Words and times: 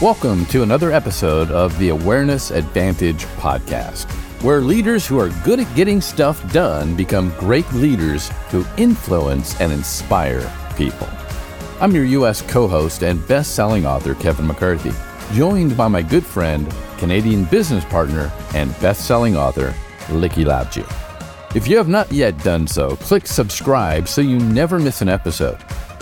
Welcome 0.00 0.46
to 0.46 0.62
another 0.62 0.92
episode 0.92 1.50
of 1.50 1.78
the 1.78 1.90
Awareness 1.90 2.50
Advantage 2.50 3.26
podcast, 3.36 4.10
where 4.42 4.62
leaders 4.62 5.06
who 5.06 5.20
are 5.20 5.28
good 5.44 5.60
at 5.60 5.76
getting 5.76 6.00
stuff 6.00 6.50
done 6.54 6.96
become 6.96 7.34
great 7.38 7.70
leaders 7.74 8.30
who 8.48 8.64
influence 8.78 9.60
and 9.60 9.70
inspire 9.70 10.50
people. 10.74 11.06
I'm 11.82 11.94
your 11.94 12.06
U.S. 12.06 12.40
co 12.40 12.66
host 12.66 13.02
and 13.02 13.28
best 13.28 13.54
selling 13.54 13.84
author, 13.84 14.14
Kevin 14.14 14.46
McCarthy, 14.46 14.92
joined 15.34 15.76
by 15.76 15.88
my 15.88 16.00
good 16.00 16.24
friend, 16.24 16.74
Canadian 16.96 17.44
business 17.44 17.84
partner, 17.84 18.32
and 18.54 18.70
best 18.80 19.06
selling 19.06 19.36
author, 19.36 19.74
Likky 20.06 20.46
Lavji. 20.46 20.86
If 21.54 21.68
you 21.68 21.76
have 21.76 21.88
not 21.88 22.10
yet 22.10 22.42
done 22.42 22.66
so, 22.66 22.96
click 22.96 23.26
subscribe 23.26 24.08
so 24.08 24.22
you 24.22 24.38
never 24.38 24.78
miss 24.78 25.02
an 25.02 25.10
episode. 25.10 25.58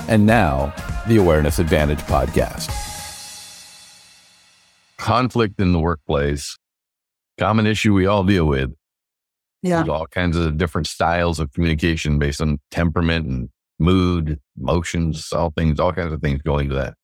And 0.07 0.25
now, 0.25 0.73
the 1.09 1.17
Awareness 1.17 1.59
Advantage 1.59 1.99
podcast 2.03 2.88
conflict 5.09 5.61
in 5.61 5.73
the 5.73 5.79
workplace, 5.79 6.59
common 7.39 7.67
issue 7.67 7.95
we 7.95 8.07
all 8.07 8.25
deal 8.25 8.47
with. 8.47 8.73
Yeah. 9.63 9.77
There's 9.77 9.89
all 9.89 10.07
kinds 10.07 10.37
of 10.37 10.57
different 10.57 10.87
styles 10.87 11.41
of 11.41 11.53
communication 11.53 12.19
based 12.19 12.41
on 12.41 12.59
temperament 12.71 13.27
and 13.27 13.49
mood, 13.79 14.39
emotions, 14.61 15.33
all 15.33 15.51
things, 15.51 15.81
all 15.81 15.93
kinds 15.93 16.13
of 16.13 16.21
things 16.21 16.43
going 16.43 16.69
to 16.69 16.75
that. 16.77 16.95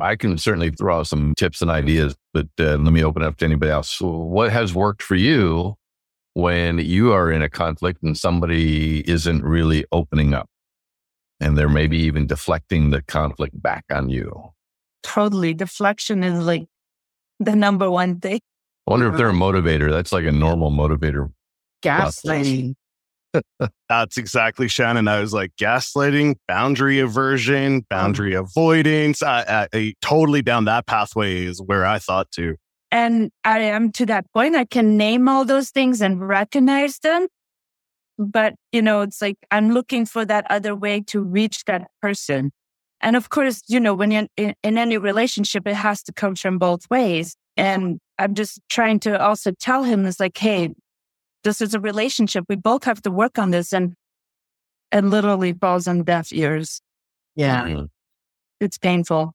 I 0.00 0.16
can 0.16 0.36
certainly 0.36 0.70
throw 0.70 0.98
out 0.98 1.06
some 1.06 1.34
tips 1.36 1.62
and 1.62 1.70
ideas, 1.70 2.16
but 2.34 2.48
uh, 2.58 2.76
let 2.76 2.92
me 2.92 3.04
open 3.04 3.22
up 3.22 3.36
to 3.36 3.44
anybody 3.44 3.70
else. 3.70 3.90
So 3.90 4.08
what 4.08 4.50
has 4.50 4.74
worked 4.74 5.02
for 5.02 5.14
you 5.14 5.76
when 6.34 6.78
you 6.78 7.12
are 7.12 7.30
in 7.30 7.42
a 7.42 7.48
conflict 7.48 8.02
and 8.02 8.18
somebody 8.18 9.08
isn't 9.08 9.44
really 9.44 9.84
opening 9.92 10.34
up 10.34 10.48
and 11.38 11.56
they're 11.56 11.68
maybe 11.68 11.98
even 11.98 12.26
deflecting 12.26 12.90
the 12.90 13.02
conflict 13.02 13.60
back 13.62 13.84
on 13.92 14.08
you? 14.08 14.52
Totally. 15.04 15.54
Deflection 15.54 16.24
is 16.24 16.44
like 16.44 16.66
the 17.40 17.56
number 17.56 17.90
one 17.90 18.20
thing. 18.20 18.40
I 18.86 18.90
wonder 18.90 19.08
if 19.08 19.16
they're 19.16 19.28
a 19.28 19.30
uh-huh. 19.30 19.38
motivator. 19.38 19.90
That's 19.90 20.12
like 20.12 20.24
a 20.24 20.32
normal 20.32 20.70
motivator. 20.70 21.32
Gaslighting. 21.82 22.74
That's 23.88 24.18
exactly 24.18 24.68
Shannon. 24.68 25.08
I 25.08 25.20
was 25.20 25.32
like 25.32 25.52
gaslighting, 25.56 26.36
boundary 26.48 26.98
aversion, 26.98 27.76
uh-huh. 27.76 27.82
boundary 27.90 28.34
avoidance. 28.34 29.22
I, 29.22 29.42
I, 29.42 29.68
I 29.72 29.94
totally 30.02 30.42
down 30.42 30.64
that 30.66 30.86
pathway 30.86 31.44
is 31.44 31.60
where 31.60 31.86
I 31.86 31.98
thought 31.98 32.30
to. 32.32 32.56
And 32.90 33.30
I 33.44 33.60
am 33.60 33.90
to 33.92 34.06
that 34.06 34.26
point. 34.34 34.54
I 34.54 34.66
can 34.66 34.98
name 34.98 35.26
all 35.28 35.44
those 35.44 35.70
things 35.70 36.02
and 36.02 36.26
recognize 36.26 36.98
them. 36.98 37.26
But, 38.18 38.54
you 38.70 38.82
know, 38.82 39.00
it's 39.00 39.22
like 39.22 39.36
I'm 39.50 39.70
looking 39.70 40.04
for 40.04 40.24
that 40.26 40.46
other 40.50 40.74
way 40.74 41.00
to 41.06 41.22
reach 41.22 41.64
that 41.64 41.88
person. 42.02 42.52
And 43.02 43.16
of 43.16 43.30
course, 43.30 43.62
you 43.68 43.80
know, 43.80 43.94
when 43.94 44.10
you're 44.10 44.26
in, 44.36 44.54
in 44.62 44.78
any 44.78 44.96
relationship, 44.96 45.66
it 45.66 45.74
has 45.74 46.02
to 46.04 46.12
come 46.12 46.36
from 46.36 46.58
both 46.58 46.88
ways. 46.90 47.36
And 47.56 47.98
I'm 48.18 48.34
just 48.34 48.60
trying 48.68 49.00
to 49.00 49.20
also 49.20 49.50
tell 49.52 49.82
him 49.82 50.06
it's 50.06 50.20
like, 50.20 50.38
hey, 50.38 50.70
this 51.44 51.60
is 51.60 51.74
a 51.74 51.80
relationship. 51.80 52.44
We 52.48 52.56
both 52.56 52.84
have 52.84 53.02
to 53.02 53.10
work 53.10 53.38
on 53.38 53.50
this. 53.50 53.72
And 53.72 53.94
it 54.92 55.04
literally 55.04 55.52
falls 55.52 55.88
on 55.88 56.04
deaf 56.04 56.32
ears. 56.32 56.80
Yeah. 57.34 57.64
Mhm. 57.64 57.88
It's 58.60 58.78
painful. 58.78 59.34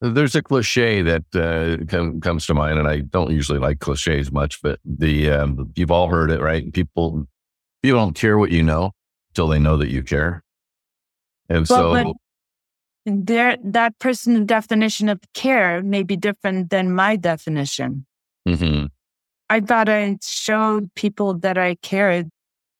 There's 0.00 0.36
a 0.36 0.42
cliche 0.42 1.02
that 1.02 1.24
uh, 1.34 1.84
com- 1.86 2.20
comes 2.20 2.46
to 2.46 2.54
mind, 2.54 2.78
and 2.78 2.86
I 2.86 3.00
don't 3.00 3.32
usually 3.32 3.58
like 3.58 3.80
cliches 3.80 4.30
much, 4.30 4.62
but 4.62 4.78
the 4.84 5.30
um, 5.30 5.72
you've 5.74 5.90
all 5.90 6.08
heard 6.08 6.30
it, 6.30 6.40
right? 6.40 6.72
People 6.72 7.26
people 7.82 7.98
don't 7.98 8.14
care 8.14 8.38
what 8.38 8.52
you 8.52 8.62
know 8.62 8.92
until 9.30 9.48
they 9.48 9.58
know 9.58 9.76
that 9.76 9.90
you 9.90 10.04
care, 10.04 10.44
and 11.48 11.66
But 11.66 11.66
so 11.66 12.14
Their 13.06 13.56
that 13.64 13.98
person's 13.98 14.46
definition 14.46 15.08
of 15.08 15.20
care 15.34 15.82
may 15.82 16.02
be 16.02 16.16
different 16.16 16.70
than 16.70 16.94
my 16.94 17.16
definition. 17.16 18.06
Mhm. 18.46 18.90
I 19.50 19.60
thought 19.60 19.88
I 19.88 20.18
showed 20.22 20.94
people 20.94 21.34
that 21.38 21.56
I 21.56 21.76
cared. 21.76 22.28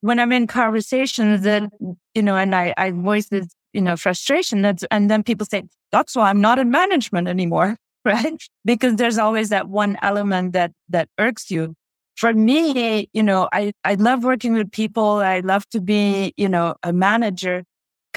When 0.00 0.20
I'm 0.20 0.32
in 0.32 0.46
conversations 0.46 1.42
that, 1.42 1.70
you 2.14 2.22
know, 2.22 2.36
and 2.36 2.54
I, 2.54 2.74
I 2.76 2.90
voice 2.92 3.28
this, 3.28 3.46
you 3.72 3.80
know, 3.80 3.96
frustration, 3.96 4.62
that's, 4.62 4.84
and 4.90 5.10
then 5.10 5.22
people 5.22 5.46
say, 5.46 5.64
that's 5.90 6.14
why 6.14 6.30
I'm 6.30 6.40
not 6.40 6.58
in 6.58 6.70
management 6.70 7.26
anymore, 7.26 7.76
right? 8.04 8.40
Because 8.64 8.96
there's 8.96 9.18
always 9.18 9.48
that 9.48 9.68
one 9.68 9.96
element 10.02 10.52
that, 10.52 10.72
that 10.90 11.08
irks 11.18 11.50
you. 11.50 11.74
For 12.16 12.32
me, 12.32 13.08
you 13.12 13.22
know, 13.22 13.48
I, 13.52 13.72
I 13.84 13.94
love 13.94 14.24
working 14.24 14.52
with 14.52 14.70
people. 14.72 15.04
I 15.04 15.40
love 15.40 15.68
to 15.70 15.80
be, 15.80 16.34
you 16.36 16.48
know, 16.48 16.74
a 16.82 16.92
manager 16.92 17.64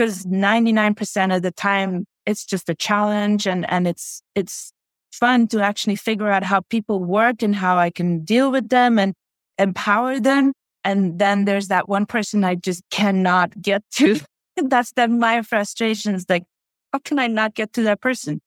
because 0.02 0.26
99% 0.26 1.36
of 1.36 1.44
the 1.44 1.52
time 1.52 2.06
it's 2.26 2.44
just 2.44 2.70
a 2.70 2.74
challenge 2.74 3.46
and, 3.46 3.70
and 3.70 3.88
it's, 3.88 4.24
it's 4.34 4.74
fun 5.12 5.48
to 5.50 5.62
actually 5.62 5.96
figure 5.96 6.28
out 6.28 6.42
how 6.42 6.62
people 6.62 7.04
work 7.04 7.44
and 7.44 7.56
how 7.56 7.78
I 7.78 7.92
can 7.92 8.24
deal 8.24 8.52
with 8.52 8.70
them 8.70 8.98
and 8.98 9.14
empower 9.60 10.20
them. 10.20 10.54
And 10.84 11.20
then 11.20 11.46
there's 11.46 11.68
that 11.68 11.88
one 11.88 12.08
person 12.08 12.44
I 12.44 12.56
just 12.56 12.82
cannot 12.90 13.62
get 13.62 13.84
to. 13.98 14.20
That's 14.56 14.92
then 14.94 15.20
my 15.20 15.44
frustration 15.44 16.16
is 16.16 16.26
like, 16.28 16.46
how 16.92 16.98
can 16.98 17.20
I 17.20 17.28
not 17.28 17.54
get 17.54 17.72
to 17.74 17.84
that 17.84 18.02
person? 18.02 18.42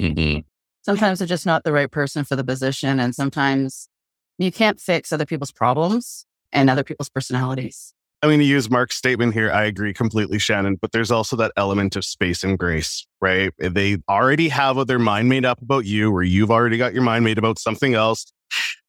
Mhm. 0.00 0.44
Sometimes 0.86 1.18
they're 1.18 1.28
just 1.28 1.44
not 1.44 1.64
the 1.64 1.72
right 1.72 1.90
person 1.90 2.24
for 2.24 2.34
the 2.34 2.44
position. 2.44 2.98
And 2.98 3.14
sometimes 3.14 3.90
you 4.38 4.50
can't 4.50 4.80
fix 4.80 5.12
other 5.12 5.26
people's 5.26 5.52
problems 5.52 6.24
and 6.50 6.70
other 6.70 6.82
people's 6.82 7.10
personalities. 7.10 7.92
I'm 8.24 8.30
going 8.30 8.40
to 8.40 8.46
use 8.46 8.70
Mark's 8.70 8.96
statement 8.96 9.34
here. 9.34 9.52
I 9.52 9.64
agree 9.64 9.92
completely, 9.92 10.38
Shannon, 10.38 10.76
but 10.80 10.92
there's 10.92 11.10
also 11.10 11.36
that 11.36 11.52
element 11.58 11.94
of 11.94 12.06
space 12.06 12.42
and 12.42 12.58
grace, 12.58 13.06
right? 13.20 13.52
Eh, 13.60 13.68
they 13.68 13.98
already 14.08 14.48
have 14.48 14.86
their 14.86 14.98
mind 14.98 15.28
made 15.28 15.44
up 15.44 15.60
about 15.60 15.84
you, 15.84 16.10
or 16.10 16.22
you've 16.22 16.50
already 16.50 16.78
got 16.78 16.94
your 16.94 17.02
mind 17.02 17.26
made 17.26 17.36
about 17.36 17.58
something 17.58 17.92
else. 17.92 18.32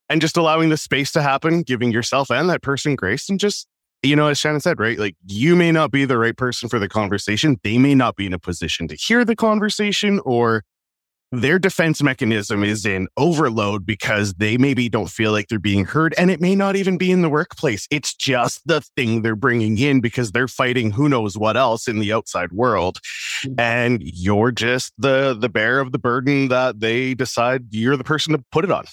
And 0.08 0.22
just 0.22 0.38
allowing 0.38 0.70
the 0.70 0.78
space 0.78 1.12
to 1.12 1.22
happen, 1.22 1.64
giving 1.64 1.92
yourself 1.92 2.32
and 2.32 2.50
that 2.50 2.62
person 2.62 2.96
grace, 2.96 3.28
and 3.28 3.38
just, 3.38 3.68
you 4.04 4.16
know, 4.16 4.28
as 4.28 4.38
Shannon 4.38 4.62
said, 4.62 4.80
right? 4.80 4.98
Like 4.98 5.18
you 5.26 5.58
may 5.58 5.74
not 5.74 5.92
be 5.92 6.06
the 6.06 6.18
right 6.18 6.38
person 6.38 6.70
for 6.70 6.80
the 6.80 6.88
conversation. 6.88 7.58
They 7.62 7.78
may 7.78 7.94
not 7.94 8.16
be 8.16 8.28
in 8.28 8.32
a 8.32 8.40
position 8.40 8.88
to 8.88 8.96
hear 8.96 9.26
the 9.26 9.36
conversation, 9.36 10.22
or 10.24 10.64
their 11.32 11.60
defense 11.60 12.02
mechanism 12.02 12.64
is 12.64 12.86
in 12.86 13.08
overload 13.18 13.86
because 13.86 14.36
they 14.36 14.58
maybe 14.58 14.90
don't 14.90 15.10
feel 15.10 15.32
like 15.32 15.48
they're 15.48 15.60
being 15.60 15.86
heard 15.86 16.14
and 16.18 16.30
it 16.30 16.40
may 16.40 16.56
not 16.56 16.76
even 16.76 16.98
be 16.98 17.12
in 17.12 17.22
the 17.22 17.30
workplace. 17.30 17.88
It's 17.92 18.14
just 18.14 18.62
the 18.66 18.82
thing 18.82 19.22
they're 19.22 19.36
bringing 19.36 19.78
in 19.78 20.02
because 20.02 20.32
they're 20.32 20.48
fighting 20.48 20.92
who 20.92 21.10
knows 21.10 21.38
what 21.38 21.58
else 21.58 21.88
in 21.88 22.00
the 22.00 22.14
outside 22.14 22.52
world 22.52 23.00
mm-hmm. 23.44 23.60
and 23.60 24.02
you're 24.04 24.52
just 24.52 24.94
the 24.98 25.36
the 25.38 25.50
bearer 25.50 25.80
of 25.80 25.92
the 25.92 26.00
burden 26.00 26.48
that 26.50 26.80
they 26.80 27.14
decide 27.14 27.66
you're 27.72 27.98
the 27.98 28.04
person 28.04 28.34
to 28.34 28.44
put 28.52 28.64
it 28.64 28.72
on 28.72 28.86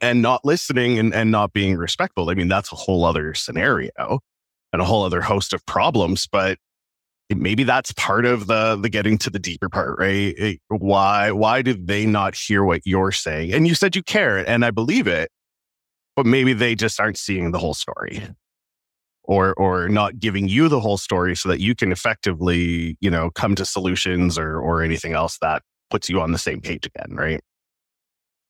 and 0.00 0.22
not 0.22 0.44
listening 0.44 0.98
and, 0.98 1.14
and 1.14 1.30
not 1.30 1.52
being 1.52 1.76
respectful. 1.76 2.30
I 2.30 2.34
mean 2.34 2.48
that's 2.48 2.72
a 2.72 2.76
whole 2.76 3.04
other 3.04 3.34
scenario 3.34 4.20
and 4.72 4.80
a 4.80 4.84
whole 4.84 5.04
other 5.04 5.20
host 5.20 5.52
of 5.52 5.64
problems 5.66 6.26
but 6.26 6.58
maybe 7.36 7.64
that's 7.64 7.92
part 7.92 8.26
of 8.26 8.46
the 8.46 8.76
the 8.76 8.88
getting 8.88 9.18
to 9.18 9.30
the 9.30 9.38
deeper 9.38 9.68
part 9.68 9.98
right 9.98 10.60
why 10.68 11.30
why 11.30 11.62
did 11.62 11.86
they 11.86 12.06
not 12.06 12.34
hear 12.34 12.64
what 12.64 12.80
you're 12.84 13.12
saying 13.12 13.52
and 13.52 13.66
you 13.68 13.74
said 13.74 13.96
you 13.96 14.02
care 14.02 14.38
and 14.48 14.64
i 14.64 14.70
believe 14.70 15.06
it 15.06 15.30
but 16.16 16.26
maybe 16.26 16.52
they 16.52 16.74
just 16.74 17.00
aren't 17.00 17.18
seeing 17.18 17.52
the 17.52 17.58
whole 17.58 17.74
story 17.74 18.22
or 19.24 19.54
or 19.54 19.88
not 19.88 20.18
giving 20.18 20.48
you 20.48 20.68
the 20.68 20.80
whole 20.80 20.98
story 20.98 21.36
so 21.36 21.48
that 21.48 21.60
you 21.60 21.74
can 21.74 21.92
effectively 21.92 22.96
you 23.00 23.10
know 23.10 23.30
come 23.30 23.54
to 23.54 23.64
solutions 23.64 24.38
or 24.38 24.58
or 24.60 24.82
anything 24.82 25.12
else 25.12 25.38
that 25.40 25.62
puts 25.90 26.08
you 26.08 26.20
on 26.20 26.32
the 26.32 26.38
same 26.38 26.60
page 26.60 26.86
again 26.86 27.14
right 27.16 27.40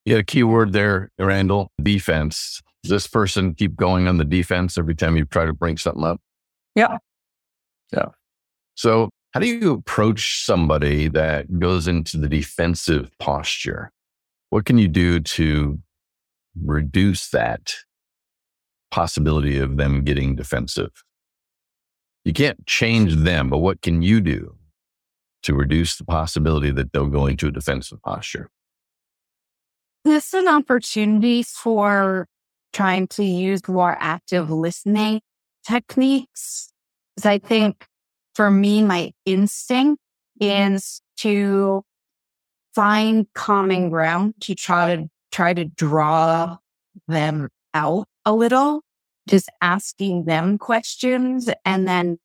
Yeah, 0.05 0.19
a 0.19 0.23
key 0.23 0.43
word 0.43 0.73
there, 0.73 1.11
Randall. 1.19 1.71
Defense. 1.83 2.63
Does 2.83 2.91
this 2.91 3.07
person 3.07 3.55
keep 3.55 3.77
going 3.77 4.09
on 4.09 4.17
the 4.17 4.25
defense 4.25 4.79
every 4.79 4.95
time 4.95 5.17
you 5.17 5.27
try 5.27 5.45
to 5.45 5.53
bring 5.53 5.77
something 5.77 6.05
up? 6.05 6.21
Yeah. 6.75 6.97
Yeah. 7.93 8.07
So, 8.81 9.11
how 9.35 9.41
do 9.41 9.47
you 9.47 9.75
approach 9.75 10.43
somebody 10.43 11.07
that 11.09 11.59
goes 11.59 11.87
into 11.87 12.17
the 12.17 12.31
defensive 12.31 13.11
posture? 13.19 13.93
What 14.49 14.65
can 14.65 14.79
you 14.79 14.89
do 14.89 15.21
to 15.21 15.79
reduce 16.59 17.29
that 17.29 17.75
possibility 18.91 19.59
of 19.59 19.77
them 19.77 20.03
getting 20.03 20.35
defensive? 20.35 21.05
You 22.25 22.33
can't 22.33 22.67
change 22.67 23.17
them, 23.17 23.51
but 23.51 23.59
what 23.59 23.83
can 23.83 24.01
you 24.01 24.19
do 24.19 24.57
to 25.43 25.53
reduce 25.53 25.97
the 25.97 26.05
possibility 26.05 26.71
that 26.71 26.95
they'll 26.95 27.07
go 27.07 27.27
into 27.27 27.49
a 27.49 27.53
defensive 27.53 28.01
posture? 28.01 28.49
This 30.07 30.29
is 30.29 30.41
an 30.41 30.49
opportunity 30.49 31.43
for 31.43 32.29
trying 32.73 33.09
to 33.09 33.25
use 33.25 33.61
more 33.69 33.99
active 34.01 34.51
listening 34.51 35.21
techniques. 35.67 36.73
Because 37.15 37.27
I 37.27 37.37
think 37.37 37.85
for 38.41 38.51
me, 38.51 38.83
my 38.83 39.13
instinct 39.27 40.01
mm-hmm. 40.41 40.75
is 40.75 41.03
to 41.19 41.83
find 42.75 43.27
common 43.35 43.91
ground 43.91 44.33
to 44.41 44.55
try 44.55 44.97
to 44.97 45.11
try 45.31 45.53
to 45.53 45.67
draw 45.67 46.57
them 47.07 47.51
out 47.75 48.07
a 48.25 48.33
little, 48.33 48.81
just 49.29 49.51
asking 49.61 50.25
them 50.25 50.57
questions 50.57 51.51
and 51.67 51.87
then 51.87 52.17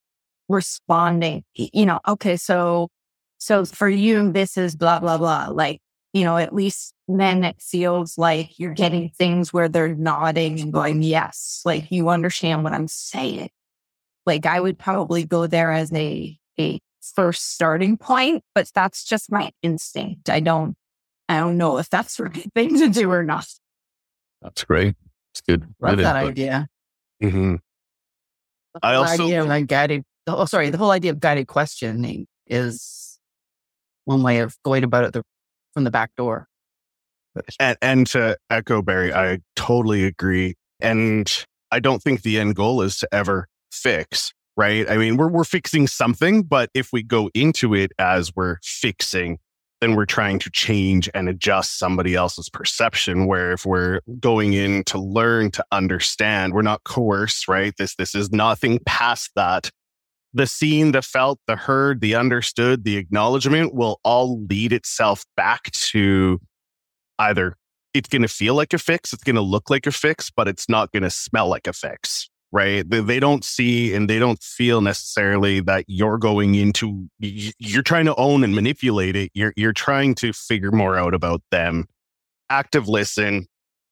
responding. 0.48 1.44
You 1.54 1.86
know, 1.86 2.00
okay, 2.08 2.38
so 2.38 2.88
so 3.38 3.66
for 3.66 3.90
you, 3.90 4.32
this 4.32 4.56
is 4.56 4.78
blah 4.78 5.02
blah 5.02 5.18
blah. 5.18 5.50
Like 5.52 5.82
you 6.14 6.24
know, 6.24 6.38
at 6.38 6.56
least 6.56 6.94
then 7.10 7.44
it 7.44 7.58
feels 7.60 8.18
like 8.18 8.58
you're 8.58 8.74
getting 8.74 9.10
things 9.10 9.52
where 9.52 9.68
they're 9.68 9.94
nodding 9.94 10.62
and 10.62 10.72
going, 10.72 11.04
yes, 11.04 11.62
like 11.66 11.92
you 11.92 12.08
understand 12.08 12.64
what 12.64 12.72
I'm 12.72 12.88
saying. 12.88 13.50
Like 14.26 14.46
I 14.46 14.60
would 14.60 14.78
probably 14.80 15.24
go 15.26 15.48
there 15.48 15.72
as 15.72 15.92
a, 15.94 16.38
a 16.60 16.80
first 17.16 17.54
starting 17.54 17.98
point, 17.98 18.44
but 18.56 18.70
that's 18.74 19.04
just 19.04 19.32
my 19.32 19.52
instinct. 19.62 20.30
I 20.30 20.40
don't, 20.40 20.76
I 21.30 21.38
don't 21.40 21.58
know 21.58 21.78
if 21.78 21.90
that's 21.90 22.18
the 22.18 22.24
right 22.26 22.52
thing 22.56 22.78
to 22.80 22.90
do 22.90 23.12
or 23.12 23.24
not. 23.24 23.48
That's 24.42 24.64
great. 24.64 24.96
It's 25.34 25.42
good. 25.42 25.66
Love 25.80 25.98
that 25.98 26.16
input. 26.18 26.32
idea. 26.32 26.68
Mhm. 27.22 27.60
The 28.74 28.80
I 28.84 28.96
also- 28.96 29.24
idea 29.26 29.42
of 29.42 29.48
like 29.48 29.68
guided. 29.68 30.04
Oh, 30.28 30.46
sorry. 30.46 30.70
The 30.72 30.78
whole 30.78 30.92
idea 30.92 31.12
of 31.12 31.20
guided 31.20 31.48
questioning 31.48 32.26
is 32.48 33.20
one 34.06 34.24
way 34.24 34.40
of 34.40 34.56
going 34.64 34.84
about 34.84 35.04
it 35.04 35.14
the, 35.14 35.24
from 35.74 35.84
the 35.84 35.92
back 35.92 36.12
door. 36.18 36.48
And, 37.60 37.78
and 37.82 38.08
to 38.08 38.38
echo 38.50 38.82
Barry, 38.82 39.14
I 39.14 39.40
totally 39.56 40.06
agree. 40.06 40.56
And 40.80 41.32
I 41.72 41.80
don't 41.80 42.02
think 42.02 42.22
the 42.22 42.40
end 42.40 42.56
goal 42.56 42.82
is 42.82 42.98
to 43.00 43.08
ever 43.14 43.48
fix, 43.76 44.34
right? 44.58 44.90
I 44.90 44.98
mean, 44.98 45.18
we're, 45.18 45.30
we're 45.30 45.44
fixing 45.44 45.88
something, 45.88 46.44
but 46.44 46.70
if 46.74 46.92
we 46.92 47.04
go 47.04 47.30
into 47.34 47.74
it 47.74 47.92
as 48.00 48.36
we're 48.36 48.58
fixing, 48.64 49.40
then 49.82 49.96
we're 49.96 50.06
trying 50.06 50.40
to 50.40 50.50
change 50.50 51.10
and 51.14 51.28
adjust 51.28 51.78
somebody 51.78 52.16
else's 52.16 52.50
perception. 52.50 53.28
Where 53.28 53.52
if 53.52 53.66
we're 53.66 54.02
going 54.20 54.54
in 54.54 54.84
to 54.86 54.98
learn 54.98 55.52
to 55.52 55.66
understand, 55.72 56.54
we're 56.54 56.62
not 56.62 56.84
coerced, 56.86 57.48
right? 57.48 57.74
This, 57.78 57.96
this 57.96 58.16
is 58.16 58.32
nothing 58.32 58.80
past 58.86 59.32
that. 59.36 59.70
The 60.34 60.48
seen, 60.48 60.92
the 60.92 61.02
felt, 61.02 61.40
the 61.48 61.56
heard, 61.56 62.02
the 62.02 62.16
understood, 62.16 62.84
the 62.84 62.98
acknowledgement 62.98 63.74
will 63.74 64.00
all 64.04 64.44
lead 64.46 64.74
itself 64.74 65.24
back 65.38 65.72
to 65.72 66.42
either 67.20 67.56
it's 67.96 68.10
going 68.10 68.22
to 68.22 68.28
feel 68.28 68.56
like 68.56 68.74
a 68.74 68.78
fix, 68.78 69.14
it's 69.14 69.24
going 69.24 69.38
to 69.38 69.42
look 69.42 69.70
like 69.70 69.88
a 69.88 69.92
fix, 69.92 70.30
but 70.30 70.48
it's 70.48 70.68
not 70.68 70.92
going 70.92 71.04
to 71.04 71.10
smell 71.10 71.48
like 71.48 71.68
a 71.68 71.74
fix, 71.74 72.30
right? 72.56 72.90
They, 72.90 73.02
they 73.02 73.20
don't 73.20 73.44
see 73.44 73.94
and 73.94 74.10
they 74.10 74.18
don't 74.18 74.42
feel 74.42 74.80
necessarily 74.80 75.60
that 75.60 75.84
you're 75.90 76.18
going 76.18 76.56
into, 76.56 77.10
you're 77.20 77.84
trying 77.84 78.06
to 78.06 78.16
own 78.16 78.46
and 78.46 78.56
manipulate 78.56 79.18
it. 79.18 79.30
You're, 79.34 79.52
you're 79.58 79.74
trying 79.74 80.16
to 80.16 80.32
figure 80.32 80.72
more 80.72 80.98
out 80.98 81.14
about 81.14 81.42
them. 81.52 81.86
Active 82.50 82.88
listen, 82.88 83.48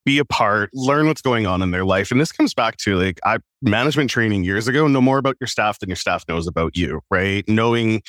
be 0.05 0.17
a 0.17 0.23
part, 0.23 0.69
learn 0.73 1.07
what's 1.07 1.21
going 1.21 1.45
on 1.45 1.61
in 1.61 1.71
their 1.71 1.83
life. 1.83 2.09
And 2.09 2.21
this 2.21 2.31
comes 2.31 2.53
back 2.53 2.77
to 2.77 2.97
like 2.97 3.19
I 3.25 3.39
management 3.61 4.09
training 4.09 4.45
years 4.45 4.69
ago, 4.69 4.87
know 4.87 5.01
more 5.01 5.17
about 5.17 5.35
your 5.41 5.47
staff 5.47 5.79
than 5.79 5.89
your 5.89 5.97
staff 5.97 6.23
knows 6.29 6.47
about 6.47 6.77
you, 6.77 7.01
right? 7.11 7.43
Knowing 7.49 8.01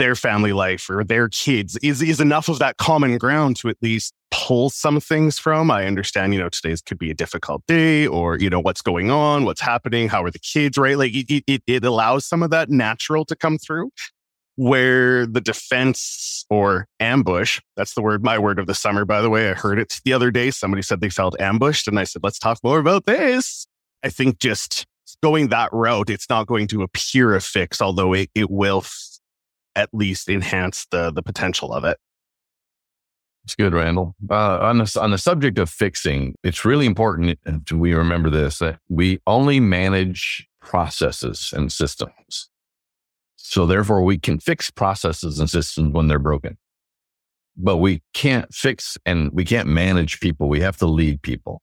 their 0.00 0.14
family 0.14 0.54
life 0.54 0.88
or 0.88 1.04
their 1.04 1.28
kids 1.28 1.76
is, 1.82 2.00
is 2.00 2.20
enough 2.20 2.48
of 2.48 2.58
that 2.58 2.78
common 2.78 3.18
ground 3.18 3.54
to 3.56 3.68
at 3.68 3.76
least 3.82 4.14
pull 4.30 4.70
some 4.70 4.98
things 4.98 5.38
from. 5.38 5.70
I 5.70 5.84
understand, 5.84 6.32
you 6.32 6.40
know, 6.40 6.48
today's 6.48 6.80
could 6.80 6.98
be 6.98 7.10
a 7.10 7.14
difficult 7.14 7.62
day 7.66 8.06
or, 8.06 8.38
you 8.38 8.48
know, 8.48 8.60
what's 8.60 8.80
going 8.80 9.10
on, 9.10 9.44
what's 9.44 9.60
happening, 9.60 10.08
how 10.08 10.24
are 10.24 10.30
the 10.30 10.38
kids, 10.38 10.78
right? 10.78 10.96
Like 10.96 11.12
it, 11.14 11.44
it, 11.46 11.62
it 11.66 11.84
allows 11.84 12.24
some 12.24 12.42
of 12.42 12.48
that 12.48 12.70
natural 12.70 13.26
to 13.26 13.36
come 13.36 13.58
through 13.58 13.90
where 14.56 15.26
the 15.26 15.40
defense 15.40 16.46
or 16.48 16.86
ambush, 16.98 17.60
that's 17.76 17.92
the 17.92 18.00
word, 18.00 18.24
my 18.24 18.38
word 18.38 18.58
of 18.58 18.66
the 18.66 18.74
summer, 18.74 19.04
by 19.04 19.20
the 19.20 19.28
way. 19.28 19.50
I 19.50 19.54
heard 19.54 19.78
it 19.78 20.00
the 20.04 20.14
other 20.14 20.30
day. 20.30 20.50
Somebody 20.50 20.82
said 20.82 21.02
they 21.02 21.10
felt 21.10 21.38
ambushed. 21.38 21.86
And 21.88 21.98
I 21.98 22.04
said, 22.04 22.22
let's 22.24 22.38
talk 22.38 22.58
more 22.64 22.78
about 22.78 23.04
this. 23.04 23.66
I 24.02 24.08
think 24.08 24.38
just 24.38 24.86
going 25.22 25.48
that 25.48 25.68
route, 25.74 26.08
it's 26.08 26.30
not 26.30 26.46
going 26.46 26.68
to 26.68 26.82
appear 26.82 27.34
a 27.34 27.40
fix, 27.40 27.82
although 27.82 28.14
it, 28.14 28.30
it 28.34 28.50
will 28.50 28.82
at 29.76 29.88
least 29.92 30.28
enhance 30.28 30.86
the, 30.90 31.10
the 31.10 31.22
potential 31.22 31.72
of 31.72 31.84
it. 31.84 31.98
It's 33.44 33.54
good, 33.54 33.72
Randall. 33.72 34.14
Uh, 34.30 34.58
on 34.58 34.78
the 34.78 34.98
on 35.00 35.10
the 35.10 35.18
subject 35.18 35.58
of 35.58 35.70
fixing, 35.70 36.34
it's 36.44 36.64
really 36.64 36.86
important 36.86 37.38
that 37.44 37.72
we 37.72 37.94
remember 37.94 38.28
this 38.28 38.58
that 38.58 38.78
we 38.88 39.18
only 39.26 39.60
manage 39.60 40.46
processes 40.60 41.52
and 41.56 41.72
systems. 41.72 42.50
So 43.36 43.66
therefore, 43.66 44.02
we 44.02 44.18
can 44.18 44.38
fix 44.38 44.70
processes 44.70 45.40
and 45.40 45.48
systems 45.48 45.94
when 45.94 46.06
they're 46.06 46.18
broken, 46.18 46.58
but 47.56 47.78
we 47.78 48.02
can't 48.12 48.52
fix 48.54 48.98
and 49.06 49.32
we 49.32 49.44
can't 49.44 49.68
manage 49.68 50.20
people. 50.20 50.48
We 50.48 50.60
have 50.60 50.76
to 50.76 50.86
lead 50.86 51.22
people. 51.22 51.62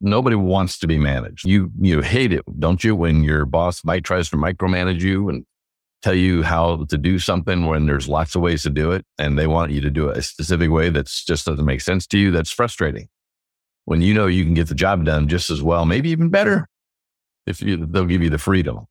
Nobody 0.00 0.36
wants 0.36 0.78
to 0.80 0.86
be 0.86 0.98
managed. 0.98 1.46
You 1.46 1.72
you 1.80 2.02
hate 2.02 2.32
it, 2.32 2.44
don't 2.58 2.84
you? 2.84 2.94
When 2.94 3.24
your 3.24 3.46
boss 3.46 3.82
might 3.82 4.04
tries 4.04 4.28
to 4.30 4.36
micromanage 4.36 5.00
you 5.00 5.30
and 5.30 5.46
tell 6.02 6.14
you 6.14 6.42
how 6.42 6.84
to 6.88 6.98
do 6.98 7.18
something 7.18 7.66
when 7.66 7.86
there's 7.86 8.08
lots 8.08 8.34
of 8.34 8.42
ways 8.42 8.62
to 8.62 8.70
do 8.70 8.90
it 8.90 9.04
and 9.18 9.38
they 9.38 9.46
want 9.46 9.72
you 9.72 9.80
to 9.80 9.90
do 9.90 10.08
it 10.08 10.16
a 10.16 10.22
specific 10.22 10.70
way 10.70 10.90
that's 10.90 11.24
just 11.24 11.46
doesn't 11.46 11.64
make 11.64 11.80
sense 11.80 12.06
to 12.08 12.18
you 12.18 12.30
that's 12.30 12.50
frustrating. 12.50 13.08
When 13.84 14.02
you 14.02 14.14
know 14.14 14.26
you 14.26 14.44
can 14.44 14.54
get 14.54 14.68
the 14.68 14.74
job 14.74 15.04
done 15.04 15.28
just 15.28 15.50
as 15.50 15.62
well 15.62 15.86
maybe 15.86 16.10
even 16.10 16.28
better 16.28 16.68
if 17.46 17.60
you, 17.60 17.86
they'll 17.86 18.06
give 18.06 18.22
you 18.22 18.30
the 18.30 18.38
freedom. 18.38 18.86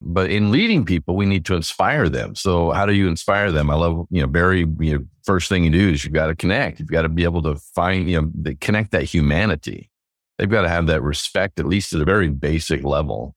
But 0.00 0.30
in 0.30 0.52
leading 0.52 0.84
people 0.84 1.16
we 1.16 1.26
need 1.26 1.44
to 1.46 1.54
inspire 1.54 2.08
them. 2.08 2.34
So 2.34 2.70
how 2.70 2.86
do 2.86 2.92
you 2.92 3.08
inspire 3.08 3.52
them? 3.52 3.70
I 3.70 3.74
love 3.74 4.06
you 4.10 4.20
know 4.20 4.26
barry 4.26 4.66
you 4.80 4.98
know, 4.98 5.04
first 5.24 5.48
thing 5.48 5.64
you 5.64 5.70
do 5.70 5.90
is 5.90 6.04
you've 6.04 6.14
got 6.14 6.26
to 6.26 6.34
connect. 6.34 6.80
You've 6.80 6.90
got 6.90 7.02
to 7.02 7.08
be 7.08 7.24
able 7.24 7.42
to 7.42 7.56
find 7.56 8.10
you 8.10 8.20
know 8.20 8.52
connect 8.60 8.90
that 8.92 9.04
humanity. 9.04 9.90
They've 10.38 10.50
got 10.50 10.62
to 10.62 10.68
have 10.68 10.86
that 10.86 11.02
respect 11.02 11.58
at 11.58 11.66
least 11.66 11.92
at 11.92 12.00
a 12.00 12.04
very 12.04 12.28
basic 12.28 12.84
level 12.84 13.34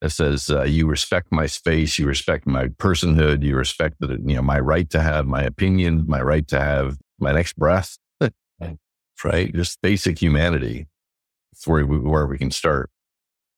that 0.00 0.10
says 0.10 0.50
uh, 0.50 0.64
you 0.64 0.86
respect 0.86 1.28
my 1.30 1.46
space, 1.46 1.98
you 1.98 2.06
respect 2.06 2.46
my 2.46 2.68
personhood, 2.68 3.42
you 3.42 3.56
respect 3.56 3.96
the, 4.00 4.20
you 4.24 4.36
know 4.36 4.42
my 4.42 4.60
right 4.60 4.88
to 4.90 5.00
have 5.00 5.26
my 5.26 5.42
opinion, 5.42 6.04
my 6.06 6.20
right 6.20 6.46
to 6.48 6.60
have 6.60 6.98
my 7.18 7.32
next 7.32 7.56
breath, 7.56 7.96
right? 9.24 9.54
Just 9.54 9.80
basic 9.82 10.20
humanity. 10.20 10.86
That's 11.52 11.66
where 11.66 11.86
we, 11.86 11.98
where 11.98 12.26
we 12.26 12.38
can 12.38 12.50
start. 12.50 12.90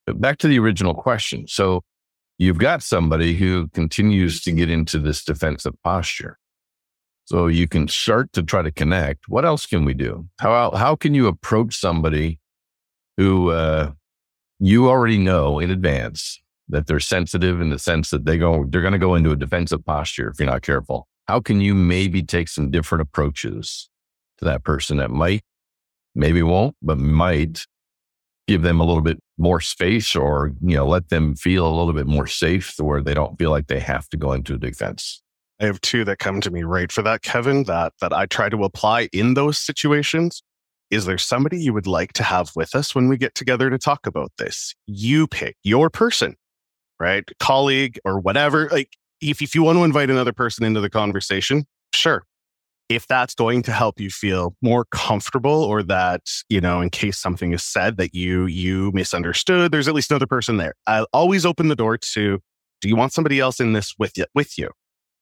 But 0.06 0.20
back 0.20 0.38
to 0.38 0.48
the 0.48 0.58
original 0.58 0.94
question. 0.94 1.46
So 1.48 1.82
you've 2.38 2.58
got 2.58 2.82
somebody 2.82 3.34
who 3.34 3.68
continues 3.68 4.40
to 4.42 4.52
get 4.52 4.70
into 4.70 4.98
this 4.98 5.24
defensive 5.24 5.74
posture. 5.82 6.38
So 7.24 7.46
you 7.48 7.68
can 7.68 7.88
start 7.88 8.32
to 8.32 8.42
try 8.42 8.62
to 8.62 8.70
connect. 8.70 9.28
What 9.28 9.44
else 9.44 9.66
can 9.66 9.84
we 9.84 9.92
do? 9.92 10.26
How 10.40 10.70
how 10.70 10.96
can 10.96 11.12
you 11.12 11.26
approach 11.26 11.76
somebody 11.76 12.38
who 13.18 13.50
uh, 13.50 13.90
you 14.58 14.88
already 14.88 15.18
know 15.18 15.58
in 15.58 15.70
advance 15.70 16.40
that 16.68 16.86
they're 16.86 17.00
sensitive 17.00 17.60
in 17.60 17.70
the 17.70 17.78
sense 17.78 18.10
that 18.10 18.24
they 18.24 18.36
go 18.38 18.64
they're 18.68 18.82
going 18.82 18.92
to 18.92 18.98
go 18.98 19.14
into 19.14 19.30
a 19.30 19.36
defensive 19.36 19.84
posture 19.84 20.28
if 20.28 20.38
you're 20.38 20.48
not 20.48 20.62
careful 20.62 21.06
how 21.26 21.40
can 21.40 21.60
you 21.60 21.74
maybe 21.74 22.22
take 22.22 22.48
some 22.48 22.70
different 22.70 23.02
approaches 23.02 23.88
to 24.38 24.44
that 24.44 24.64
person 24.64 24.96
that 24.98 25.10
might 25.10 25.42
maybe 26.14 26.42
won't 26.42 26.74
but 26.82 26.98
might 26.98 27.64
give 28.46 28.62
them 28.62 28.80
a 28.80 28.84
little 28.84 29.02
bit 29.02 29.18
more 29.36 29.60
space 29.60 30.16
or 30.16 30.52
you 30.62 30.76
know 30.76 30.86
let 30.86 31.08
them 31.08 31.34
feel 31.34 31.66
a 31.66 31.74
little 31.76 31.92
bit 31.92 32.06
more 32.06 32.26
safe 32.26 32.74
to 32.76 32.84
where 32.84 33.02
they 33.02 33.14
don't 33.14 33.38
feel 33.38 33.50
like 33.50 33.66
they 33.66 33.80
have 33.80 34.08
to 34.08 34.16
go 34.16 34.32
into 34.32 34.54
a 34.54 34.58
defense 34.58 35.22
I 35.60 35.66
have 35.66 35.80
two 35.80 36.04
that 36.04 36.18
come 36.20 36.40
to 36.42 36.50
me 36.50 36.62
right 36.62 36.90
for 36.90 37.02
that, 37.02 37.22
Kevin, 37.22 37.64
that 37.64 37.92
that 38.00 38.12
I 38.12 38.26
try 38.26 38.48
to 38.48 38.62
apply 38.64 39.08
in 39.12 39.34
those 39.34 39.58
situations. 39.58 40.42
Is 40.90 41.04
there 41.04 41.18
somebody 41.18 41.60
you 41.60 41.72
would 41.74 41.86
like 41.86 42.14
to 42.14 42.22
have 42.22 42.50
with 42.56 42.74
us 42.74 42.94
when 42.94 43.08
we 43.08 43.18
get 43.18 43.34
together 43.34 43.68
to 43.68 43.78
talk 43.78 44.06
about 44.06 44.32
this? 44.38 44.74
You 44.86 45.26
pick 45.26 45.56
your 45.62 45.90
person, 45.90 46.36
right? 46.98 47.28
Colleague 47.38 47.98
or 48.04 48.18
whatever. 48.18 48.68
Like 48.70 48.96
if, 49.20 49.42
if 49.42 49.54
you 49.54 49.62
want 49.62 49.76
to 49.78 49.84
invite 49.84 50.10
another 50.10 50.32
person 50.32 50.64
into 50.64 50.80
the 50.80 50.90
conversation, 50.90 51.66
sure. 51.92 52.24
If 52.88 53.06
that's 53.06 53.34
going 53.34 53.62
to 53.64 53.72
help 53.72 54.00
you 54.00 54.08
feel 54.08 54.56
more 54.62 54.86
comfortable 54.90 55.62
or 55.62 55.82
that, 55.82 56.22
you 56.48 56.58
know, 56.58 56.80
in 56.80 56.88
case 56.88 57.18
something 57.18 57.52
is 57.52 57.62
said 57.62 57.98
that 57.98 58.14
you 58.14 58.46
you 58.46 58.90
misunderstood, 58.94 59.72
there's 59.72 59.88
at 59.88 59.94
least 59.94 60.10
another 60.10 60.26
person 60.26 60.56
there. 60.56 60.72
I'll 60.86 61.06
always 61.12 61.44
open 61.44 61.68
the 61.68 61.76
door 61.76 61.98
to 61.98 62.40
do 62.80 62.88
you 62.88 62.96
want 62.96 63.12
somebody 63.12 63.40
else 63.40 63.60
in 63.60 63.74
this 63.74 63.94
with 63.98 64.16
you 64.16 64.24
with 64.34 64.56
you? 64.56 64.70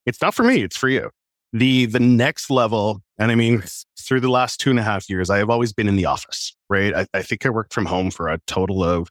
It's 0.05 0.23
not 0.23 0.33
for 0.33 0.45
me, 0.45 0.63
it's 0.63 0.77
for 0.77 0.89
you. 0.89 1.11
The 1.57 1.87
the 1.87 2.01
next 2.01 2.51
level, 2.51 3.01
and 3.19 3.33
I 3.33 3.35
mean 3.35 3.63
through 3.99 4.21
the 4.21 4.29
last 4.29 4.61
two 4.61 4.69
and 4.69 4.79
a 4.79 4.83
half 4.83 5.09
years, 5.09 5.31
I 5.31 5.39
have 5.39 5.49
always 5.49 5.73
been 5.73 5.89
in 5.89 5.97
the 5.97 6.05
office, 6.05 6.55
right? 6.69 6.95
I, 6.95 7.07
I 7.15 7.23
think 7.23 7.47
I 7.47 7.49
worked 7.49 7.73
from 7.73 7.87
home 7.87 8.11
for 8.11 8.29
a 8.29 8.39
total 8.47 8.85
of 8.85 9.09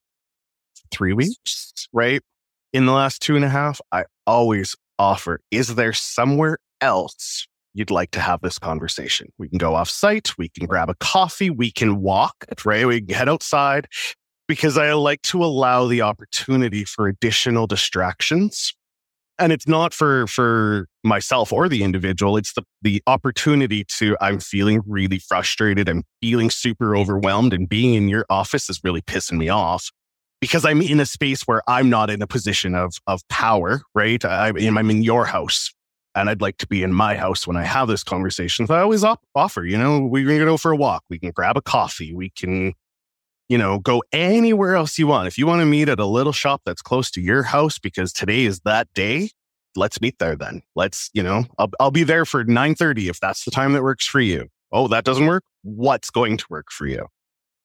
three 0.92 1.14
weeks, 1.14 1.88
right? 1.92 2.22
In 2.72 2.86
the 2.86 2.92
last 2.92 3.20
two 3.20 3.36
and 3.36 3.44
a 3.44 3.50
half, 3.50 3.82
I 3.92 4.06
always 4.28 4.76
offer, 5.00 5.40
is 5.50 5.74
there 5.74 5.92
somewhere 5.92 6.60
else 6.82 7.48
you'd 7.74 7.90
like 7.90 8.12
to 8.12 8.20
have 8.20 8.42
this 8.42 8.60
conversation? 8.60 9.30
We 9.40 9.50
can 9.50 9.58
go 9.58 9.74
off 9.74 9.90
site, 9.90 10.38
we 10.38 10.50
can 10.50 10.68
grab 10.68 10.92
a 10.92 10.96
coffee, 11.00 11.50
we 11.50 11.72
can 11.72 12.00
walk, 12.00 12.46
right? 12.64 12.86
We 12.86 13.02
can 13.02 13.16
head 13.16 13.28
outside 13.28 13.88
because 14.48 14.78
I 14.78 14.94
like 14.94 15.24
to 15.24 15.44
allow 15.44 15.88
the 15.88 16.04
opportunity 16.04 16.86
for 16.86 17.08
additional 17.08 17.66
distractions 17.66 18.72
and 19.40 19.52
it's 19.52 19.68
not 19.68 19.94
for 19.94 20.28
for 20.28 20.88
myself 21.04 21.52
or 21.52 21.68
the 21.70 21.84
individual 21.84 22.38
it's 22.38 22.54
the 22.54 22.64
the 22.82 23.02
opportunity 23.08 23.84
to 23.84 24.16
i'm 24.22 24.40
feeling 24.40 24.82
really 24.86 25.20
frustrated 25.20 25.90
i'm 25.90 26.04
feeling 26.22 26.50
super 26.50 26.96
overwhelmed 26.96 27.54
and 27.54 27.70
being 27.70 27.94
in 27.94 28.08
your 28.08 28.26
office 28.30 28.70
is 28.70 28.80
really 28.84 29.02
pissing 29.02 29.38
me 29.38 29.50
off 29.50 29.92
because 30.42 30.66
i'm 30.66 30.82
in 30.82 31.00
a 31.00 31.06
space 31.06 31.44
where 31.44 31.62
i'm 31.68 31.90
not 31.90 32.10
in 32.10 32.22
a 32.22 32.28
position 32.28 32.76
of 32.76 32.96
of 33.08 33.22
power 33.30 33.82
right 33.94 34.24
I, 34.26 34.50
i'm 34.50 34.90
in 34.90 35.04
your 35.04 35.26
house 35.26 35.72
and 36.16 36.30
I'd 36.30 36.42
like 36.42 36.58
to 36.58 36.68
be 36.68 36.82
in 36.82 36.94
my 36.94 37.16
house 37.16 37.46
when 37.46 37.58
I 37.58 37.64
have 37.64 37.90
this 37.90 38.04
conversation. 38.04 38.66
So 38.68 38.74
I 38.74 38.80
always 38.80 39.04
op- 39.04 39.22
offer, 39.36 39.66
you 39.66 39.78
know, 39.78 40.00
we 40.00 40.24
can 40.24 40.38
go 40.40 40.56
for 40.58 40.72
a 40.72 40.76
walk. 40.76 41.04
We 41.10 41.20
can 41.20 41.32
grab 41.32 41.58
a 41.58 41.62
coffee. 41.62 42.14
We 42.14 42.30
can, 42.30 42.74
you 43.48 43.58
know, 43.58 43.80
go 43.80 44.04
anywhere 44.12 44.76
else 44.76 44.98
you 44.98 45.08
want. 45.08 45.28
If 45.28 45.38
you 45.38 45.46
want 45.46 45.62
to 45.62 45.66
meet 45.66 45.90
at 45.90 46.00
a 46.00 46.06
little 46.06 46.34
shop 46.34 46.62
that's 46.66 46.82
close 46.82 47.12
to 47.12 47.22
your 47.22 47.44
house 47.44 47.78
because 47.78 48.12
today 48.12 48.46
is 48.46 48.62
that 48.62 48.88
day, 48.94 49.30
let's 49.76 50.02
meet 50.02 50.18
there 50.20 50.36
then. 50.36 50.62
Let's, 50.76 51.10
you 51.14 51.22
know, 51.22 51.46
I'll, 51.58 51.70
I'll 51.80 51.92
be 51.92 52.04
there 52.04 52.26
for 52.26 52.44
9:30 52.44 53.10
if 53.10 53.20
that's 53.20 53.46
the 53.46 53.52
time 53.52 53.74
that 53.74 53.84
works 53.84 54.06
for 54.06 54.20
you. 54.20 54.48
Oh, 54.72 54.88
that 54.88 55.04
doesn't 55.04 55.26
work? 55.26 55.44
What's 55.64 56.10
going 56.10 56.38
to 56.38 56.46
work 56.50 56.72
for 56.72 56.88
you? 56.88 57.08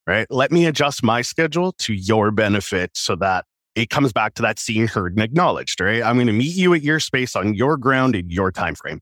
Right? 0.06 0.26
Let 0.30 0.50
me 0.50 0.66
adjust 0.66 1.02
my 1.02 1.22
schedule 1.22 1.72
to 1.78 1.94
your 1.94 2.30
benefit 2.30 2.90
so 2.94 3.16
that 3.16 3.44
it 3.75 3.90
comes 3.90 4.12
back 4.12 4.34
to 4.34 4.42
that 4.42 4.58
seen, 4.58 4.88
heard, 4.88 5.12
and 5.12 5.22
acknowledged, 5.22 5.80
right? 5.80 6.02
I'm 6.02 6.16
going 6.16 6.26
to 6.26 6.32
meet 6.32 6.56
you 6.56 6.75
at 6.75 6.82
your 6.82 7.00
space 7.00 7.37
on 7.37 7.54
your 7.54 7.76
ground 7.76 8.16
in 8.16 8.28
your 8.28 8.50
time 8.50 8.75
frame 8.75 9.00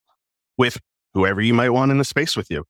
with 0.58 0.78
whoever 1.14 1.40
you 1.40 1.54
might 1.54 1.70
want 1.70 1.90
in 1.90 1.98
the 1.98 2.04
space 2.04 2.36
with 2.36 2.50
you. 2.50 2.64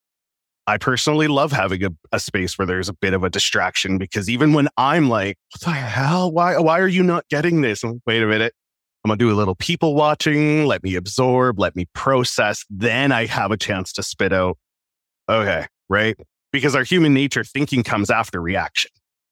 I 0.68 0.76
personally 0.76 1.28
love 1.28 1.50
having 1.50 1.82
a, 1.82 1.88
a, 2.12 2.20
space 2.20 2.58
where 2.58 2.66
there's 2.66 2.90
a 2.90 2.92
bit 2.92 3.14
of 3.14 3.25
a 3.25 3.30
distraction 3.30 3.96
because 3.96 4.28
even 4.28 4.52
when 4.52 4.68
I'm 4.76 5.08
like, 5.08 5.38
what 5.54 5.62
the 5.62 5.70
hell? 5.70 6.30
Why, 6.30 6.58
why 6.58 6.78
are 6.78 6.87
you 6.87 7.02
not 7.02 7.26
getting 7.30 7.62
this? 7.62 7.82
Wait 8.06 8.22
a 8.22 8.26
minute. 8.26 8.52
I'm 9.02 9.08
going 9.08 9.18
to 9.18 9.25
do 9.25 9.32
a 9.32 9.34
little 9.34 9.54
people 9.54 9.94
watching. 9.94 10.66
Let 10.66 10.84
me 10.84 10.94
absorb. 10.94 11.58
Let 11.58 11.75
me 11.75 11.87
process. 11.94 12.66
Then 12.68 13.12
I 13.12 13.25
have 13.25 13.50
a 13.50 13.56
chance 13.56 13.94
to 13.94 14.02
spit 14.02 14.30
out. 14.30 14.58
Okay. 15.26 15.64
Right. 15.88 16.18
Because 16.52 16.76
our 16.76 16.84
human 16.84 17.14
nature 17.14 17.44
thinking 17.44 17.82
comes 17.82 18.10
after 18.10 18.38
reaction 18.38 18.90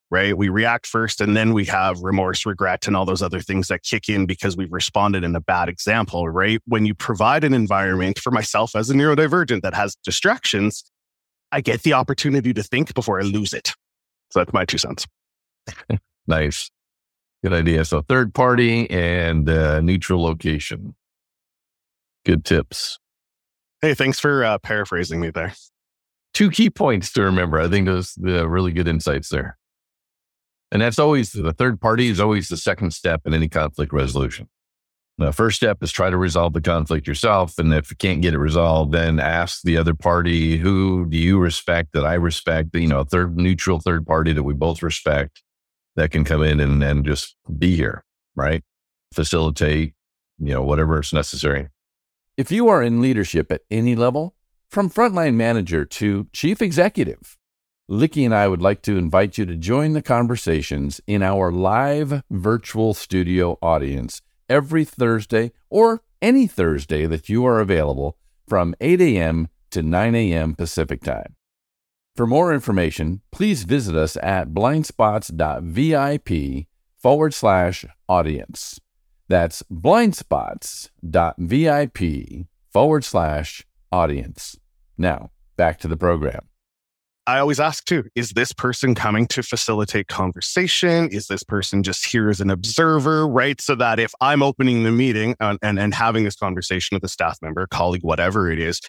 right? 0.08 0.38
We 0.38 0.48
react 0.48 0.86
first 0.86 1.20
and 1.20 1.36
then 1.36 1.52
we 1.52 1.64
have 1.64 2.00
remorse, 2.00 2.46
regret, 2.46 2.86
and 2.86 2.96
all 2.96 3.04
those 3.04 3.22
other 3.22 3.40
things 3.40 3.66
that 3.68 3.82
kick 3.82 4.08
in 4.08 4.24
because 4.24 4.56
we've 4.56 4.72
responded 4.72 5.24
in 5.24 5.34
a 5.34 5.40
bad 5.40 5.68
example, 5.68 6.28
right? 6.28 6.60
When 6.64 6.86
you 6.86 6.94
provide 6.94 7.42
an 7.42 7.52
environment 7.52 8.20
for 8.20 8.30
myself 8.30 8.76
as 8.76 8.88
a 8.88 8.94
neurodivergent 8.94 9.62
that 9.62 9.74
has 9.74 9.96
distractions, 10.04 10.84
I 11.52 11.60
get 11.60 11.82
the 11.82 11.92
opportunity 11.92 12.52
to 12.52 12.62
think 12.62 12.94
before 12.94 13.20
I 13.20 13.22
lose 13.22 13.52
it. 13.52 13.72
So 14.30 14.40
that's 14.40 14.52
my 14.52 14.64
two 14.64 14.78
cents. 14.78 15.06
nice. 16.26 16.70
Good 17.42 17.52
idea. 17.52 17.84
So 17.84 18.02
third 18.02 18.34
party 18.34 18.90
and 18.90 19.48
uh, 19.48 19.80
neutral 19.80 20.22
location. 20.22 20.94
Good 22.24 22.44
tips. 22.44 22.98
Hey, 23.80 23.94
thanks 23.94 24.18
for 24.18 24.42
uh, 24.44 24.58
paraphrasing 24.58 25.20
me 25.20 25.30
there. 25.30 25.54
Two 26.34 26.50
key 26.50 26.70
points 26.70 27.12
to 27.12 27.22
remember. 27.22 27.60
I 27.60 27.68
think 27.68 27.86
those 27.86 28.14
the 28.14 28.48
really 28.48 28.72
good 28.72 28.88
insights 28.88 29.28
there. 29.28 29.56
And 30.72 30.82
that's 30.82 30.98
always 30.98 31.30
the 31.32 31.52
third 31.52 31.80
party 31.80 32.08
is 32.08 32.18
always 32.18 32.48
the 32.48 32.56
second 32.56 32.92
step 32.92 33.22
in 33.24 33.32
any 33.32 33.48
conflict 33.48 33.92
resolution. 33.92 34.48
The 35.18 35.32
first 35.32 35.56
step 35.56 35.82
is 35.82 35.92
try 35.92 36.10
to 36.10 36.16
resolve 36.16 36.52
the 36.52 36.60
conflict 36.60 37.06
yourself. 37.06 37.58
And 37.58 37.72
if 37.72 37.90
you 37.90 37.96
can't 37.96 38.20
get 38.20 38.34
it 38.34 38.38
resolved, 38.38 38.92
then 38.92 39.18
ask 39.18 39.62
the 39.62 39.78
other 39.78 39.94
party, 39.94 40.58
who 40.58 41.06
do 41.06 41.16
you 41.16 41.38
respect 41.38 41.92
that 41.94 42.04
I 42.04 42.14
respect? 42.14 42.74
You 42.74 42.88
know, 42.88 43.00
a 43.00 43.04
third 43.04 43.36
neutral 43.36 43.80
third 43.80 44.06
party 44.06 44.34
that 44.34 44.42
we 44.42 44.52
both 44.52 44.82
respect 44.82 45.42
that 45.96 46.10
can 46.10 46.24
come 46.24 46.42
in 46.42 46.60
and, 46.60 46.82
and 46.82 47.04
just 47.04 47.34
be 47.58 47.76
here, 47.76 48.04
right? 48.34 48.62
Facilitate, 49.14 49.94
you 50.38 50.52
know, 50.52 50.62
whatever 50.62 51.00
is 51.00 51.14
necessary. 51.14 51.68
If 52.36 52.52
you 52.52 52.68
are 52.68 52.82
in 52.82 53.00
leadership 53.00 53.50
at 53.50 53.62
any 53.70 53.96
level, 53.96 54.34
from 54.68 54.90
frontline 54.90 55.34
manager 55.34 55.86
to 55.86 56.26
chief 56.34 56.60
executive, 56.60 57.38
Likky 57.90 58.24
and 58.26 58.34
I 58.34 58.48
would 58.48 58.60
like 58.60 58.82
to 58.82 58.98
invite 58.98 59.38
you 59.38 59.46
to 59.46 59.56
join 59.56 59.92
the 59.92 60.02
conversations 60.02 61.00
in 61.06 61.22
our 61.22 61.50
live 61.50 62.22
virtual 62.30 62.92
studio 62.92 63.58
audience 63.62 64.20
every 64.48 64.84
Thursday 64.84 65.52
or 65.70 66.02
any 66.22 66.46
Thursday 66.46 67.06
that 67.06 67.28
you 67.28 67.44
are 67.46 67.60
available 67.60 68.16
from 68.48 68.74
8 68.80 69.00
a.m. 69.00 69.48
to 69.70 69.82
9 69.82 70.14
a.m. 70.14 70.54
Pacific 70.54 71.02
Time. 71.02 71.34
For 72.14 72.26
more 72.26 72.54
information, 72.54 73.20
please 73.30 73.64
visit 73.64 73.94
us 73.94 74.16
at 74.16 74.48
blindspots.vip 74.48 76.66
forward 76.96 77.34
slash 77.34 77.84
audience. 78.08 78.80
That's 79.28 79.62
blindspots.vip 79.70 82.46
forward 82.72 83.04
slash 83.04 83.66
audience. 83.92 84.56
Now, 84.96 85.30
back 85.56 85.78
to 85.80 85.88
the 85.88 85.96
program. 85.96 86.48
I 87.28 87.40
always 87.40 87.58
ask 87.58 87.84
too, 87.84 88.04
is 88.14 88.30
this 88.30 88.52
person 88.52 88.94
coming 88.94 89.26
to 89.28 89.42
facilitate 89.42 90.06
conversation? 90.06 91.08
Is 91.08 91.26
this 91.26 91.42
person 91.42 91.82
just 91.82 92.06
here 92.06 92.28
as 92.30 92.40
an 92.40 92.50
observer, 92.50 93.26
right? 93.26 93.60
So 93.60 93.74
that 93.74 93.98
if 93.98 94.14
I'm 94.20 94.44
opening 94.44 94.84
the 94.84 94.92
meeting 94.92 95.34
and, 95.40 95.58
and, 95.60 95.76
and 95.76 95.92
having 95.92 96.22
this 96.22 96.36
conversation 96.36 96.94
with 96.94 97.02
a 97.02 97.08
staff 97.08 97.38
member, 97.42 97.66
colleague, 97.66 98.04
whatever 98.04 98.48
it 98.50 98.60
is, 98.60 98.80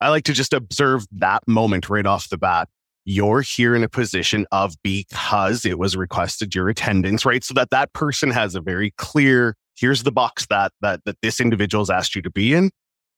I 0.00 0.10
like 0.10 0.24
to 0.24 0.34
just 0.34 0.52
observe 0.52 1.06
that 1.12 1.42
moment 1.48 1.88
right 1.88 2.04
off 2.04 2.28
the 2.28 2.36
bat. 2.36 2.68
You're 3.06 3.40
here 3.40 3.74
in 3.74 3.82
a 3.82 3.88
position 3.88 4.46
of 4.52 4.74
because 4.82 5.64
it 5.64 5.78
was 5.78 5.96
requested 5.96 6.54
your 6.54 6.68
attendance, 6.68 7.24
right? 7.24 7.42
So 7.42 7.54
that 7.54 7.70
that 7.70 7.94
person 7.94 8.30
has 8.30 8.54
a 8.54 8.60
very 8.60 8.92
clear, 8.98 9.54
here's 9.74 10.02
the 10.02 10.12
box 10.12 10.46
that, 10.50 10.72
that, 10.82 11.00
that 11.06 11.16
this 11.22 11.40
individual 11.40 11.80
has 11.82 11.88
asked 11.88 12.14
you 12.14 12.20
to 12.22 12.30
be 12.30 12.52
in. 12.52 12.70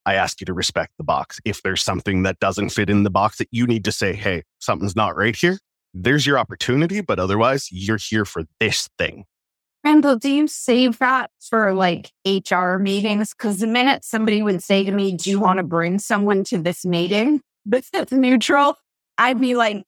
I 0.09 0.15
ask 0.15 0.41
you 0.41 0.47
to 0.47 0.55
respect 0.55 0.93
the 0.97 1.05
box. 1.05 1.39
If 1.45 1.63
there's 1.63 1.83
something 1.83 2.23
that 2.23 2.39
doesn't 2.39 2.71
fit 2.71 2.89
in 2.89 3.03
the 3.03 3.11
box 3.11 3.37
that 3.37 3.49
you 3.51 3.67
need 3.67 3.85
to 3.85 3.93
say, 3.93 4.15
hey, 4.15 4.45
something's 4.59 4.97
not 4.97 5.15
right 5.17 5.37
here, 5.37 5.59
there's 5.93 6.27
your 6.27 6.39
opportunity. 6.39 7.03
But 7.03 7.19
otherwise, 7.19 7.69
you're 7.71 7.99
here 7.99 8.25
for 8.25 8.45
this 8.59 8.89
thing. 8.97 9.27
Randall, 9.85 10.17
do 10.17 10.31
you 10.31 10.47
save 10.47 10.99
that 11.01 11.31
for 11.39 11.75
like 11.75 12.11
HR 12.27 12.79
meetings? 12.79 13.35
Because 13.35 13.59
the 13.59 13.67
minute 13.67 14.03
somebody 14.03 14.41
would 14.41 14.63
say 14.63 14.83
to 14.83 14.93
me, 14.93 15.13
Do 15.13 15.29
you 15.29 15.41
want 15.41 15.59
to 15.59 15.63
bring 15.63 15.99
someone 15.99 16.43
to 16.45 16.57
this 16.57 16.87
meeting 16.87 17.43
that's 17.67 18.11
neutral? 18.11 18.79
I'd 19.19 19.39
be 19.39 19.57
like, 19.57 19.85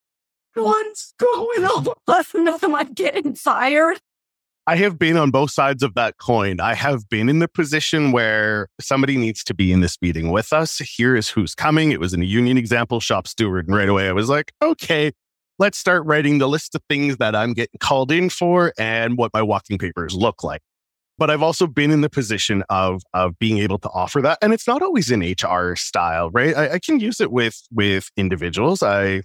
What's 0.53 1.15
going 1.17 1.65
on? 1.65 1.87
Am 2.63 2.75
I 2.75 2.83
getting 2.83 3.33
fired? 3.33 3.99
I 4.67 4.75
have 4.75 4.99
been 4.99 5.17
on 5.17 5.31
both 5.31 5.49
sides 5.49 5.81
of 5.81 5.95
that 5.95 6.17
coin. 6.19 6.59
I 6.59 6.75
have 6.75 7.09
been 7.09 7.29
in 7.29 7.39
the 7.39 7.47
position 7.47 8.11
where 8.11 8.67
somebody 8.79 9.17
needs 9.17 9.43
to 9.45 9.55
be 9.55 9.71
in 9.71 9.81
this 9.81 9.97
meeting 10.03 10.29
with 10.29 10.53
us. 10.53 10.77
Here 10.77 11.15
is 11.15 11.29
who's 11.29 11.55
coming. 11.55 11.91
It 11.91 11.99
was 11.99 12.13
in 12.13 12.21
a 12.21 12.25
union 12.25 12.57
example, 12.57 12.99
shop 12.99 13.27
steward. 13.27 13.67
And 13.67 13.75
right 13.75 13.89
away, 13.89 14.07
I 14.07 14.11
was 14.11 14.29
like, 14.29 14.51
okay, 14.61 15.13
let's 15.57 15.79
start 15.79 16.05
writing 16.05 16.37
the 16.37 16.47
list 16.47 16.75
of 16.75 16.83
things 16.87 17.17
that 17.17 17.35
I'm 17.35 17.53
getting 17.53 17.79
called 17.79 18.11
in 18.11 18.29
for 18.29 18.71
and 18.77 19.17
what 19.17 19.31
my 19.33 19.41
walking 19.41 19.79
papers 19.79 20.13
look 20.13 20.43
like. 20.43 20.61
But 21.17 21.31
I've 21.31 21.43
also 21.43 21.65
been 21.65 21.89
in 21.89 22.01
the 22.01 22.09
position 22.09 22.63
of 22.69 23.01
of 23.15 23.37
being 23.39 23.57
able 23.57 23.79
to 23.79 23.89
offer 23.89 24.21
that, 24.21 24.37
and 24.41 24.53
it's 24.53 24.67
not 24.67 24.81
always 24.81 25.11
in 25.11 25.21
HR 25.21 25.75
style, 25.75 26.29
right? 26.31 26.55
I, 26.55 26.73
I 26.73 26.79
can 26.79 26.99
use 26.99 27.19
it 27.19 27.31
with 27.31 27.61
with 27.71 28.09
individuals. 28.15 28.81
I, 28.81 29.23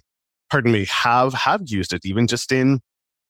pardon 0.51 0.71
me, 0.71 0.85
have 0.85 1.33
have 1.33 1.61
used 1.65 1.93
it 1.93 2.05
even 2.05 2.27
just 2.27 2.51
in 2.51 2.81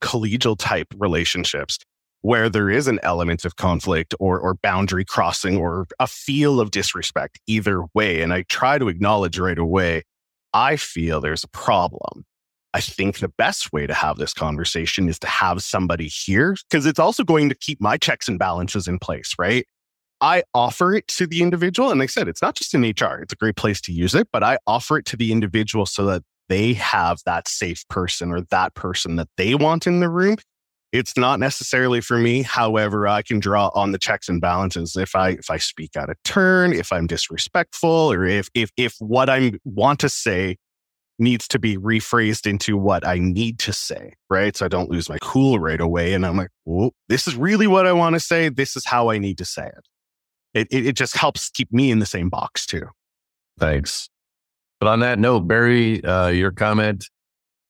collegial 0.01 0.57
type 0.57 0.87
relationships 0.97 1.79
where 2.27 2.49
there 2.49 2.69
is 2.69 2.89
an 2.89 2.99
element 3.03 3.45
of 3.45 3.55
conflict 3.55 4.13
or, 4.19 4.37
or 4.37 4.53
boundary 4.55 5.05
crossing 5.05 5.55
or 5.55 5.87
a 5.97 6.05
feel 6.05 6.59
of 6.59 6.71
disrespect 6.71 7.39
either 7.47 7.85
way. 7.93 8.21
And 8.21 8.33
I 8.33 8.41
try 8.49 8.77
to 8.77 8.89
acknowledge 8.89 9.39
right 9.39 9.57
away, 9.57 10.03
I 10.51 10.75
feel 10.75 11.21
there's 11.21 11.45
a 11.45 11.47
problem. 11.47 12.25
I 12.73 12.81
think 12.81 13.19
the 13.19 13.31
best 13.37 13.71
way 13.71 13.87
to 13.87 13.93
have 13.93 14.17
this 14.17 14.33
conversation 14.33 15.07
is 15.07 15.17
to 15.19 15.27
have 15.27 15.63
somebody 15.63 16.09
here 16.09 16.57
because 16.69 16.85
it's 16.85 16.99
also 16.99 17.23
going 17.23 17.47
to 17.47 17.55
keep 17.55 17.79
my 17.79 17.95
checks 17.95 18.27
and 18.27 18.37
balances 18.37 18.89
in 18.89 18.99
place, 18.99 19.33
right? 19.39 19.65
I 20.19 20.43
offer 20.53 20.93
it 20.95 21.07
to 21.07 21.27
the 21.27 21.41
individual. 21.41 21.91
And 21.91 21.99
like 22.01 22.09
I 22.09 22.11
said, 22.11 22.27
it's 22.27 22.41
not 22.41 22.55
just 22.55 22.73
in 22.73 22.81
HR, 22.81 23.21
it's 23.21 23.31
a 23.31 23.37
great 23.37 23.55
place 23.55 23.79
to 23.83 23.93
use 23.93 24.13
it, 24.13 24.27
but 24.33 24.43
I 24.43 24.57
offer 24.67 24.97
it 24.97 25.05
to 25.05 25.15
the 25.15 25.31
individual 25.31 25.85
so 25.85 26.05
that 26.07 26.23
they 26.49 26.73
have 26.73 27.19
that 27.25 27.47
safe 27.47 27.87
person 27.87 28.33
or 28.33 28.41
that 28.51 28.75
person 28.75 29.15
that 29.15 29.29
they 29.37 29.55
want 29.55 29.87
in 29.87 30.01
the 30.01 30.09
room 30.09 30.35
it's 30.91 31.17
not 31.17 31.39
necessarily 31.39 32.01
for 32.01 32.17
me. 32.17 32.43
However, 32.43 33.07
I 33.07 33.21
can 33.21 33.39
draw 33.39 33.69
on 33.73 33.91
the 33.91 33.97
checks 33.97 34.29
and 34.29 34.39
balances 34.39 34.95
if 34.95 35.15
I 35.15 35.31
if 35.31 35.49
I 35.49 35.57
speak 35.57 35.95
out 35.97 36.09
of 36.09 36.15
turn, 36.23 36.73
if 36.73 36.91
I'm 36.91 37.07
disrespectful, 37.07 38.11
or 38.11 38.25
if 38.25 38.49
if 38.53 38.71
if 38.77 38.95
what 38.99 39.29
I 39.29 39.53
want 39.65 39.99
to 40.01 40.09
say 40.09 40.57
needs 41.19 41.47
to 41.47 41.59
be 41.59 41.77
rephrased 41.77 42.45
into 42.45 42.77
what 42.77 43.05
I 43.05 43.17
need 43.17 43.59
to 43.59 43.73
say, 43.73 44.13
right? 44.29 44.55
So 44.55 44.65
I 44.65 44.69
don't 44.69 44.89
lose 44.89 45.09
my 45.09 45.17
cool 45.21 45.59
right 45.59 45.81
away. 45.81 46.13
And 46.13 46.25
I'm 46.25 46.37
like, 46.37 46.51
well, 46.65 46.91
this 47.09 47.27
is 47.27 47.35
really 47.35 47.67
what 47.67 47.87
I 47.87 47.91
want 47.91 48.13
to 48.13 48.19
say. 48.19 48.49
This 48.49 48.75
is 48.75 48.85
how 48.85 49.09
I 49.09 49.17
need 49.17 49.37
to 49.39 49.45
say 49.45 49.65
it. 49.65 49.87
It, 50.53 50.67
it, 50.69 50.87
it 50.87 50.95
just 50.95 51.17
helps 51.17 51.49
keep 51.49 51.71
me 51.73 51.91
in 51.91 51.99
the 51.99 52.05
same 52.05 52.29
box 52.29 52.65
too. 52.65 52.83
Thanks. 53.59 54.09
But 54.79 54.89
on 54.89 54.99
that 54.99 55.17
note, 55.17 55.47
Barry, 55.47 56.03
uh, 56.03 56.27
your 56.27 56.51
comment 56.51 57.09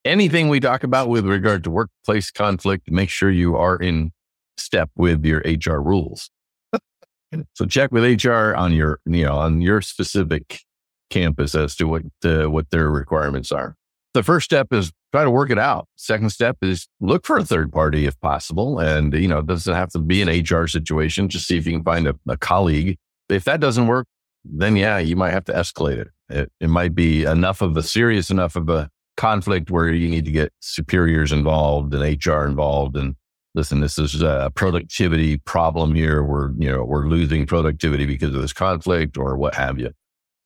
anything 0.06 0.50
we 0.50 0.60
talk 0.60 0.84
about 0.84 1.10
with 1.10 1.26
regard 1.26 1.64
to 1.66 1.70
workplace 1.70 2.32
conflict, 2.32 2.90
make 2.90 3.10
sure 3.10 3.30
you 3.30 3.56
are 3.56 3.78
in 3.78 4.12
step 4.58 4.90
with 4.96 5.26
your 5.26 5.42
HR 5.46 5.82
rules. 5.82 6.30
so 7.54 7.66
check 7.66 7.92
with 7.92 8.24
HR 8.24 8.54
on 8.56 8.74
your, 8.74 9.00
you 9.06 9.26
know, 9.26 9.38
on 9.38 9.62
your 9.62 9.82
specific 9.82 10.62
campus 11.10 11.56
as 11.56 11.76
to 11.76 11.86
what 11.86 12.04
uh, 12.24 12.50
what 12.50 12.70
their 12.70 12.90
requirements 12.90 13.52
are. 13.52 13.76
The 14.14 14.24
first 14.24 14.46
step 14.46 14.74
is 14.74 14.92
try 15.12 15.24
to 15.24 15.32
work 15.32 15.52
it 15.52 15.60
out. 15.60 15.88
Second 15.96 16.32
step 16.32 16.58
is 16.62 16.88
look 17.00 17.26
for 17.26 17.38
a 17.38 17.46
third 17.46 17.72
party 17.72 18.06
if 18.06 18.20
possible, 18.20 18.80
and 18.80 19.14
you 19.14 19.28
know, 19.28 19.40
it 19.40 19.48
doesn't 19.48 19.74
have 19.74 19.90
to 19.90 20.00
be 20.00 20.22
an 20.22 20.30
HR 20.30 20.68
situation. 20.68 21.30
Just 21.30 21.48
see 21.48 21.58
if 21.58 21.66
you 21.66 21.74
can 21.74 21.84
find 21.84 22.08
a, 22.08 22.16
a 22.28 22.38
colleague. 22.38 22.98
If 23.30 23.44
that 23.44 23.60
doesn't 23.60 23.88
work, 23.88 24.08
then 24.44 24.76
yeah, 24.76 24.98
you 24.98 25.16
might 25.16 25.32
have 25.32 25.46
to 25.46 25.54
escalate 25.54 25.98
it. 25.98 26.08
It, 26.30 26.52
it 26.60 26.70
might 26.70 26.96
be 26.96 27.24
enough 27.24 27.62
of 27.62 27.78
a 27.78 27.84
serious 27.84 28.30
enough 28.30 28.56
of 28.56 28.70
a 28.70 28.90
conflict 29.18 29.70
where 29.70 29.90
you 29.90 30.08
need 30.08 30.26
to 30.26 30.32
get 30.32 30.54
superiors 30.62 31.32
involved 31.32 31.94
and 31.94 32.26
HR 32.26 32.46
involved 32.46 32.96
and 32.96 33.16
listen, 33.56 33.80
this 33.80 33.98
is 33.98 34.22
a 34.22 34.52
productivity 34.54 35.38
problem 35.38 35.96
here. 35.96 36.24
We're, 36.24 36.52
you 36.58 36.72
know, 36.72 36.84
we're 36.84 37.08
losing 37.08 37.48
productivity 37.48 38.06
because 38.06 38.36
of 38.36 38.42
this 38.42 38.54
conflict 38.54 39.18
or 39.18 39.36
what 39.36 39.56
have 39.56 39.80
you. 39.80 39.92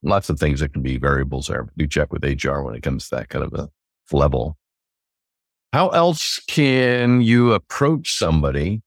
Lots 0.02 0.30
of 0.30 0.40
things 0.40 0.62
that 0.62 0.72
can 0.72 0.82
be 0.82 0.98
variables 0.98 1.48
there. 1.48 1.68
Do 1.78 1.86
check 1.86 2.14
with 2.14 2.24
HR 2.24 2.62
when 2.62 2.74
it 2.74 2.82
comes 2.82 3.10
to 3.10 3.18
that 3.18 3.30
kind 3.30 3.44
of 3.44 3.54
a 3.54 3.70
level. 4.16 4.58
How 5.74 5.90
else 5.90 6.40
can 6.48 7.22
you 7.22 7.52
approach 7.52 8.14
somebody 8.14 8.82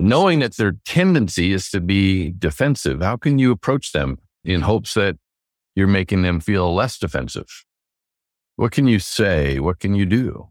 knowing 0.00 0.40
that 0.40 0.56
their 0.56 0.72
tendency 0.84 1.52
is 1.52 1.70
to 1.70 1.80
be 1.80 2.32
defensive? 2.38 3.02
How 3.02 3.16
can 3.16 3.38
you 3.38 3.52
approach 3.52 3.92
them 3.92 4.18
in 4.44 4.62
hopes 4.62 4.94
that 4.94 5.16
you're 5.74 5.86
making 5.86 6.22
them 6.22 6.40
feel 6.40 6.74
less 6.74 6.98
defensive? 6.98 7.64
What 8.58 8.72
can 8.72 8.88
you 8.88 8.98
say? 8.98 9.60
What 9.60 9.78
can 9.78 9.94
you 9.94 10.04
do? 10.04 10.48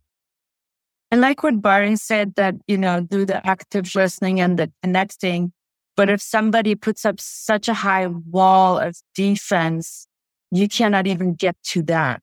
I 1.11 1.17
like 1.17 1.43
what 1.43 1.61
Barry 1.61 1.97
said 1.97 2.35
that, 2.35 2.55
you 2.65 2.77
know, 2.77 3.01
do 3.01 3.25
the 3.25 3.45
active 3.45 3.93
listening 3.95 4.39
and 4.39 4.57
the 4.57 4.71
connecting. 4.81 5.51
But 5.97 6.09
if 6.09 6.21
somebody 6.21 6.73
puts 6.75 7.03
up 7.03 7.19
such 7.19 7.67
a 7.67 7.73
high 7.73 8.07
wall 8.07 8.77
of 8.77 8.95
defense, 9.13 10.07
you 10.51 10.69
cannot 10.69 11.05
even 11.05 11.33
get 11.33 11.57
to 11.71 11.83
that. 11.83 12.21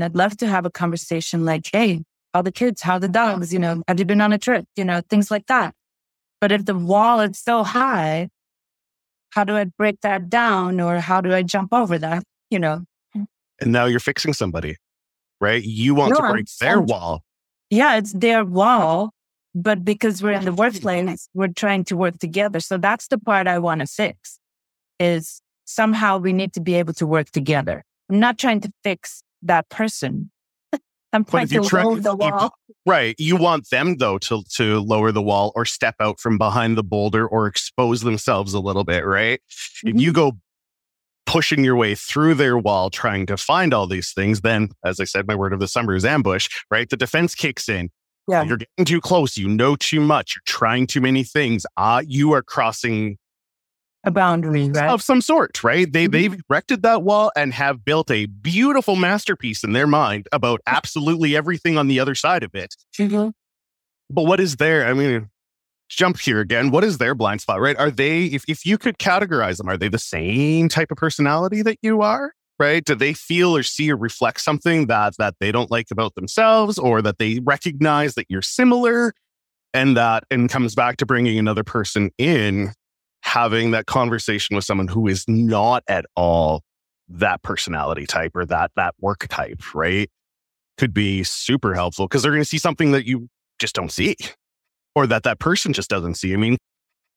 And 0.00 0.06
I'd 0.06 0.16
love 0.16 0.36
to 0.38 0.48
have 0.48 0.66
a 0.66 0.70
conversation 0.70 1.44
like, 1.44 1.68
hey, 1.72 2.02
how 2.34 2.42
the 2.42 2.50
kids, 2.50 2.82
how 2.82 2.98
the 2.98 3.06
dogs, 3.06 3.52
you 3.52 3.60
know, 3.60 3.84
have 3.86 4.00
you 4.00 4.04
been 4.04 4.20
on 4.20 4.32
a 4.32 4.38
trip, 4.38 4.64
you 4.74 4.84
know, 4.84 5.02
things 5.08 5.30
like 5.30 5.46
that. 5.46 5.72
But 6.40 6.50
if 6.50 6.64
the 6.64 6.76
wall 6.76 7.20
is 7.20 7.38
so 7.38 7.62
high, 7.62 8.28
how 9.30 9.44
do 9.44 9.56
I 9.56 9.66
break 9.66 10.00
that 10.00 10.28
down 10.28 10.80
or 10.80 10.98
how 10.98 11.20
do 11.20 11.32
I 11.32 11.44
jump 11.44 11.72
over 11.72 11.96
that, 11.96 12.24
you 12.50 12.58
know? 12.58 12.82
And 13.60 13.72
now 13.72 13.84
you're 13.84 14.00
fixing 14.00 14.32
somebody, 14.32 14.76
right? 15.40 15.62
You 15.62 15.94
want 15.94 16.12
no, 16.12 16.16
to 16.16 16.32
break 16.32 16.46
I'm, 16.60 16.66
their 16.66 16.78
I'm, 16.78 16.86
wall 16.86 17.24
yeah, 17.72 17.96
it's 17.96 18.12
their 18.12 18.44
wall, 18.44 19.14
but 19.54 19.82
because 19.82 20.22
we're 20.22 20.32
in 20.32 20.44
the 20.44 20.52
workplace, 20.52 21.30
we're 21.32 21.48
trying 21.48 21.84
to 21.84 21.96
work 21.96 22.18
together. 22.18 22.60
So 22.60 22.76
that's 22.76 23.08
the 23.08 23.16
part 23.16 23.46
I 23.46 23.58
want 23.58 23.80
to 23.80 23.86
fix 23.86 24.38
is 25.00 25.40
somehow 25.64 26.18
we 26.18 26.34
need 26.34 26.52
to 26.52 26.60
be 26.60 26.74
able 26.74 26.92
to 26.92 27.06
work 27.06 27.30
together. 27.30 27.82
I'm 28.10 28.20
not 28.20 28.36
trying 28.36 28.60
to 28.60 28.72
fix 28.84 29.22
that 29.40 29.70
person. 29.70 30.30
I'm 31.14 31.24
trying 31.24 31.48
to 31.48 31.62
try, 31.62 31.82
lower 31.82 31.98
the 31.98 32.14
wall. 32.14 32.50
You, 32.68 32.74
right. 32.84 33.14
You 33.18 33.36
want 33.36 33.70
them 33.70 33.96
though 33.96 34.18
to 34.18 34.42
to 34.56 34.80
lower 34.80 35.10
the 35.10 35.22
wall 35.22 35.52
or 35.54 35.64
step 35.64 35.94
out 35.98 36.20
from 36.20 36.36
behind 36.36 36.76
the 36.76 36.84
boulder 36.84 37.26
or 37.26 37.46
expose 37.46 38.02
themselves 38.02 38.52
a 38.52 38.60
little 38.60 38.84
bit, 38.84 39.06
right? 39.06 39.40
Mm-hmm. 39.40 39.96
If 39.96 40.02
you 40.02 40.12
go 40.12 40.32
pushing 41.26 41.64
your 41.64 41.76
way 41.76 41.94
through 41.94 42.34
their 42.34 42.58
wall, 42.58 42.90
trying 42.90 43.26
to 43.26 43.36
find 43.36 43.72
all 43.72 43.86
these 43.86 44.12
things, 44.12 44.40
then, 44.40 44.70
as 44.84 45.00
I 45.00 45.04
said, 45.04 45.26
my 45.26 45.34
word 45.34 45.52
of 45.52 45.60
the 45.60 45.68
summer 45.68 45.94
is 45.94 46.04
ambush, 46.04 46.48
right? 46.70 46.88
The 46.88 46.96
defense 46.96 47.34
kicks 47.34 47.68
in. 47.68 47.90
Yeah. 48.28 48.44
You're 48.44 48.58
getting 48.58 48.84
too 48.84 49.00
close. 49.00 49.36
You 49.36 49.48
know 49.48 49.76
too 49.76 50.00
much. 50.00 50.36
You're 50.36 50.42
trying 50.46 50.86
too 50.86 51.00
many 51.00 51.24
things. 51.24 51.66
Uh, 51.76 52.02
you 52.06 52.32
are 52.32 52.42
crossing 52.42 53.18
a 54.04 54.10
boundary, 54.10 54.68
right? 54.68 54.90
Of 54.90 55.02
some 55.02 55.20
sort, 55.20 55.62
right? 55.62 55.90
They, 55.90 56.04
mm-hmm. 56.04 56.12
They've 56.12 56.40
erected 56.50 56.82
that 56.82 57.02
wall 57.02 57.30
and 57.36 57.54
have 57.54 57.84
built 57.84 58.10
a 58.10 58.26
beautiful 58.26 58.96
masterpiece 58.96 59.62
in 59.62 59.72
their 59.72 59.86
mind 59.86 60.28
about 60.32 60.60
absolutely 60.66 61.36
everything 61.36 61.78
on 61.78 61.88
the 61.88 62.00
other 62.00 62.14
side 62.14 62.42
of 62.42 62.54
it. 62.54 62.74
Mm-hmm. 62.98 63.30
But 64.10 64.22
what 64.24 64.40
is 64.40 64.56
there? 64.56 64.86
I 64.86 64.92
mean, 64.92 65.30
jump 65.96 66.18
here 66.18 66.40
again. 66.40 66.70
What 66.70 66.84
is 66.84 66.98
their 66.98 67.14
blind 67.14 67.40
spot, 67.40 67.60
right? 67.60 67.76
Are 67.78 67.90
they, 67.90 68.24
if, 68.24 68.44
if 68.48 68.64
you 68.66 68.78
could 68.78 68.98
categorize 68.98 69.58
them, 69.58 69.68
are 69.68 69.76
they 69.76 69.88
the 69.88 69.98
same 69.98 70.68
type 70.68 70.90
of 70.90 70.96
personality 70.96 71.62
that 71.62 71.78
you 71.82 72.02
are? 72.02 72.32
Right? 72.58 72.84
Do 72.84 72.94
they 72.94 73.12
feel 73.12 73.56
or 73.56 73.62
see 73.62 73.90
or 73.90 73.96
reflect 73.96 74.40
something 74.40 74.86
that 74.86 75.14
that 75.18 75.34
they 75.40 75.50
don't 75.50 75.70
like 75.70 75.86
about 75.90 76.14
themselves, 76.14 76.78
or 76.78 77.02
that 77.02 77.18
they 77.18 77.40
recognize 77.42 78.14
that 78.14 78.26
you're 78.28 78.42
similar, 78.42 79.14
and 79.74 79.96
that 79.96 80.24
and 80.30 80.48
comes 80.48 80.74
back 80.74 80.98
to 80.98 81.06
bringing 81.06 81.38
another 81.38 81.64
person 81.64 82.10
in, 82.18 82.72
having 83.22 83.72
that 83.72 83.86
conversation 83.86 84.54
with 84.54 84.64
someone 84.64 84.86
who 84.86 85.08
is 85.08 85.24
not 85.26 85.82
at 85.88 86.04
all 86.14 86.62
that 87.08 87.42
personality 87.42 88.06
type 88.06 88.32
or 88.36 88.44
that 88.46 88.70
that 88.76 88.94
work 89.00 89.26
type, 89.28 89.74
right? 89.74 90.08
Could 90.78 90.94
be 90.94 91.24
super 91.24 91.74
helpful 91.74 92.06
because 92.06 92.22
they're 92.22 92.32
going 92.32 92.42
to 92.42 92.48
see 92.48 92.58
something 92.58 92.92
that 92.92 93.06
you 93.06 93.28
just 93.58 93.74
don't 93.74 93.90
see 93.90 94.16
or 94.94 95.06
that 95.06 95.22
that 95.24 95.38
person 95.38 95.72
just 95.72 95.90
doesn't 95.90 96.14
see. 96.14 96.32
I 96.32 96.36
mean, 96.36 96.56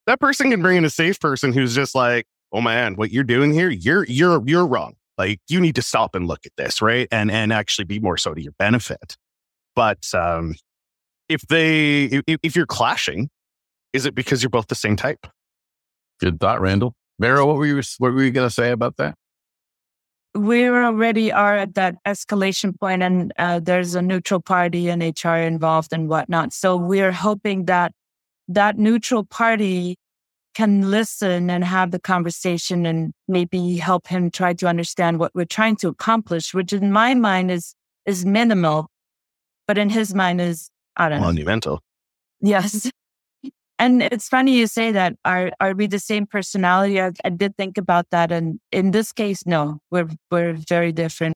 that 0.07 0.19
person 0.19 0.51
can 0.51 0.61
bring 0.61 0.77
in 0.77 0.85
a 0.85 0.89
safe 0.89 1.19
person 1.19 1.53
who's 1.53 1.75
just 1.75 1.95
like, 1.95 2.25
"Oh 2.51 2.61
man, 2.61 2.95
what 2.95 3.11
you're 3.11 3.23
doing 3.23 3.53
here, 3.53 3.69
you're 3.69 4.05
you're 4.05 4.41
you're 4.45 4.65
wrong. 4.65 4.95
Like 5.17 5.39
you 5.47 5.59
need 5.61 5.75
to 5.75 5.81
stop 5.81 6.15
and 6.15 6.27
look 6.27 6.45
at 6.45 6.51
this, 6.57 6.81
right? 6.81 7.07
And 7.11 7.31
and 7.31 7.51
actually 7.51 7.85
be 7.85 7.99
more 7.99 8.17
so 8.17 8.33
to 8.33 8.41
your 8.41 8.53
benefit." 8.57 9.17
But 9.75 10.13
um, 10.13 10.55
if 11.29 11.41
they 11.41 12.05
if, 12.05 12.37
if 12.43 12.55
you're 12.55 12.65
clashing, 12.65 13.29
is 13.93 14.05
it 14.05 14.15
because 14.15 14.43
you're 14.43 14.49
both 14.49 14.67
the 14.67 14.75
same 14.75 14.95
type? 14.95 15.27
Good 16.19 16.39
thought, 16.39 16.61
Randall. 16.61 16.93
Vera, 17.19 17.45
what 17.45 17.57
were 17.57 17.65
you 17.65 17.81
what 17.97 18.13
were 18.13 18.23
you 18.23 18.31
going 18.31 18.47
to 18.47 18.53
say 18.53 18.71
about 18.71 18.97
that? 18.97 19.15
We 20.35 20.67
already 20.67 21.31
are 21.31 21.55
at 21.55 21.75
that 21.75 21.95
escalation 22.05 22.77
point 22.77 23.01
and 23.01 23.31
uh, 23.39 23.59
there's 23.59 23.95
a 23.95 24.01
neutral 24.01 24.41
party 24.41 24.89
and 24.89 25.01
HR 25.01 25.35
involved 25.35 25.93
and 25.93 26.09
whatnot. 26.09 26.53
So 26.53 26.75
we're 26.75 27.13
hoping 27.13 27.65
that 27.65 27.93
that 28.49 28.77
neutral 28.77 29.23
party 29.23 29.95
can 30.53 30.89
listen 30.91 31.49
and 31.49 31.63
have 31.63 31.91
the 31.91 31.99
conversation 31.99 32.85
and 32.85 33.13
maybe 33.27 33.77
help 33.77 34.07
him 34.07 34.29
try 34.29 34.53
to 34.53 34.67
understand 34.67 35.19
what 35.19 35.31
we're 35.33 35.45
trying 35.45 35.75
to 35.77 35.87
accomplish, 35.87 36.53
which 36.53 36.73
in 36.73 36.91
my 36.91 37.13
mind 37.13 37.49
is, 37.51 37.73
is 38.05 38.25
minimal, 38.25 38.87
but 39.67 39.77
in 39.77 39.89
his 39.89 40.13
mind 40.13 40.41
is, 40.41 40.69
I 40.97 41.09
don't 41.09 41.21
know. 41.21 41.27
Monumental. 41.27 41.81
Yes. 42.41 42.89
And 43.77 44.01
it's 44.01 44.29
funny 44.29 44.57
you 44.57 44.67
say 44.67 44.91
that. 44.91 45.17
Are 45.25 45.51
are 45.59 45.73
we 45.73 45.87
the 45.87 45.99
same 45.99 46.25
personality? 46.25 47.01
I, 47.01 47.11
I 47.25 47.29
did 47.29 47.57
think 47.57 47.77
about 47.77 48.09
that, 48.11 48.31
and 48.31 48.59
in 48.71 48.91
this 48.91 49.11
case, 49.11 49.45
no, 49.45 49.79
we're 49.91 50.07
we're 50.31 50.53
very 50.53 50.91
different. 50.93 51.35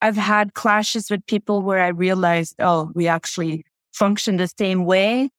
I've 0.00 0.16
had 0.16 0.54
clashes 0.54 1.10
with 1.10 1.24
people 1.26 1.62
where 1.62 1.82
I 1.82 1.88
realized, 1.88 2.54
oh, 2.58 2.90
we 2.94 3.08
actually 3.08 3.64
function 3.92 4.36
the 4.36 4.48
same 4.58 4.84
way, 4.84 5.30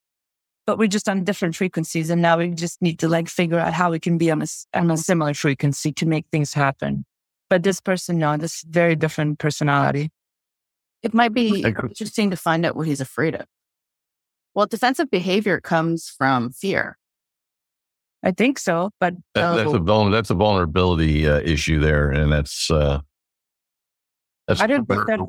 but 0.66 0.78
we're 0.78 0.88
just 0.88 1.08
on 1.08 1.24
different 1.24 1.56
frequencies, 1.56 2.08
and 2.08 2.22
now 2.22 2.38
we 2.38 2.50
just 2.50 2.80
need 2.82 3.00
to 3.00 3.08
like 3.08 3.28
figure 3.28 3.58
out 3.58 3.72
how 3.72 3.90
we 3.90 3.98
can 3.98 4.16
be 4.16 4.30
on 4.30 4.42
a 4.42 4.46
on 4.74 4.90
a 4.92 4.96
similar 4.96 5.34
frequency 5.34 5.92
to 5.92 6.06
make 6.06 6.26
things 6.30 6.54
happen. 6.54 7.04
But 7.50 7.64
this 7.64 7.80
person, 7.80 8.18
no, 8.18 8.36
this 8.36 8.62
very 8.62 8.94
different 8.94 9.38
personality. 9.40 10.10
It 11.02 11.14
might 11.14 11.32
be 11.32 11.62
interesting 11.62 12.30
to 12.30 12.36
find 12.36 12.66
out 12.66 12.76
what 12.76 12.86
he's 12.86 13.00
afraid 13.00 13.34
of. 13.34 13.46
Well, 14.58 14.66
defensive 14.66 15.08
behavior 15.08 15.60
comes 15.60 16.08
from 16.08 16.50
fear. 16.50 16.98
I 18.24 18.32
think 18.32 18.58
so, 18.58 18.90
but 18.98 19.14
that, 19.36 19.54
that's 19.54 19.72
a 19.72 19.78
vul- 19.78 20.10
that's 20.10 20.30
a 20.30 20.34
vulnerability 20.34 21.28
uh, 21.28 21.38
issue 21.38 21.78
there, 21.78 22.10
and 22.10 22.32
that's 22.32 22.68
uh, 22.68 23.02
that's 24.48 24.60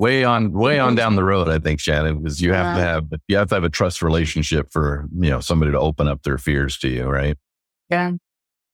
way 0.00 0.24
on 0.24 0.50
way 0.50 0.80
on 0.80 0.96
down 0.96 1.14
the 1.14 1.22
road. 1.22 1.48
I 1.48 1.60
think 1.60 1.78
Shannon, 1.78 2.20
because 2.20 2.42
you 2.42 2.52
have 2.52 2.74
to 2.74 2.82
have 2.82 3.04
you 3.28 3.36
have 3.36 3.48
to 3.50 3.54
have 3.54 3.62
a 3.62 3.68
trust 3.68 4.02
relationship 4.02 4.72
for 4.72 5.06
you 5.16 5.30
know 5.30 5.38
somebody 5.38 5.70
to 5.70 5.78
open 5.78 6.08
up 6.08 6.24
their 6.24 6.36
fears 6.36 6.76
to 6.78 6.88
you, 6.88 7.04
right? 7.04 7.38
Yeah. 7.88 8.14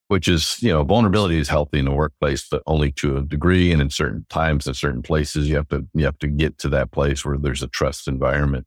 Which 0.09 0.27
is 0.27 0.57
you 0.63 0.73
know 0.73 0.85
vulnerability 0.85 1.39
is 1.39 1.51
healthy 1.51 1.81
in 1.81 1.85
the 1.85 1.93
workplace, 1.93 2.49
but 2.51 2.63
only 2.67 2.93
to 2.93 3.19
a 3.19 3.21
degree, 3.21 3.73
and 3.73 3.83
in 3.83 3.91
certain 3.91 4.25
times, 4.31 4.67
and 4.67 4.75
certain 4.75 5.03
places, 5.03 5.51
you 5.51 5.57
have 5.57 5.69
to 5.69 5.87
you 5.93 6.07
have 6.07 6.19
to 6.21 6.29
get 6.29 6.57
to 6.61 6.71
that 6.71 6.93
place 6.93 7.27
where 7.27 7.37
there's 7.37 7.63
a 7.63 7.69
trust 7.69 8.09
environment 8.09 8.67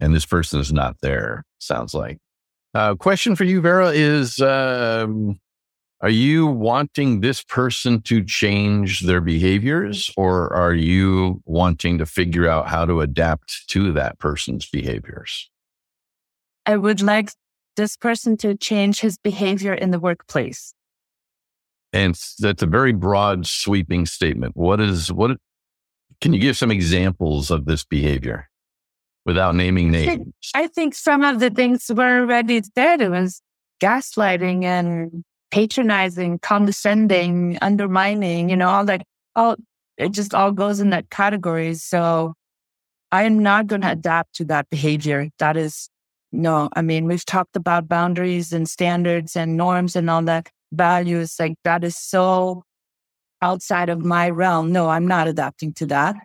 and 0.00 0.14
this 0.14 0.26
person 0.26 0.60
is 0.60 0.72
not 0.72 0.96
there, 1.02 1.44
sounds 1.58 1.94
like. 1.94 2.18
Uh, 2.74 2.94
question 2.94 3.36
for 3.36 3.44
you, 3.44 3.60
Vera, 3.60 3.90
is 3.90 4.40
um, 4.40 5.38
Are 6.00 6.08
you 6.10 6.46
wanting 6.46 7.20
this 7.20 7.42
person 7.42 8.00
to 8.02 8.24
change 8.24 9.00
their 9.00 9.20
behaviors, 9.20 10.10
or 10.16 10.52
are 10.52 10.74
you 10.74 11.42
wanting 11.44 11.98
to 11.98 12.06
figure 12.06 12.48
out 12.48 12.68
how 12.68 12.84
to 12.84 13.00
adapt 13.00 13.68
to 13.68 13.92
that 13.92 14.18
person's 14.18 14.68
behaviors? 14.68 15.50
I 16.66 16.76
would 16.76 17.00
like 17.02 17.32
this 17.76 17.96
person 17.96 18.36
to 18.38 18.56
change 18.56 19.00
his 19.00 19.18
behavior 19.18 19.72
in 19.72 19.90
the 19.90 19.98
workplace. 19.98 20.74
And 21.92 22.14
that's 22.38 22.62
a 22.62 22.66
very 22.66 22.92
broad, 22.92 23.46
sweeping 23.46 24.06
statement. 24.06 24.56
What 24.56 24.80
is, 24.80 25.10
what, 25.10 25.38
can 26.20 26.32
you 26.32 26.38
give 26.38 26.56
some 26.56 26.70
examples 26.70 27.50
of 27.50 27.64
this 27.64 27.84
behavior? 27.84 28.49
Without 29.30 29.54
naming 29.54 29.90
names? 29.90 30.26
I 30.54 30.66
think 30.66 30.94
some 30.94 31.22
of 31.22 31.38
the 31.38 31.50
things 31.50 31.90
were 31.94 32.20
already 32.20 32.62
there. 32.74 33.00
It 33.00 33.10
was 33.10 33.40
gaslighting 33.80 34.64
and 34.64 35.24
patronizing, 35.50 36.38
condescending, 36.40 37.58
undermining, 37.62 38.50
you 38.50 38.56
know, 38.56 38.68
all 38.68 38.84
that, 38.84 39.02
all, 39.34 39.56
it 39.96 40.12
just 40.12 40.34
all 40.34 40.52
goes 40.52 40.80
in 40.80 40.90
that 40.90 41.10
category. 41.10 41.74
So 41.74 42.34
I 43.10 43.22
am 43.22 43.38
not 43.38 43.66
going 43.66 43.82
to 43.82 43.92
adapt 43.92 44.34
to 44.36 44.44
that 44.46 44.68
behavior. 44.70 45.28
That 45.38 45.56
is, 45.56 45.88
no, 46.32 46.68
I 46.74 46.82
mean, 46.82 47.06
we've 47.06 47.24
talked 47.24 47.56
about 47.56 47.88
boundaries 47.88 48.52
and 48.52 48.68
standards 48.68 49.36
and 49.36 49.56
norms 49.56 49.96
and 49.96 50.10
all 50.10 50.22
that. 50.22 50.48
values, 50.72 51.36
like 51.38 51.54
that 51.64 51.84
is 51.84 51.96
so 51.96 52.62
outside 53.42 53.88
of 53.88 54.04
my 54.04 54.30
realm. 54.30 54.72
No, 54.72 54.88
I'm 54.88 55.06
not 55.06 55.28
adapting 55.28 55.72
to 55.74 55.86
that. 55.86 56.16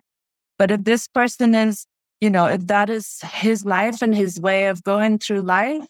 But 0.58 0.70
if 0.70 0.84
this 0.84 1.08
person 1.08 1.54
is, 1.54 1.86
you 2.20 2.30
know, 2.30 2.46
if 2.46 2.66
that 2.66 2.88
is 2.90 3.20
his 3.22 3.64
life 3.64 4.02
and 4.02 4.14
his 4.14 4.40
way 4.40 4.66
of 4.66 4.82
going 4.82 5.18
through 5.18 5.42
life, 5.42 5.84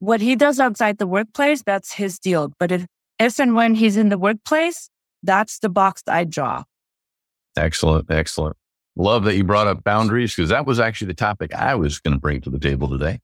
what 0.00 0.20
he 0.20 0.36
does 0.36 0.60
outside 0.60 0.98
the 0.98 1.06
workplace, 1.06 1.62
that's 1.62 1.92
his 1.92 2.18
deal. 2.18 2.52
But 2.58 2.72
if, 2.72 2.86
if 3.18 3.38
and 3.38 3.54
when 3.54 3.74
he's 3.74 3.96
in 3.96 4.08
the 4.08 4.18
workplace, 4.18 4.90
that's 5.22 5.58
the 5.58 5.68
box 5.68 6.02
I 6.06 6.24
draw. 6.24 6.64
Excellent. 7.56 8.10
Excellent. 8.10 8.56
Love 8.96 9.24
that 9.24 9.36
you 9.36 9.44
brought 9.44 9.66
up 9.66 9.84
boundaries 9.84 10.34
because 10.34 10.50
that 10.50 10.66
was 10.66 10.80
actually 10.80 11.08
the 11.08 11.14
topic 11.14 11.54
I 11.54 11.74
was 11.74 12.00
going 12.00 12.14
to 12.14 12.20
bring 12.20 12.40
to 12.42 12.50
the 12.50 12.58
table 12.58 12.88
today. 12.88 13.20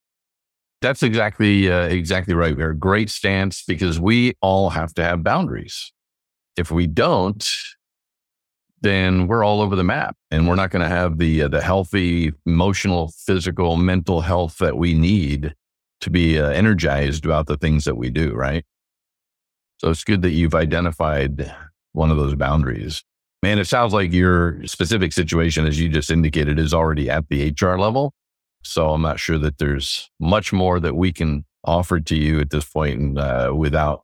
That's 0.81 1.03
exactly 1.03 1.71
uh, 1.71 1.87
exactly 1.87 2.35
right. 2.35 2.57
We're 2.57 2.71
a 2.71 2.77
great 2.77 3.11
stance 3.11 3.65
because 3.67 3.99
we 3.99 4.35
all 4.41 4.71
have 4.71 4.93
to 4.95 5.03
have 5.03 5.25
boundaries. 5.25 5.93
If 6.57 6.71
we 6.71 6.87
don't, 6.87 7.45
then 8.85 9.27
we're 9.27 9.43
all 9.43 9.63
over 9.63 9.75
the 9.75 9.83
map, 9.83 10.15
and 10.31 10.47
we're 10.47 10.55
not 10.55 10.71
going 10.71 10.83
to 10.83 10.89
have 10.89 11.19
the 11.19 11.43
uh, 11.43 11.49
the 11.49 11.63
healthy 11.63 12.33
emotional, 12.47 13.09
physical, 13.09 13.77
mental 13.77 14.21
health 14.21 14.59
that 14.59 14.77
we 14.77 14.95
need 14.95 15.55
to 16.03 16.11
be 16.11 16.39
uh, 16.39 16.51
energized 16.51 17.25
about 17.25 17.47
the 17.47 17.57
things 17.57 17.85
that 17.85 17.97
we 17.97 18.11
do. 18.11 18.35
Right. 18.35 18.65
So 19.79 19.91
it's 19.91 20.05
good 20.05 20.23
that 20.23 20.31
you've 20.31 20.55
identified 20.55 21.53
one 21.93 22.11
of 22.11 22.19
those 22.19 22.35
boundaries. 22.35 23.03
Man, 23.43 23.59
it 23.59 23.67
sounds 23.67 23.93
like 23.93 24.13
your 24.13 24.65
specific 24.67 25.13
situation, 25.13 25.67
as 25.67 25.81
you 25.81 25.89
just 25.89 26.11
indicated, 26.11 26.59
is 26.59 26.73
already 26.73 27.11
at 27.11 27.29
the 27.29 27.51
HR 27.51 27.79
level. 27.79 28.13
So 28.63 28.91
I'm 28.91 29.03
not 29.03 29.19
sure 29.19 29.39
that 29.39 29.59
there's 29.59 30.11
much 30.21 30.53
more 30.53 30.81
that 30.81 30.97
we 30.97 31.13
can 31.13 31.45
offer 31.65 32.01
to 32.01 32.17
you 32.17 32.41
at 32.41 32.51
this 32.51 32.65
point 32.65 33.19
uh, 33.19 33.53
without, 33.55 34.04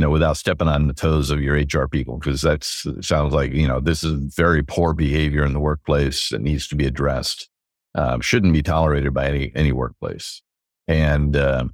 you 0.00 0.06
know, 0.06 0.10
without 0.10 0.38
stepping 0.38 0.66
on 0.66 0.86
the 0.86 0.94
toes 0.94 1.30
of 1.30 1.42
your 1.42 1.56
HR 1.56 1.86
people, 1.86 2.16
because 2.16 2.40
that 2.40 2.64
sounds 2.64 3.34
like, 3.34 3.52
you 3.52 3.68
know, 3.68 3.80
this 3.80 4.02
is 4.02 4.34
very 4.34 4.62
poor 4.62 4.94
behavior 4.94 5.44
in 5.44 5.52
the 5.52 5.60
workplace 5.60 6.30
that 6.30 6.40
needs 6.40 6.66
to 6.68 6.74
be 6.74 6.86
addressed. 6.86 7.50
Um, 7.94 8.22
shouldn't 8.22 8.54
be 8.54 8.62
tolerated 8.62 9.12
by 9.12 9.26
any 9.28 9.52
any 9.54 9.72
workplace, 9.72 10.40
and 10.88 11.36
uh, 11.36 11.64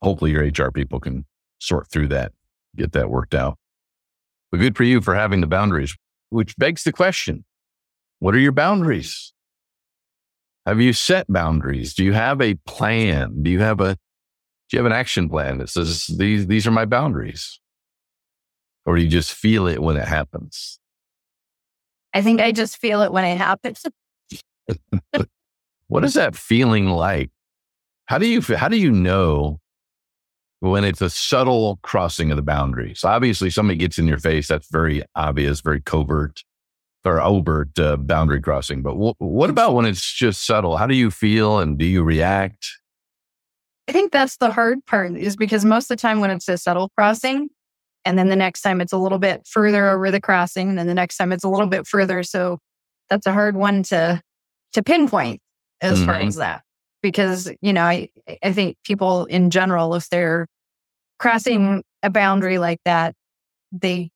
hopefully 0.00 0.30
your 0.30 0.44
HR 0.44 0.70
people 0.70 1.00
can 1.00 1.24
sort 1.58 1.90
through 1.90 2.06
that, 2.08 2.30
get 2.76 2.92
that 2.92 3.10
worked 3.10 3.34
out. 3.34 3.58
But 4.52 4.60
good 4.60 4.76
for 4.76 4.84
you 4.84 5.00
for 5.00 5.16
having 5.16 5.40
the 5.40 5.48
boundaries, 5.48 5.96
which 6.28 6.56
begs 6.56 6.84
the 6.84 6.92
question 6.92 7.44
what 8.20 8.32
are 8.32 8.38
your 8.38 8.52
boundaries? 8.52 9.32
Have 10.66 10.80
you 10.80 10.92
set 10.92 11.26
boundaries? 11.26 11.94
Do 11.94 12.04
you 12.04 12.12
have 12.12 12.40
a 12.40 12.54
plan? 12.64 13.42
Do 13.42 13.50
you 13.50 13.58
have 13.58 13.80
a 13.80 13.94
do 13.94 14.76
you 14.76 14.78
have 14.78 14.86
an 14.86 14.96
action 14.96 15.28
plan 15.28 15.58
that 15.58 15.68
says 15.68 16.06
these 16.16 16.46
these 16.46 16.64
are 16.64 16.70
my 16.70 16.84
boundaries? 16.84 17.58
Or 18.84 18.96
do 18.96 19.02
you 19.02 19.08
just 19.08 19.32
feel 19.32 19.66
it 19.66 19.82
when 19.82 19.96
it 19.96 20.06
happens? 20.06 20.78
I 22.14 22.22
think 22.22 22.40
I 22.40 22.52
just 22.52 22.78
feel 22.78 23.02
it 23.02 23.12
when 23.12 23.24
it 23.24 23.38
happens. 23.38 23.84
what 25.88 26.04
is 26.04 26.14
that 26.14 26.36
feeling 26.36 26.88
like? 26.88 27.30
How 28.06 28.18
do 28.18 28.26
you 28.26 28.42
how 28.42 28.68
do 28.68 28.76
you 28.76 28.90
know 28.90 29.60
when 30.62 30.84
it's 30.84 31.00
a 31.00 31.10
subtle 31.10 31.80
crossing 31.82 32.30
of 32.30 32.36
the 32.36 32.42
boundaries. 32.42 33.02
Obviously, 33.02 33.50
somebody 33.50 33.76
gets 33.76 33.98
in 33.98 34.06
your 34.06 34.18
face, 34.18 34.46
that's 34.46 34.70
very 34.70 35.02
obvious, 35.16 35.60
very 35.60 35.80
covert 35.80 36.44
or 37.04 37.20
overt 37.20 37.76
uh, 37.80 37.96
boundary 37.96 38.40
crossing. 38.40 38.80
But 38.80 38.92
w- 38.92 39.14
what 39.18 39.50
about 39.50 39.74
when 39.74 39.86
it's 39.86 40.12
just 40.12 40.46
subtle? 40.46 40.76
How 40.76 40.86
do 40.86 40.94
you 40.94 41.10
feel 41.10 41.58
and 41.58 41.76
do 41.76 41.84
you 41.84 42.04
react? 42.04 42.64
I 43.88 43.92
think 43.92 44.12
that's 44.12 44.36
the 44.36 44.52
hard 44.52 44.86
part 44.86 45.16
is 45.16 45.34
because 45.34 45.64
most 45.64 45.90
of 45.90 45.96
the 45.96 46.00
time 46.00 46.20
when 46.20 46.30
it's 46.30 46.48
a 46.48 46.56
subtle 46.56 46.90
crossing, 46.96 47.48
and 48.04 48.18
then 48.18 48.28
the 48.28 48.36
next 48.36 48.62
time 48.62 48.80
it's 48.80 48.92
a 48.92 48.98
little 48.98 49.18
bit 49.18 49.46
further 49.46 49.88
over 49.88 50.10
the 50.10 50.20
crossing, 50.20 50.68
and 50.68 50.78
then 50.78 50.86
the 50.86 50.94
next 50.94 51.16
time 51.16 51.32
it's 51.32 51.44
a 51.44 51.48
little 51.48 51.66
bit 51.66 51.86
further. 51.86 52.22
So 52.22 52.58
that's 53.08 53.26
a 53.26 53.32
hard 53.32 53.56
one 53.56 53.82
to 53.84 54.20
to 54.72 54.82
pinpoint 54.82 55.40
as 55.80 55.98
mm-hmm. 55.98 56.06
far 56.06 56.14
as 56.16 56.36
that. 56.36 56.62
Because, 57.02 57.50
you 57.60 57.72
know, 57.72 57.82
I, 57.82 58.08
I 58.44 58.52
think 58.52 58.76
people 58.84 59.24
in 59.24 59.50
general, 59.50 59.94
if 59.96 60.08
they're 60.08 60.46
crossing 61.18 61.82
a 62.02 62.10
boundary 62.10 62.58
like 62.58 62.78
that, 62.84 63.14
they 63.72 64.10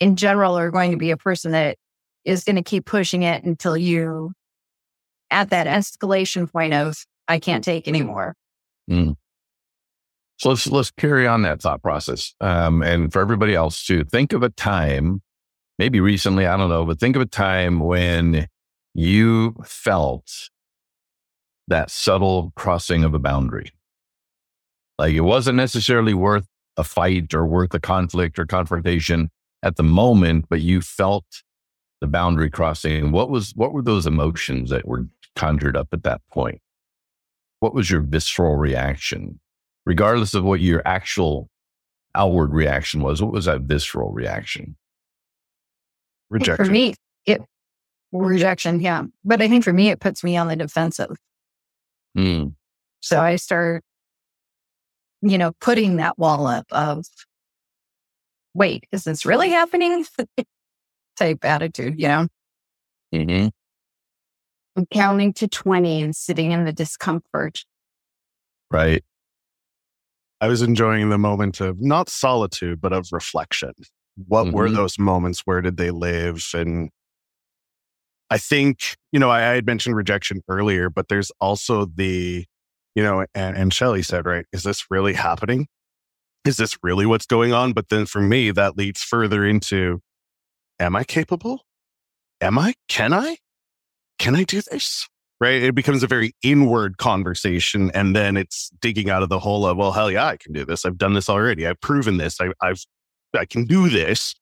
in 0.00 0.16
general 0.16 0.58
are 0.58 0.70
going 0.70 0.90
to 0.90 0.96
be 0.96 1.12
a 1.12 1.16
person 1.16 1.52
that 1.52 1.76
is 2.24 2.44
going 2.44 2.56
to 2.56 2.62
keep 2.62 2.84
pushing 2.84 3.22
it 3.22 3.44
until 3.44 3.76
you 3.76 4.32
at 5.30 5.50
that 5.50 5.66
escalation 5.66 6.50
point 6.50 6.74
of 6.74 7.04
I 7.28 7.38
can't 7.38 7.62
take 7.62 7.86
anymore. 7.86 8.34
Mm. 8.90 9.14
So 10.40 10.48
let's 10.48 10.66
let's 10.68 10.90
carry 10.90 11.26
on 11.26 11.42
that 11.42 11.60
thought 11.60 11.82
process. 11.82 12.34
Um, 12.40 12.82
and 12.82 13.12
for 13.12 13.20
everybody 13.20 13.54
else 13.54 13.84
too, 13.84 14.04
think 14.04 14.32
of 14.32 14.42
a 14.42 14.48
time, 14.48 15.20
maybe 15.78 16.00
recently, 16.00 16.46
I 16.46 16.56
don't 16.56 16.70
know, 16.70 16.86
but 16.86 16.98
think 16.98 17.14
of 17.14 17.20
a 17.20 17.26
time 17.26 17.78
when 17.78 18.48
you 18.94 19.54
felt 19.62 20.48
that 21.68 21.90
subtle 21.90 22.54
crossing 22.56 23.04
of 23.04 23.12
a 23.12 23.18
boundary. 23.18 23.70
Like 24.98 25.12
it 25.12 25.20
wasn't 25.20 25.58
necessarily 25.58 26.14
worth 26.14 26.46
a 26.78 26.84
fight 26.84 27.34
or 27.34 27.44
worth 27.44 27.74
a 27.74 27.80
conflict 27.80 28.38
or 28.38 28.46
confrontation 28.46 29.28
at 29.62 29.76
the 29.76 29.82
moment, 29.82 30.46
but 30.48 30.62
you 30.62 30.80
felt 30.80 31.26
the 32.00 32.06
boundary 32.06 32.48
crossing. 32.48 33.12
What 33.12 33.28
was 33.28 33.52
what 33.56 33.74
were 33.74 33.82
those 33.82 34.06
emotions 34.06 34.70
that 34.70 34.88
were 34.88 35.06
conjured 35.36 35.76
up 35.76 35.88
at 35.92 36.04
that 36.04 36.22
point? 36.32 36.62
What 37.58 37.74
was 37.74 37.90
your 37.90 38.00
visceral 38.00 38.56
reaction? 38.56 39.38
Regardless 39.90 40.34
of 40.34 40.44
what 40.44 40.60
your 40.60 40.82
actual 40.84 41.48
outward 42.14 42.52
reaction 42.52 43.02
was, 43.02 43.20
what 43.20 43.32
was 43.32 43.46
that 43.46 43.62
visceral 43.62 44.12
reaction? 44.12 44.76
Rejection. 46.30 46.64
For 46.64 46.70
me, 46.70 46.94
it 47.26 47.42
rejection, 48.12 48.78
yeah. 48.78 49.02
But 49.24 49.42
I 49.42 49.48
think 49.48 49.64
for 49.64 49.72
me, 49.72 49.90
it 49.90 49.98
puts 49.98 50.22
me 50.22 50.36
on 50.36 50.46
the 50.46 50.54
defensive. 50.54 51.16
Mm. 52.16 52.54
So 53.00 53.20
I 53.20 53.34
start 53.34 53.82
you 55.22 55.38
know, 55.38 55.52
putting 55.60 55.96
that 55.96 56.18
wall 56.18 56.46
up 56.46 56.66
of, 56.70 57.04
wait, 58.54 58.84
is 58.92 59.04
this 59.04 59.26
really 59.26 59.50
happening? 59.50 60.06
type 61.16 61.44
attitude, 61.44 62.00
you 62.00 62.08
know? 62.08 62.28
Mm-hmm. 63.12 63.48
I'm 64.76 64.86
counting 64.86 65.32
to 65.34 65.48
20 65.48 66.02
and 66.02 66.16
sitting 66.16 66.52
in 66.52 66.64
the 66.64 66.72
discomfort. 66.72 67.64
Right. 68.70 69.04
I 70.40 70.48
was 70.48 70.62
enjoying 70.62 71.10
the 71.10 71.18
moment 71.18 71.60
of 71.60 71.80
not 71.80 72.08
solitude, 72.08 72.80
but 72.80 72.92
of 72.92 73.08
reflection. 73.12 73.72
What 74.26 74.46
mm-hmm. 74.46 74.56
were 74.56 74.70
those 74.70 74.98
moments? 74.98 75.42
Where 75.44 75.60
did 75.60 75.76
they 75.76 75.90
live? 75.90 76.44
And 76.54 76.90
I 78.30 78.38
think, 78.38 78.96
you 79.12 79.18
know, 79.18 79.30
I, 79.30 79.50
I 79.50 79.54
had 79.54 79.66
mentioned 79.66 79.96
rejection 79.96 80.40
earlier, 80.48 80.88
but 80.88 81.08
there's 81.08 81.30
also 81.40 81.86
the 81.86 82.46
you 82.94 83.02
know, 83.02 83.24
and, 83.34 83.56
and 83.56 83.72
Shelly 83.72 84.02
said, 84.02 84.26
right, 84.26 84.46
is 84.52 84.62
this 84.62 84.86
really 84.90 85.14
happening? 85.14 85.68
Is 86.44 86.56
this 86.56 86.76
really 86.82 87.06
what's 87.06 87.26
going 87.26 87.52
on? 87.52 87.72
But 87.72 87.88
then 87.88 88.06
for 88.06 88.20
me, 88.20 88.50
that 88.50 88.76
leads 88.76 89.02
further 89.02 89.44
into, 89.44 90.00
am 90.78 90.96
I 90.96 91.04
capable? 91.04 91.62
Am 92.40 92.58
I? 92.58 92.74
Can 92.88 93.12
I? 93.12 93.36
Can 94.18 94.34
I 94.34 94.44
do 94.44 94.60
this? 94.62 95.08
Right. 95.40 95.62
It 95.62 95.74
becomes 95.74 96.02
a 96.02 96.06
very 96.06 96.34
inward 96.42 96.98
conversation. 96.98 97.90
And 97.94 98.14
then 98.14 98.36
it's 98.36 98.70
digging 98.80 99.08
out 99.08 99.22
of 99.22 99.30
the 99.30 99.38
hole 99.38 99.64
of, 99.64 99.78
well, 99.78 99.92
hell 99.92 100.10
yeah, 100.10 100.26
I 100.26 100.36
can 100.36 100.52
do 100.52 100.66
this. 100.66 100.84
I've 100.84 100.98
done 100.98 101.14
this 101.14 101.30
already. 101.30 101.66
I've 101.66 101.80
proven 101.80 102.18
this. 102.18 102.38
I, 102.42 102.52
I've, 102.60 102.84
I 103.34 103.46
can 103.46 103.64
do 103.64 103.88
this. 103.88 104.34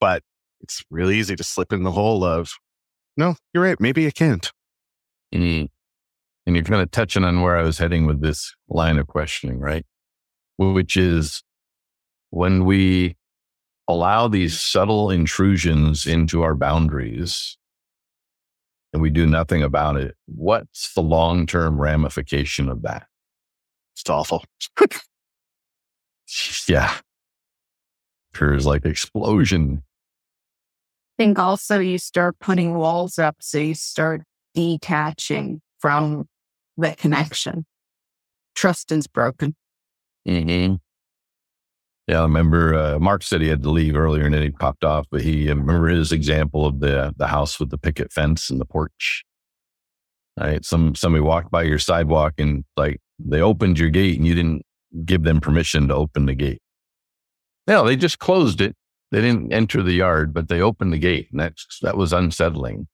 But 0.00 0.22
it's 0.62 0.82
really 0.90 1.18
easy 1.18 1.36
to 1.36 1.44
slip 1.44 1.70
in 1.70 1.82
the 1.82 1.92
hole 1.92 2.24
of, 2.24 2.50
no, 3.18 3.34
you're 3.52 3.62
right. 3.62 3.78
Maybe 3.78 4.06
I 4.06 4.10
can't. 4.10 4.50
Mm. 5.34 5.68
And 6.46 6.56
you're 6.56 6.64
kind 6.64 6.80
of 6.80 6.90
touching 6.90 7.24
on 7.24 7.42
where 7.42 7.58
I 7.58 7.62
was 7.62 7.76
heading 7.76 8.06
with 8.06 8.22
this 8.22 8.54
line 8.70 8.98
of 8.98 9.06
questioning, 9.06 9.60
right? 9.60 9.84
Which 10.56 10.96
is 10.96 11.42
when 12.30 12.64
we 12.64 13.16
allow 13.86 14.28
these 14.28 14.58
subtle 14.58 15.10
intrusions 15.10 16.06
into 16.06 16.42
our 16.42 16.54
boundaries 16.54 17.58
and 18.92 19.02
we 19.02 19.10
do 19.10 19.26
nothing 19.26 19.62
about 19.62 19.96
it, 19.96 20.16
what's 20.26 20.92
the 20.94 21.02
long 21.02 21.46
term 21.46 21.80
ramification 21.80 22.68
of 22.68 22.82
that? 22.82 23.06
It's 23.94 24.08
awful. 24.08 24.44
yeah. 26.66 26.94
Occurs 28.32 28.66
like 28.66 28.84
explosion. 28.84 29.82
I 31.18 31.22
think 31.22 31.38
also 31.38 31.78
you 31.78 31.98
start 31.98 32.38
putting 32.40 32.74
walls 32.74 33.18
up. 33.18 33.36
So 33.40 33.58
you 33.58 33.74
start 33.74 34.22
detaching 34.54 35.60
from 35.78 36.28
the 36.76 36.94
connection. 36.96 37.66
Trust 38.54 38.92
is 38.92 39.06
broken. 39.06 39.54
Mm-hmm. 40.26 40.76
Yeah, 42.10 42.18
I 42.18 42.22
remember 42.22 42.74
uh, 42.74 42.98
Mark 42.98 43.22
said 43.22 43.40
he 43.40 43.46
had 43.46 43.62
to 43.62 43.70
leave 43.70 43.94
earlier 43.94 44.24
and 44.24 44.34
then 44.34 44.42
he 44.42 44.50
popped 44.50 44.82
off, 44.82 45.06
but 45.12 45.20
he 45.20 45.48
I 45.48 45.52
remember 45.52 45.86
his 45.86 46.10
example 46.10 46.66
of 46.66 46.80
the 46.80 47.14
the 47.16 47.28
house 47.28 47.60
with 47.60 47.70
the 47.70 47.78
picket 47.78 48.12
fence 48.12 48.50
and 48.50 48.60
the 48.60 48.64
porch. 48.64 49.24
Right, 50.36 50.64
some 50.64 50.96
somebody 50.96 51.22
walked 51.22 51.52
by 51.52 51.62
your 51.62 51.78
sidewalk 51.78 52.34
and 52.38 52.64
like 52.76 53.00
they 53.20 53.40
opened 53.40 53.78
your 53.78 53.90
gate 53.90 54.18
and 54.18 54.26
you 54.26 54.34
didn't 54.34 54.62
give 55.04 55.22
them 55.22 55.40
permission 55.40 55.86
to 55.86 55.94
open 55.94 56.26
the 56.26 56.34
gate. 56.34 56.60
No, 57.68 57.84
they 57.86 57.94
just 57.94 58.18
closed 58.18 58.60
it. 58.60 58.74
They 59.12 59.20
didn't 59.20 59.52
enter 59.52 59.80
the 59.80 59.92
yard, 59.92 60.34
but 60.34 60.48
they 60.48 60.60
opened 60.60 60.92
the 60.92 60.98
gate, 60.98 61.28
and 61.30 61.38
that's 61.38 61.78
that 61.82 61.96
was 61.96 62.12
unsettling. 62.12 62.88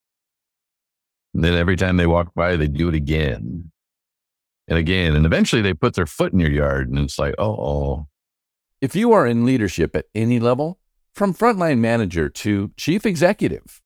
And 1.32 1.42
then 1.42 1.54
every 1.54 1.76
time 1.76 1.96
they 1.96 2.06
walk 2.06 2.34
by, 2.34 2.56
they 2.56 2.68
do 2.68 2.90
it 2.90 2.94
again 2.94 3.72
and 4.68 4.76
again, 4.76 5.16
and 5.16 5.24
eventually 5.24 5.62
they 5.62 5.72
put 5.72 5.94
their 5.94 6.06
foot 6.06 6.34
in 6.34 6.38
your 6.38 6.50
yard, 6.50 6.90
and 6.90 6.98
it's 6.98 7.18
like, 7.18 7.34
oh, 7.38 7.56
oh. 7.56 8.06
If 8.82 8.94
you 8.94 9.12
are 9.12 9.26
in 9.26 9.46
leadership 9.46 9.96
at 9.96 10.04
any 10.14 10.38
level, 10.38 10.78
from 11.14 11.32
frontline 11.32 11.78
manager 11.78 12.28
to 12.28 12.72
chief 12.76 13.06
executive, 13.06 13.80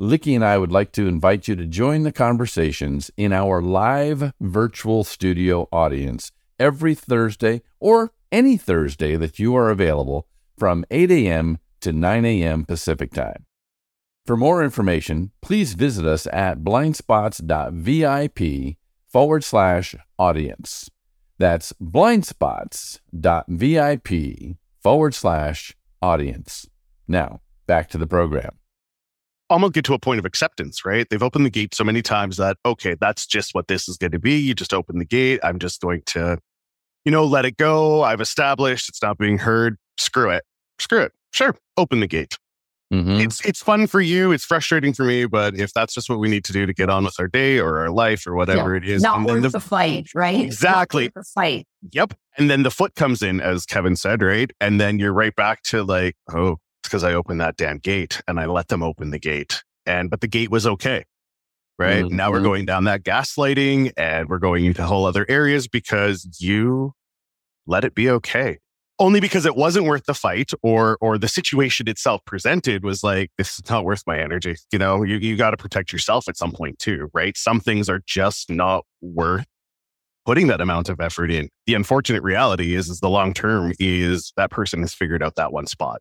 Likky 0.00 0.34
and 0.34 0.44
I 0.44 0.58
would 0.58 0.72
like 0.72 0.90
to 0.92 1.06
invite 1.06 1.46
you 1.46 1.54
to 1.54 1.64
join 1.64 2.02
the 2.02 2.10
conversations 2.10 3.08
in 3.16 3.32
our 3.32 3.62
live 3.62 4.32
virtual 4.40 5.04
studio 5.04 5.68
audience 5.70 6.32
every 6.58 6.96
Thursday 6.96 7.62
or 7.78 8.10
any 8.32 8.56
Thursday 8.56 9.14
that 9.14 9.38
you 9.38 9.54
are 9.54 9.70
available 9.70 10.26
from 10.58 10.84
8 10.90 11.12
a.m. 11.12 11.58
to 11.80 11.92
9 11.92 12.24
a.m. 12.24 12.64
Pacific 12.64 13.12
Time. 13.12 13.46
For 14.26 14.36
more 14.36 14.64
information, 14.64 15.30
please 15.40 15.74
visit 15.74 16.04
us 16.04 16.26
at 16.32 16.64
blindspots.vip 16.64 18.76
forward 19.06 19.44
slash 19.44 19.94
audience. 20.18 20.90
That's 21.42 21.74
blindspots.vip 21.82 24.08
forward 24.80 25.12
slash 25.12 25.76
audience. 26.00 26.68
Now, 27.08 27.40
back 27.66 27.88
to 27.88 27.98
the 27.98 28.06
program. 28.06 28.52
Almost 29.50 29.72
get 29.72 29.84
to 29.86 29.94
a 29.94 29.98
point 29.98 30.20
of 30.20 30.24
acceptance, 30.24 30.84
right? 30.84 31.04
They've 31.10 31.20
opened 31.20 31.44
the 31.44 31.50
gate 31.50 31.74
so 31.74 31.82
many 31.82 32.00
times 32.00 32.36
that, 32.36 32.58
okay, 32.64 32.94
that's 33.00 33.26
just 33.26 33.56
what 33.56 33.66
this 33.66 33.88
is 33.88 33.96
going 33.96 34.12
to 34.12 34.20
be. 34.20 34.36
You 34.36 34.54
just 34.54 34.72
open 34.72 35.00
the 35.00 35.04
gate. 35.04 35.40
I'm 35.42 35.58
just 35.58 35.80
going 35.80 36.02
to, 36.06 36.38
you 37.04 37.10
know, 37.10 37.24
let 37.24 37.44
it 37.44 37.56
go. 37.56 38.04
I've 38.04 38.20
established 38.20 38.88
it's 38.88 39.02
not 39.02 39.18
being 39.18 39.38
heard. 39.38 39.78
Screw 39.98 40.30
it. 40.30 40.44
Screw 40.78 41.00
it. 41.00 41.10
Sure. 41.32 41.56
Open 41.76 41.98
the 41.98 42.06
gate. 42.06 42.38
Mm-hmm. 42.92 43.20
It's 43.20 43.42
it's 43.46 43.62
fun 43.62 43.86
for 43.86 44.02
you. 44.02 44.32
It's 44.32 44.44
frustrating 44.44 44.92
for 44.92 45.04
me, 45.04 45.24
but 45.24 45.58
if 45.58 45.72
that's 45.72 45.94
just 45.94 46.10
what 46.10 46.18
we 46.18 46.28
need 46.28 46.44
to 46.44 46.52
do 46.52 46.66
to 46.66 46.74
get 46.74 46.90
on 46.90 47.04
with 47.04 47.18
our 47.18 47.26
day 47.26 47.58
or 47.58 47.78
our 47.78 47.90
life 47.90 48.26
or 48.26 48.34
whatever 48.34 48.72
yeah. 48.72 48.82
it 48.82 48.88
is, 48.88 49.02
not 49.02 49.24
worth 49.24 49.42
the, 49.42 49.48
the, 49.48 49.60
fight, 49.60 50.10
right? 50.14 50.40
Exactly, 50.40 51.08
the 51.14 51.24
fight. 51.24 51.66
Yep. 51.92 52.12
And 52.36 52.50
then 52.50 52.64
the 52.64 52.70
foot 52.70 52.94
comes 52.94 53.22
in, 53.22 53.40
as 53.40 53.64
Kevin 53.64 53.96
said, 53.96 54.20
right? 54.20 54.50
And 54.60 54.78
then 54.78 54.98
you're 54.98 55.14
right 55.14 55.34
back 55.34 55.62
to 55.64 55.82
like, 55.82 56.16
oh, 56.34 56.52
it's 56.52 56.88
because 56.88 57.02
I 57.02 57.14
opened 57.14 57.40
that 57.40 57.56
damn 57.56 57.78
gate 57.78 58.20
and 58.28 58.38
I 58.38 58.44
let 58.44 58.68
them 58.68 58.82
open 58.82 59.10
the 59.10 59.18
gate, 59.18 59.62
and 59.86 60.10
but 60.10 60.20
the 60.20 60.28
gate 60.28 60.50
was 60.50 60.66
okay, 60.66 61.06
right? 61.78 62.04
Mm-hmm. 62.04 62.14
Now 62.14 62.30
we're 62.30 62.42
going 62.42 62.66
down 62.66 62.84
that 62.84 63.04
gaslighting, 63.04 63.92
and 63.96 64.28
we're 64.28 64.38
going 64.38 64.66
into 64.66 64.84
whole 64.84 65.06
other 65.06 65.24
areas 65.30 65.66
because 65.66 66.36
you 66.40 66.92
let 67.66 67.84
it 67.84 67.94
be 67.94 68.10
okay 68.10 68.58
only 69.02 69.18
because 69.18 69.44
it 69.44 69.56
wasn't 69.56 69.84
worth 69.84 70.04
the 70.04 70.14
fight 70.14 70.52
or 70.62 70.96
or 71.00 71.18
the 71.18 71.28
situation 71.28 71.88
itself 71.88 72.24
presented 72.24 72.84
was 72.84 73.02
like 73.02 73.30
this 73.36 73.58
is 73.58 73.68
not 73.68 73.84
worth 73.84 74.02
my 74.06 74.18
energy. 74.18 74.56
You 74.72 74.78
know 74.78 75.02
you, 75.02 75.16
you 75.16 75.36
got 75.36 75.50
to 75.50 75.56
protect 75.56 75.92
yourself 75.92 76.28
at 76.28 76.36
some 76.36 76.52
point 76.52 76.78
too 76.78 77.10
right? 77.12 77.36
Some 77.36 77.60
things 77.60 77.88
are 77.88 78.00
just 78.06 78.48
not 78.48 78.84
worth 79.00 79.46
putting 80.24 80.46
that 80.46 80.60
amount 80.60 80.88
of 80.88 81.00
effort 81.00 81.32
in. 81.32 81.48
The 81.66 81.74
unfortunate 81.74 82.22
reality 82.22 82.74
is 82.74 82.88
is 82.88 83.00
the 83.00 83.10
long 83.10 83.34
term 83.34 83.72
is 83.80 84.32
that 84.36 84.50
person 84.50 84.80
has 84.80 84.94
figured 84.94 85.22
out 85.22 85.34
that 85.34 85.52
one 85.52 85.66
spot. 85.66 86.00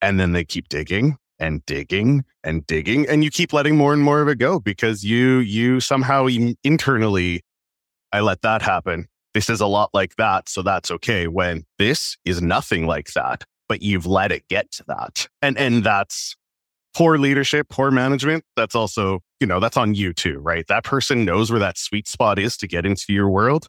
And 0.00 0.18
then 0.18 0.32
they 0.32 0.44
keep 0.44 0.68
digging 0.68 1.18
and 1.38 1.64
digging 1.66 2.24
and 2.42 2.66
digging 2.66 3.06
and 3.08 3.22
you 3.22 3.30
keep 3.30 3.52
letting 3.52 3.76
more 3.76 3.92
and 3.92 4.02
more 4.02 4.22
of 4.22 4.28
it 4.28 4.38
go 4.38 4.58
because 4.58 5.04
you 5.04 5.38
you 5.38 5.80
somehow 5.80 6.26
internally 6.64 7.42
i 8.10 8.20
let 8.20 8.40
that 8.40 8.62
happen 8.62 9.06
this 9.36 9.50
is 9.50 9.60
a 9.60 9.66
lot 9.66 9.90
like 9.92 10.16
that. 10.16 10.48
So 10.48 10.62
that's 10.62 10.90
okay. 10.90 11.26
When 11.26 11.66
this 11.78 12.16
is 12.24 12.40
nothing 12.40 12.86
like 12.86 13.12
that, 13.12 13.44
but 13.68 13.82
you've 13.82 14.06
let 14.06 14.32
it 14.32 14.48
get 14.48 14.70
to 14.72 14.84
that. 14.88 15.28
And, 15.42 15.58
and 15.58 15.84
that's 15.84 16.36
poor 16.94 17.18
leadership, 17.18 17.68
poor 17.68 17.90
management. 17.90 18.44
That's 18.56 18.74
also, 18.74 19.20
you 19.38 19.46
know, 19.46 19.60
that's 19.60 19.76
on 19.76 19.94
you 19.94 20.14
too, 20.14 20.38
right? 20.38 20.66
That 20.68 20.84
person 20.84 21.26
knows 21.26 21.50
where 21.50 21.60
that 21.60 21.76
sweet 21.76 22.08
spot 22.08 22.38
is 22.38 22.56
to 22.56 22.66
get 22.66 22.86
into 22.86 23.12
your 23.12 23.28
world. 23.28 23.66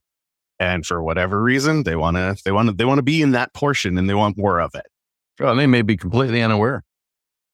And 0.57 0.85
for 0.85 1.03
whatever 1.03 1.43
reason, 1.43 1.83
they 1.83 1.97
want 1.97 2.15
to, 2.15 2.37
they 2.45 2.53
want 2.53 2.69
to, 2.69 2.73
they 2.73 2.85
want 2.85 2.99
to 2.99 3.03
be 3.03 3.21
in 3.21 3.31
that 3.31 3.53
portion 3.53 3.97
and 3.97 4.09
they 4.09 4.15
want 4.15 4.37
more 4.37 4.61
of 4.61 4.73
it. 4.73 4.85
Well, 5.37 5.53
they 5.53 5.67
may 5.67 5.81
be 5.81 5.97
completely 5.97 6.41
unaware 6.41 6.85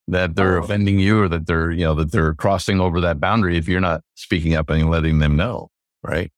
that 0.08 0.36
they're 0.36 0.60
oh. 0.60 0.64
offending 0.64 1.00
you 1.00 1.20
or 1.20 1.30
that 1.30 1.48
they're, 1.48 1.72
you 1.72 1.84
know, 1.84 1.96
that 1.96 2.12
they're 2.12 2.36
crossing 2.36 2.80
over 2.80 3.02
that 3.02 3.20
boundary 3.20 3.58
if 3.58 3.68
you're 3.68 3.82
not 3.82 4.02
speaking 4.14 4.54
up 4.54 4.70
and 4.70 4.88
letting 4.92 5.18
them 5.18 5.36
know. 5.36 5.70
Right. 6.04 6.32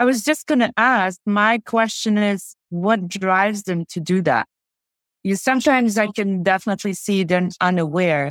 I 0.00 0.04
was 0.06 0.24
just 0.24 0.46
going 0.46 0.60
to 0.60 0.72
ask 0.78 1.20
my 1.26 1.58
question 1.58 2.16
is 2.16 2.56
what 2.70 3.06
drives 3.06 3.64
them 3.64 3.84
to 3.90 4.00
do 4.00 4.22
that? 4.22 4.48
You 5.22 5.36
sometimes 5.36 5.98
I 5.98 6.06
can 6.06 6.42
definitely 6.42 6.94
see 6.94 7.22
them 7.22 7.50
unaware. 7.60 8.30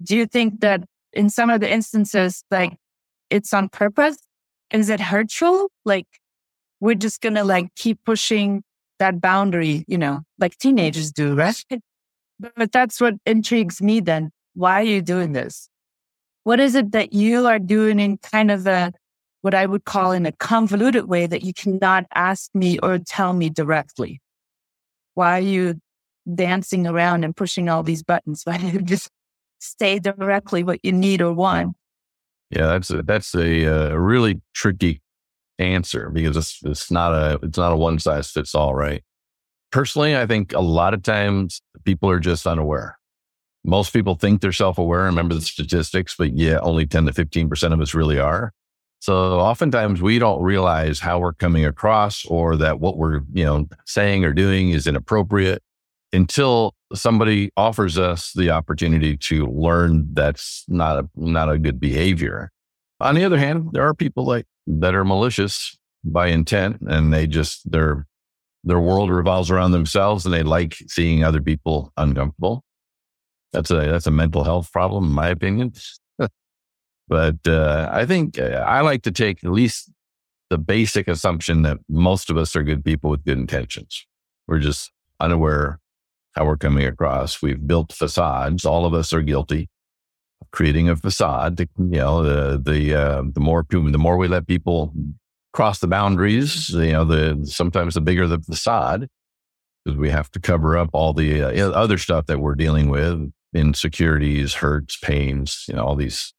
Do 0.00 0.16
you 0.16 0.24
think 0.24 0.60
that 0.60 0.84
in 1.12 1.30
some 1.30 1.50
of 1.50 1.60
the 1.60 1.68
instances, 1.68 2.44
like 2.48 2.76
it's 3.28 3.52
on 3.52 3.70
purpose? 3.70 4.18
Is 4.70 4.88
it 4.88 5.00
hurtful? 5.00 5.68
Like 5.84 6.06
we're 6.78 6.94
just 6.94 7.20
going 7.20 7.34
to 7.34 7.42
like 7.42 7.74
keep 7.74 7.98
pushing 8.04 8.62
that 9.00 9.20
boundary, 9.20 9.84
you 9.88 9.98
know, 9.98 10.20
like 10.38 10.56
teenagers 10.58 11.10
do, 11.10 11.34
right? 11.44 11.64
But 12.38 12.70
that's 12.70 13.00
what 13.00 13.14
intrigues 13.26 13.82
me 13.82 13.98
then. 13.98 14.30
Why 14.54 14.82
are 14.82 14.84
you 14.84 15.02
doing 15.02 15.32
this? 15.32 15.68
What 16.44 16.60
is 16.60 16.76
it 16.76 16.92
that 16.92 17.12
you 17.12 17.48
are 17.48 17.58
doing 17.58 17.98
in 17.98 18.18
kind 18.18 18.52
of 18.52 18.68
a 18.68 18.92
what 19.44 19.52
I 19.52 19.66
would 19.66 19.84
call 19.84 20.12
in 20.12 20.24
a 20.24 20.32
convoluted 20.32 21.06
way 21.06 21.26
that 21.26 21.42
you 21.42 21.52
cannot 21.52 22.06
ask 22.14 22.48
me 22.54 22.78
or 22.78 22.98
tell 22.98 23.34
me 23.34 23.50
directly. 23.50 24.22
Why 25.12 25.36
are 25.36 25.42
you 25.42 25.80
dancing 26.34 26.86
around 26.86 27.24
and 27.24 27.36
pushing 27.36 27.68
all 27.68 27.82
these 27.82 28.02
buttons? 28.02 28.40
Why 28.46 28.56
don't 28.56 28.72
you 28.72 28.80
just 28.80 29.10
say 29.58 29.98
directly 29.98 30.64
what 30.64 30.80
you 30.82 30.92
need 30.92 31.20
or 31.20 31.34
want? 31.34 31.76
Yeah, 32.48 32.68
that's 32.68 32.88
a, 32.88 33.02
that's 33.02 33.34
a, 33.34 33.66
uh, 33.66 33.88
a 33.90 34.00
really 34.00 34.40
tricky 34.54 35.02
answer 35.58 36.08
because 36.08 36.38
it's, 36.38 36.60
it's 36.64 36.90
not 36.90 37.12
a 37.12 37.38
it's 37.42 37.58
not 37.58 37.72
a 37.72 37.76
one 37.76 37.98
size 37.98 38.30
fits 38.30 38.54
all, 38.54 38.74
right? 38.74 39.04
Personally, 39.70 40.16
I 40.16 40.26
think 40.26 40.54
a 40.54 40.60
lot 40.60 40.94
of 40.94 41.02
times 41.02 41.60
people 41.84 42.08
are 42.08 42.18
just 42.18 42.46
unaware. 42.46 42.98
Most 43.62 43.92
people 43.92 44.14
think 44.14 44.40
they're 44.40 44.52
self 44.52 44.78
aware. 44.78 45.02
Remember 45.02 45.34
the 45.34 45.42
statistics, 45.42 46.14
but 46.16 46.34
yeah, 46.34 46.60
only 46.60 46.86
10 46.86 47.04
to 47.04 47.12
15% 47.12 47.72
of 47.74 47.80
us 47.82 47.92
really 47.92 48.18
are. 48.18 48.54
So 49.04 49.38
oftentimes 49.38 50.00
we 50.00 50.18
don't 50.18 50.42
realize 50.42 50.98
how 50.98 51.18
we're 51.18 51.34
coming 51.34 51.66
across 51.66 52.24
or 52.24 52.56
that 52.56 52.80
what 52.80 52.96
we're, 52.96 53.20
you 53.34 53.44
know, 53.44 53.68
saying 53.84 54.24
or 54.24 54.32
doing 54.32 54.70
is 54.70 54.86
inappropriate 54.86 55.62
until 56.14 56.74
somebody 56.94 57.50
offers 57.54 57.98
us 57.98 58.32
the 58.34 58.48
opportunity 58.48 59.18
to 59.18 59.44
learn 59.44 60.08
that's 60.14 60.64
not 60.68 61.00
a, 61.00 61.08
not 61.16 61.50
a 61.50 61.58
good 61.58 61.78
behavior. 61.78 62.50
On 62.98 63.14
the 63.14 63.24
other 63.24 63.36
hand, 63.36 63.72
there 63.72 63.86
are 63.86 63.92
people 63.92 64.24
like 64.24 64.46
that 64.66 64.94
are 64.94 65.04
malicious 65.04 65.76
by 66.02 66.28
intent 66.28 66.78
and 66.88 67.12
they 67.12 67.26
just 67.26 67.70
their 67.70 68.06
their 68.64 68.80
world 68.80 69.10
revolves 69.10 69.50
around 69.50 69.72
themselves 69.72 70.24
and 70.24 70.32
they 70.32 70.42
like 70.42 70.76
seeing 70.88 71.22
other 71.22 71.42
people 71.42 71.92
uncomfortable. 71.98 72.64
That's 73.52 73.70
a 73.70 73.80
that's 73.80 74.06
a 74.06 74.10
mental 74.10 74.44
health 74.44 74.72
problem 74.72 75.04
in 75.04 75.12
my 75.12 75.28
opinion. 75.28 75.74
But 77.08 77.46
uh, 77.46 77.88
I 77.92 78.06
think 78.06 78.38
uh, 78.38 78.64
I 78.66 78.80
like 78.80 79.02
to 79.02 79.12
take 79.12 79.44
at 79.44 79.50
least 79.50 79.90
the 80.50 80.58
basic 80.58 81.08
assumption 81.08 81.62
that 81.62 81.78
most 81.88 82.30
of 82.30 82.36
us 82.36 82.54
are 82.56 82.62
good 82.62 82.84
people 82.84 83.10
with 83.10 83.24
good 83.24 83.38
intentions. 83.38 84.06
We're 84.46 84.58
just 84.58 84.90
unaware 85.20 85.80
how 86.32 86.46
we're 86.46 86.56
coming 86.56 86.86
across. 86.86 87.40
We've 87.40 87.66
built 87.66 87.92
facades. 87.92 88.64
All 88.64 88.84
of 88.84 88.94
us 88.94 89.12
are 89.12 89.22
guilty 89.22 89.68
of 90.40 90.50
creating 90.50 90.88
a 90.88 90.96
facade. 90.96 91.56
To, 91.58 91.68
you 91.78 91.98
know, 91.98 92.22
the 92.22 92.58
the 92.58 92.94
uh, 92.94 93.22
the 93.32 93.40
more 93.40 93.64
the 93.68 93.98
more 93.98 94.16
we 94.16 94.28
let 94.28 94.46
people 94.46 94.92
cross 95.52 95.78
the 95.78 95.86
boundaries, 95.86 96.70
you 96.70 96.92
know, 96.92 97.04
the 97.04 97.40
sometimes 97.46 97.94
the 97.94 98.00
bigger 98.00 98.26
the 98.26 98.40
facade 98.40 99.08
because 99.84 99.98
we 99.98 100.10
have 100.10 100.30
to 100.32 100.40
cover 100.40 100.76
up 100.76 100.90
all 100.92 101.12
the 101.12 101.42
uh, 101.42 101.70
other 101.70 101.98
stuff 101.98 102.26
that 102.26 102.40
we're 102.40 102.54
dealing 102.54 102.88
with 102.88 103.32
insecurities, 103.54 104.54
hurts, 104.54 104.96
pains, 104.96 105.64
you 105.68 105.74
know, 105.74 105.84
all 105.84 105.94
these 105.94 106.33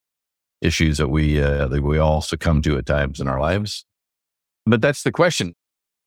issues 0.60 0.98
that 0.98 1.08
we 1.08 1.40
uh, 1.40 1.68
that 1.68 1.82
we 1.82 1.98
all 1.98 2.20
succumb 2.20 2.62
to 2.62 2.78
at 2.78 2.86
times 2.86 3.20
in 3.20 3.28
our 3.28 3.40
lives. 3.40 3.84
But 4.64 4.80
that's 4.80 5.02
the 5.02 5.12
question. 5.12 5.54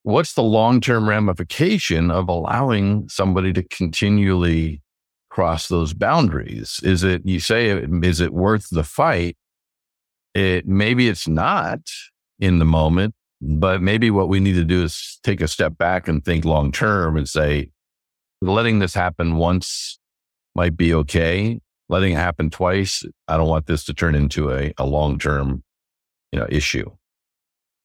What's 0.03 0.33
the 0.33 0.43
long-term 0.43 1.07
ramification 1.07 2.09
of 2.09 2.29
allowing 2.29 3.07
somebody 3.09 3.53
to 3.53 3.63
continually 3.63 4.81
cross 5.29 5.67
those 5.67 5.93
boundaries? 5.93 6.79
Is 6.83 7.03
it 7.03 7.21
you 7.25 7.39
say 7.39 7.69
is 7.69 8.19
it 8.19 8.33
worth 8.33 8.69
the 8.69 8.83
fight? 8.83 9.38
It 10.33 10.67
maybe 10.67 11.07
it's 11.07 11.27
not 11.27 11.79
in 12.39 12.59
the 12.59 12.65
moment, 12.65 13.13
but 13.41 13.81
maybe 13.81 14.12
what 14.12 14.29
we 14.29 14.39
need 14.39 14.53
to 14.53 14.63
do 14.63 14.83
is 14.83 15.19
take 15.23 15.41
a 15.41 15.47
step 15.47 15.77
back 15.77 16.07
and 16.07 16.23
think 16.23 16.45
long 16.45 16.71
term 16.71 17.17
and 17.17 17.27
say 17.27 17.71
letting 18.41 18.79
this 18.79 18.93
happen 18.93 19.35
once 19.35 19.99
might 20.55 20.77
be 20.77 20.93
okay 20.93 21.59
letting 21.89 22.13
it 22.13 22.17
happen 22.17 22.49
twice, 22.49 23.04
I 23.28 23.36
don't 23.38 23.49
want 23.49 23.65
this 23.65 23.84
to 23.86 23.93
turn 23.93 24.15
into 24.15 24.52
a, 24.52 24.73
a 24.78 24.86
long 24.86 25.19
term, 25.19 25.63
you 26.32 26.39
know, 26.39 26.47
issue. 26.49 26.89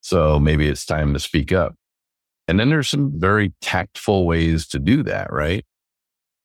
So 0.02 0.38
maybe 0.38 0.68
it's 0.68 0.84
time 0.84 1.14
to 1.14 1.18
speak 1.18 1.50
up. 1.50 1.74
And 2.46 2.60
then 2.60 2.68
there's 2.68 2.90
some 2.90 3.18
very 3.18 3.54
tactful 3.62 4.26
ways 4.26 4.66
to 4.68 4.78
do 4.78 5.02
that, 5.04 5.32
right? 5.32 5.64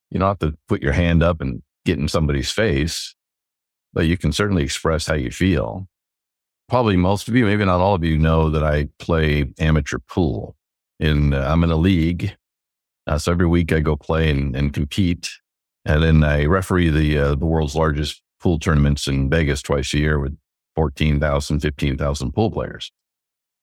You 0.10 0.20
don't 0.20 0.30
have 0.30 0.40
to 0.40 0.58
put 0.68 0.82
your 0.82 0.94
hand 0.94 1.22
up 1.22 1.42
and 1.42 1.62
get 1.86 2.00
in 2.00 2.08
somebody's 2.08 2.52
face, 2.52 3.14
but 3.94 4.08
you 4.08 4.18
can 4.18 4.32
certainly 4.32 4.64
express 4.64 5.08
how 5.08 5.16
you 5.16 5.30
feel. 5.30 5.88
Probably 6.70 6.96
most 6.96 7.28
of 7.28 7.36
you, 7.36 7.46
maybe 7.46 7.66
not 7.66 7.82
all 7.82 7.96
of 7.96 8.04
you, 8.04 8.18
know 8.18 8.50
that 8.50 8.64
I 8.64 8.88
play 8.98 9.52
amateur 9.60 9.98
pool. 10.08 10.56
In 11.00 11.34
uh, 11.34 11.48
I'm 11.50 11.64
in 11.64 11.72
a 11.72 11.78
league, 11.78 12.36
uh, 13.08 13.18
so 13.18 13.32
every 13.32 13.48
week 13.48 13.72
I 13.72 13.80
go 13.80 13.96
play 13.96 14.30
and, 14.30 14.56
and 14.56 14.74
compete, 14.74 15.30
and 15.86 16.04
then 16.04 16.24
I 16.24 16.46
referee 16.46 16.90
the 16.90 17.18
uh, 17.18 17.36
the 17.36 17.46
world's 17.46 17.76
largest 17.76 18.22
pool 18.40 18.60
tournaments 18.60 19.08
in 19.08 19.30
Vegas 19.30 19.62
twice 19.62 19.94
a 19.94 19.98
year 19.98 20.20
with 20.20 20.38
14,000, 20.76 21.60
15,000 21.60 22.32
pool 22.32 22.52
players. 22.52 22.92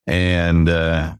And 0.07 0.68
uh, 0.68 1.16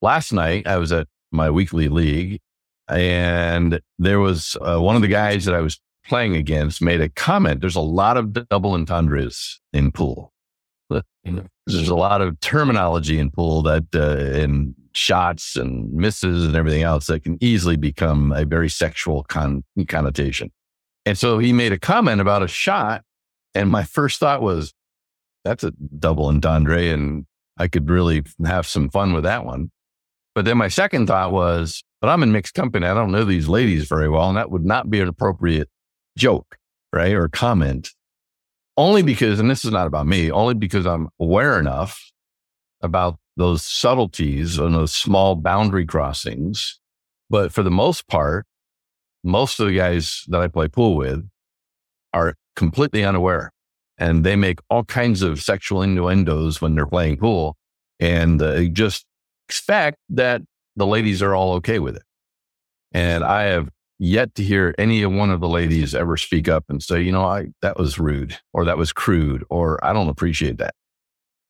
last 0.00 0.32
night 0.32 0.66
I 0.66 0.78
was 0.78 0.92
at 0.92 1.08
my 1.30 1.50
weekly 1.50 1.88
league 1.88 2.40
and 2.88 3.80
there 3.98 4.20
was 4.20 4.56
uh, 4.60 4.80
one 4.80 4.96
of 4.96 5.02
the 5.02 5.08
guys 5.08 5.44
that 5.44 5.54
I 5.54 5.60
was 5.60 5.80
playing 6.06 6.36
against 6.36 6.80
made 6.80 7.00
a 7.00 7.08
comment. 7.08 7.60
There's 7.60 7.76
a 7.76 7.80
lot 7.80 8.16
of 8.16 8.32
double 8.48 8.72
entendres 8.72 9.60
in 9.72 9.92
pool. 9.92 10.32
There's 11.24 11.88
a 11.88 11.96
lot 11.96 12.20
of 12.22 12.38
terminology 12.40 13.18
in 13.18 13.30
pool 13.30 13.62
that 13.62 13.84
uh, 13.92 14.38
in 14.38 14.74
shots 14.96 15.56
and 15.56 15.92
misses 15.92 16.46
and 16.46 16.56
everything 16.56 16.82
else 16.82 17.06
that 17.06 17.22
can 17.22 17.36
easily 17.42 17.76
become 17.76 18.32
a 18.32 18.46
very 18.46 18.70
sexual 18.70 19.24
con- 19.24 19.62
connotation. 19.88 20.50
And 21.04 21.18
so 21.18 21.38
he 21.38 21.52
made 21.52 21.72
a 21.72 21.78
comment 21.78 22.20
about 22.20 22.42
a 22.42 22.48
shot. 22.48 23.02
And 23.54 23.70
my 23.70 23.84
first 23.84 24.18
thought 24.18 24.40
was, 24.40 24.72
that's 25.44 25.62
a 25.62 25.72
double 25.98 26.26
entendre. 26.26 26.92
And 26.92 27.26
I 27.58 27.68
could 27.68 27.90
really 27.90 28.22
have 28.46 28.66
some 28.66 28.88
fun 28.88 29.12
with 29.12 29.24
that 29.24 29.44
one. 29.44 29.70
But 30.34 30.46
then 30.46 30.56
my 30.56 30.68
second 30.68 31.08
thought 31.08 31.30
was, 31.30 31.84
but 32.00 32.08
I'm 32.08 32.22
in 32.22 32.32
mixed 32.32 32.54
company. 32.54 32.86
I 32.86 32.94
don't 32.94 33.12
know 33.12 33.24
these 33.24 33.48
ladies 33.48 33.86
very 33.86 34.08
well. 34.08 34.28
And 34.28 34.38
that 34.38 34.50
would 34.50 34.64
not 34.64 34.88
be 34.88 35.00
an 35.00 35.08
appropriate 35.08 35.68
joke, 36.16 36.56
right? 36.92 37.12
Or 37.12 37.28
comment. 37.28 37.90
Only 38.78 39.02
because, 39.02 39.40
and 39.40 39.50
this 39.50 39.64
is 39.64 39.72
not 39.72 39.86
about 39.86 40.06
me, 40.06 40.30
only 40.30 40.54
because 40.54 40.86
I'm 40.86 41.08
aware 41.20 41.58
enough 41.58 42.00
about 42.80 43.18
those 43.36 43.62
subtleties 43.62 44.58
and 44.58 44.74
those 44.74 44.92
small 44.92 45.34
boundary 45.34 45.86
crossings. 45.86 46.78
But 47.28 47.52
for 47.52 47.62
the 47.62 47.70
most 47.70 48.06
part, 48.08 48.46
most 49.24 49.60
of 49.60 49.66
the 49.66 49.74
guys 49.74 50.22
that 50.28 50.40
I 50.40 50.48
play 50.48 50.68
pool 50.68 50.96
with 50.96 51.28
are 52.12 52.34
completely 52.54 53.04
unaware 53.04 53.52
and 53.98 54.24
they 54.24 54.36
make 54.36 54.60
all 54.70 54.84
kinds 54.84 55.22
of 55.22 55.40
sexual 55.40 55.82
innuendos 55.82 56.60
when 56.60 56.74
they're 56.74 56.86
playing 56.86 57.16
pool 57.16 57.56
and 57.98 58.40
uh, 58.40 58.64
just 58.64 59.04
expect 59.48 59.98
that 60.10 60.42
the 60.76 60.86
ladies 60.86 61.22
are 61.22 61.34
all 61.34 61.54
okay 61.54 61.78
with 61.78 61.96
it. 61.96 62.02
And 62.92 63.24
I 63.24 63.44
have 63.44 63.68
yet 63.98 64.34
to 64.34 64.42
hear 64.42 64.74
any 64.78 65.04
one 65.06 65.30
of 65.30 65.40
the 65.40 65.48
ladies 65.48 65.94
ever 65.94 66.16
speak 66.16 66.48
up 66.48 66.64
and 66.68 66.82
say, 66.82 67.00
you 67.00 67.12
know, 67.12 67.24
I, 67.24 67.48
that 67.62 67.78
was 67.78 67.98
rude 67.98 68.38
or 68.52 68.64
that 68.66 68.76
was 68.76 68.92
crude 68.92 69.44
or 69.48 69.82
I 69.84 69.92
don't 69.92 70.08
appreciate 70.08 70.58
that. 70.58 70.74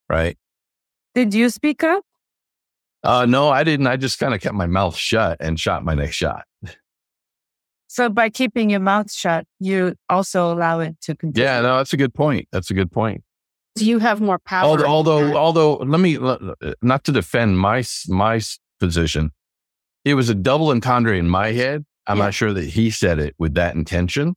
Right. 0.09 0.37
Did 1.17 1.33
you 1.33 1.49
speak 1.49 1.83
up? 1.83 2.03
Uh, 3.01 3.25
no, 3.25 3.49
I 3.49 3.63
didn't. 3.63 3.87
I 3.87 3.97
just 3.97 4.19
kind 4.19 4.35
of 4.35 4.39
kept 4.39 4.53
my 4.53 4.67
mouth 4.67 4.95
shut 4.95 5.37
and 5.39 5.59
shot 5.59 5.83
my 5.83 5.95
next 5.95 6.15
shot. 6.15 6.45
So 7.87 8.07
by 8.07 8.29
keeping 8.29 8.69
your 8.69 8.81
mouth 8.81 9.11
shut, 9.11 9.45
you 9.59 9.95
also 10.11 10.53
allow 10.53 10.79
it 10.81 11.01
to 11.01 11.15
continue. 11.15 11.43
Yeah, 11.43 11.61
no, 11.61 11.77
that's 11.77 11.91
a 11.91 11.97
good 11.97 12.13
point. 12.13 12.47
That's 12.51 12.69
a 12.69 12.75
good 12.75 12.91
point. 12.91 13.23
Do 13.77 13.85
you 13.87 13.97
have 13.97 14.21
more 14.21 14.37
power. 14.37 14.67
Although, 14.67 14.85
although, 14.85 15.35
although, 15.35 15.75
let 15.77 15.99
me 15.99 16.19
not 16.83 17.03
to 17.05 17.11
defend 17.11 17.57
my 17.57 17.83
my 18.07 18.39
position. 18.79 19.31
It 20.05 20.13
was 20.13 20.29
a 20.29 20.35
double 20.35 20.69
entendre 20.69 21.17
in 21.17 21.27
my 21.27 21.51
head. 21.51 21.83
I'm 22.05 22.19
yeah. 22.19 22.25
not 22.25 22.35
sure 22.35 22.53
that 22.53 22.65
he 22.65 22.91
said 22.91 23.17
it 23.17 23.33
with 23.39 23.55
that 23.55 23.73
intention 23.73 24.35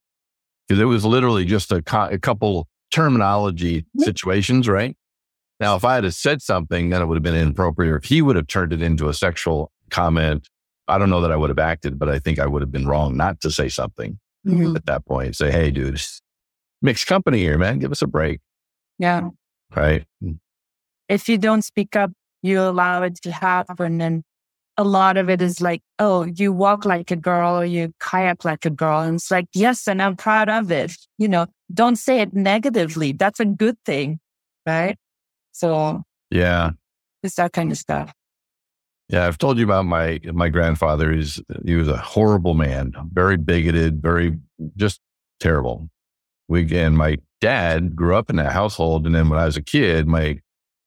because 0.66 0.80
it 0.80 0.86
was 0.86 1.04
literally 1.04 1.44
just 1.44 1.72
a, 1.72 1.82
co- 1.82 2.08
a 2.10 2.18
couple 2.18 2.68
terminology 2.90 3.84
situations, 3.98 4.66
right? 4.66 4.96
Now, 5.60 5.76
if 5.76 5.84
I 5.84 5.96
had 5.96 6.12
said 6.14 6.40
something, 6.40 6.88
then 6.88 7.02
it 7.02 7.06
would 7.06 7.16
have 7.16 7.22
been 7.22 7.34
inappropriate. 7.34 7.92
Or 7.92 7.96
if 7.96 8.04
he 8.04 8.22
would 8.22 8.36
have 8.36 8.46
turned 8.46 8.72
it 8.72 8.80
into 8.80 9.08
a 9.08 9.14
sexual 9.14 9.70
comment, 9.90 10.48
I 10.88 10.98
don't 10.98 11.10
know 11.10 11.20
that 11.20 11.30
I 11.30 11.36
would 11.36 11.50
have 11.50 11.58
acted, 11.58 11.98
but 11.98 12.08
I 12.08 12.18
think 12.18 12.38
I 12.38 12.46
would 12.46 12.62
have 12.62 12.72
been 12.72 12.88
wrong 12.88 13.16
not 13.16 13.40
to 13.42 13.50
say 13.50 13.68
something 13.68 14.18
mm-hmm. 14.46 14.74
at 14.74 14.86
that 14.86 15.04
point. 15.04 15.36
Say, 15.36 15.52
hey, 15.52 15.70
dude, 15.70 16.00
mixed 16.80 17.06
company 17.06 17.38
here, 17.38 17.58
man. 17.58 17.78
Give 17.78 17.92
us 17.92 18.02
a 18.02 18.06
break. 18.06 18.40
Yeah. 18.98 19.28
Right. 19.76 20.04
If 21.08 21.28
you 21.28 21.38
don't 21.38 21.62
speak 21.62 21.94
up, 21.94 22.10
you 22.42 22.60
allow 22.60 23.02
it 23.02 23.16
to 23.22 23.30
happen. 23.30 24.00
And 24.00 24.24
a 24.76 24.84
lot 24.84 25.18
of 25.18 25.28
it 25.28 25.42
is 25.42 25.60
like, 25.60 25.82
oh, 25.98 26.24
you 26.24 26.52
walk 26.52 26.86
like 26.86 27.10
a 27.10 27.16
girl 27.16 27.58
or 27.58 27.66
you 27.66 27.92
kayak 28.00 28.44
like 28.46 28.64
a 28.64 28.70
girl. 28.70 29.00
And 29.00 29.16
it's 29.16 29.30
like, 29.30 29.46
yes, 29.52 29.86
and 29.86 30.00
I'm 30.00 30.16
proud 30.16 30.48
of 30.48 30.72
it. 30.72 30.92
You 31.18 31.28
know, 31.28 31.46
don't 31.72 31.96
say 31.96 32.20
it 32.20 32.32
negatively. 32.32 33.12
That's 33.12 33.40
a 33.40 33.44
good 33.44 33.76
thing. 33.84 34.20
Right. 34.66 34.96
So, 35.52 36.02
yeah, 36.30 36.70
it's 37.22 37.36
that 37.36 37.52
kind 37.52 37.70
of 37.70 37.78
stuff. 37.78 38.12
Yeah, 39.08 39.26
I've 39.26 39.38
told 39.38 39.58
you 39.58 39.64
about 39.64 39.86
my 39.86 40.20
my 40.32 40.48
grandfather. 40.48 41.12
He's 41.12 41.40
he 41.64 41.74
was 41.74 41.88
a 41.88 41.96
horrible 41.96 42.54
man, 42.54 42.92
very 43.12 43.36
bigoted, 43.36 44.00
very 44.00 44.38
just 44.76 45.00
terrible. 45.40 45.90
We 46.48 46.76
and 46.78 46.96
my 46.96 47.18
dad 47.40 47.96
grew 47.96 48.14
up 48.14 48.30
in 48.30 48.36
that 48.36 48.52
household, 48.52 49.06
and 49.06 49.14
then 49.14 49.28
when 49.28 49.40
I 49.40 49.46
was 49.46 49.56
a 49.56 49.62
kid, 49.62 50.06
my 50.06 50.38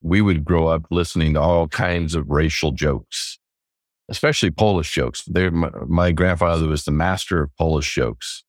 we 0.01 0.21
would 0.21 0.45
grow 0.45 0.67
up 0.67 0.85
listening 0.89 1.33
to 1.33 1.41
all 1.41 1.67
kinds 1.67 2.15
of 2.15 2.29
racial 2.29 2.71
jokes, 2.71 3.39
especially 4.09 4.51
Polish 4.51 4.93
jokes. 4.93 5.23
My, 5.27 5.69
my 5.87 6.11
grandfather 6.11 6.67
was 6.67 6.85
the 6.85 6.91
master 6.91 7.43
of 7.43 7.55
Polish 7.57 7.93
jokes, 7.93 8.45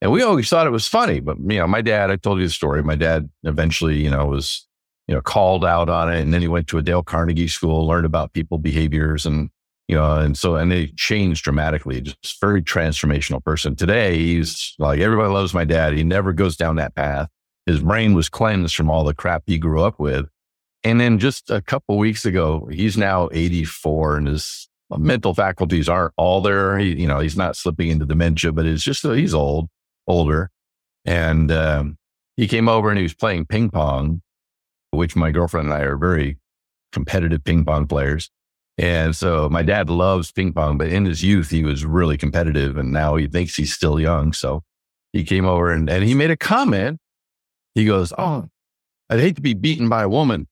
and 0.00 0.10
we 0.10 0.22
always 0.22 0.48
thought 0.48 0.66
it 0.66 0.70
was 0.70 0.88
funny. 0.88 1.20
But 1.20 1.38
you 1.38 1.58
know, 1.58 1.68
my 1.68 1.82
dad, 1.82 2.10
I 2.10 2.16
told 2.16 2.40
you 2.40 2.46
the 2.46 2.52
story. 2.52 2.82
My 2.82 2.96
dad 2.96 3.30
eventually, 3.44 4.02
you 4.02 4.10
know, 4.10 4.26
was 4.26 4.66
you 5.08 5.14
know, 5.14 5.20
called 5.20 5.64
out 5.64 5.88
on 5.88 6.12
it. 6.12 6.20
And 6.20 6.32
then 6.32 6.40
he 6.40 6.48
went 6.48 6.68
to 6.68 6.78
a 6.78 6.82
Dale 6.82 7.02
Carnegie 7.02 7.48
school, 7.48 7.86
learned 7.86 8.06
about 8.06 8.32
people 8.32 8.58
behaviors 8.58 9.26
and, 9.26 9.50
you 9.88 9.96
know, 9.96 10.18
and 10.18 10.38
so, 10.38 10.56
and 10.56 10.70
they 10.70 10.86
changed 10.96 11.44
dramatically, 11.44 12.00
just 12.00 12.40
very 12.40 12.62
transformational 12.62 13.44
person. 13.44 13.74
Today, 13.74 14.16
he's 14.16 14.74
like, 14.78 15.00
everybody 15.00 15.32
loves 15.32 15.54
my 15.54 15.64
dad. 15.64 15.94
He 15.94 16.04
never 16.04 16.32
goes 16.32 16.56
down 16.56 16.76
that 16.76 16.94
path. 16.94 17.28
His 17.66 17.80
brain 17.80 18.14
was 18.14 18.28
cleansed 18.28 18.74
from 18.74 18.90
all 18.90 19.04
the 19.04 19.14
crap 19.14 19.42
he 19.46 19.58
grew 19.58 19.82
up 19.82 19.98
with. 19.98 20.26
And 20.84 21.00
then 21.00 21.18
just 21.18 21.50
a 21.50 21.60
couple 21.60 21.98
weeks 21.98 22.24
ago, 22.24 22.68
he's 22.70 22.96
now 22.96 23.28
84 23.32 24.16
and 24.16 24.28
his 24.28 24.68
mental 24.90 25.34
faculties 25.34 25.88
aren't 25.88 26.14
all 26.16 26.40
there. 26.40 26.78
He, 26.78 27.00
you 27.00 27.06
know, 27.06 27.20
he's 27.20 27.36
not 27.36 27.56
slipping 27.56 27.88
into 27.88 28.04
dementia, 28.04 28.52
but 28.52 28.66
it's 28.66 28.82
just, 28.82 29.02
he's 29.04 29.34
old, 29.34 29.68
older. 30.06 30.50
And, 31.04 31.50
um, 31.50 31.98
he 32.36 32.48
came 32.48 32.68
over 32.68 32.88
and 32.88 32.98
he 32.98 33.02
was 33.02 33.14
playing 33.14 33.46
ping 33.46 33.70
pong 33.70 34.22
which 34.92 35.16
my 35.16 35.30
girlfriend 35.30 35.68
and 35.68 35.74
I 35.74 35.80
are 35.80 35.96
very 35.96 36.38
competitive 36.92 37.42
ping 37.42 37.64
pong 37.64 37.86
players. 37.86 38.30
And 38.78 39.14
so 39.14 39.48
my 39.48 39.62
dad 39.62 39.90
loves 39.90 40.32
ping 40.32 40.52
pong, 40.52 40.78
but 40.78 40.88
in 40.88 41.04
his 41.04 41.22
youth, 41.22 41.50
he 41.50 41.64
was 41.64 41.84
really 41.84 42.16
competitive 42.16 42.76
and 42.76 42.92
now 42.92 43.16
he 43.16 43.26
thinks 43.26 43.56
he's 43.56 43.72
still 43.72 43.98
young. 43.98 44.32
So 44.32 44.62
he 45.12 45.24
came 45.24 45.46
over 45.46 45.70
and, 45.72 45.90
and 45.90 46.04
he 46.04 46.14
made 46.14 46.30
a 46.30 46.36
comment. 46.36 46.98
He 47.74 47.84
goes, 47.84 48.12
Oh, 48.16 48.48
I'd 49.10 49.20
hate 49.20 49.36
to 49.36 49.42
be 49.42 49.54
beaten 49.54 49.88
by 49.88 50.02
a 50.02 50.08
woman. 50.08 50.46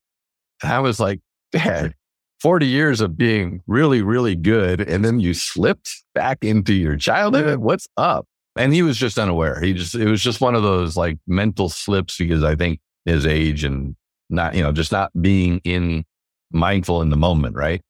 And 0.63 0.73
I 0.73 0.81
was 0.81 1.01
like, 1.01 1.21
Dad, 1.53 1.95
40 2.41 2.67
years 2.67 3.01
of 3.01 3.17
being 3.17 3.63
really, 3.67 4.03
really 4.03 4.37
good. 4.37 4.81
And 4.81 5.05
then 5.05 5.21
you 5.21 5.35
slipped 5.35 5.91
back 6.15 6.39
into 6.43 6.73
your 6.73 6.97
childhood. 6.97 7.59
What's 7.59 7.89
up? 7.97 8.27
And 8.57 8.73
he 8.73 8.83
was 8.83 8.97
just 8.97 9.19
unaware. 9.19 9.61
He 9.61 9.73
just, 9.73 9.95
it 9.95 10.09
was 10.09 10.23
just 10.23 10.41
one 10.41 10.55
of 10.55 10.63
those 10.63 10.97
like 10.97 11.19
mental 11.27 11.69
slips 11.69 12.17
because 12.19 12.45
I 12.45 12.55
think 12.55 12.81
his 13.05 13.27
age 13.27 13.65
and 13.65 13.97
not, 14.31 14.55
you 14.55 14.63
know, 14.63 14.73
just 14.73 14.93
not 14.93 15.11
being 15.21 15.61
in 15.65 16.05
mindful 16.53 17.03
in 17.03 17.11
the 17.11 17.17
moment, 17.17 17.57
right? 17.57 17.81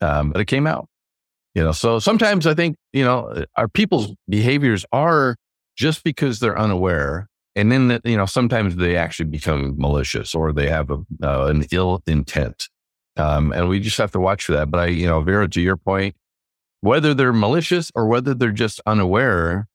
Um, 0.00 0.30
but 0.30 0.40
it 0.40 0.46
came 0.46 0.66
out, 0.66 0.88
you 1.54 1.62
know. 1.62 1.72
So 1.72 1.98
sometimes 1.98 2.46
I 2.46 2.54
think, 2.54 2.76
you 2.92 3.04
know, 3.04 3.44
our 3.56 3.68
people's 3.68 4.14
behaviors 4.28 4.84
are 4.92 5.36
just 5.76 6.04
because 6.04 6.40
they're 6.40 6.58
unaware. 6.58 7.28
And 7.56 7.72
then, 7.72 7.88
that, 7.88 8.02
you 8.04 8.16
know, 8.16 8.26
sometimes 8.26 8.76
they 8.76 8.96
actually 8.96 9.30
become 9.30 9.74
malicious 9.76 10.34
or 10.34 10.52
they 10.52 10.68
have 10.68 10.90
a, 10.90 10.98
uh, 11.22 11.46
an 11.46 11.64
ill 11.72 12.02
intent. 12.06 12.68
Um, 13.16 13.52
and 13.52 13.68
we 13.68 13.80
just 13.80 13.98
have 13.98 14.12
to 14.12 14.20
watch 14.20 14.44
for 14.44 14.52
that. 14.52 14.70
But 14.70 14.80
I, 14.80 14.86
you 14.86 15.06
know, 15.06 15.20
Vera, 15.22 15.48
to 15.48 15.60
your 15.60 15.76
point, 15.76 16.14
whether 16.80 17.14
they're 17.14 17.32
malicious 17.32 17.90
or 17.96 18.06
whether 18.06 18.34
they're 18.34 18.52
just 18.52 18.80
unaware, 18.86 19.66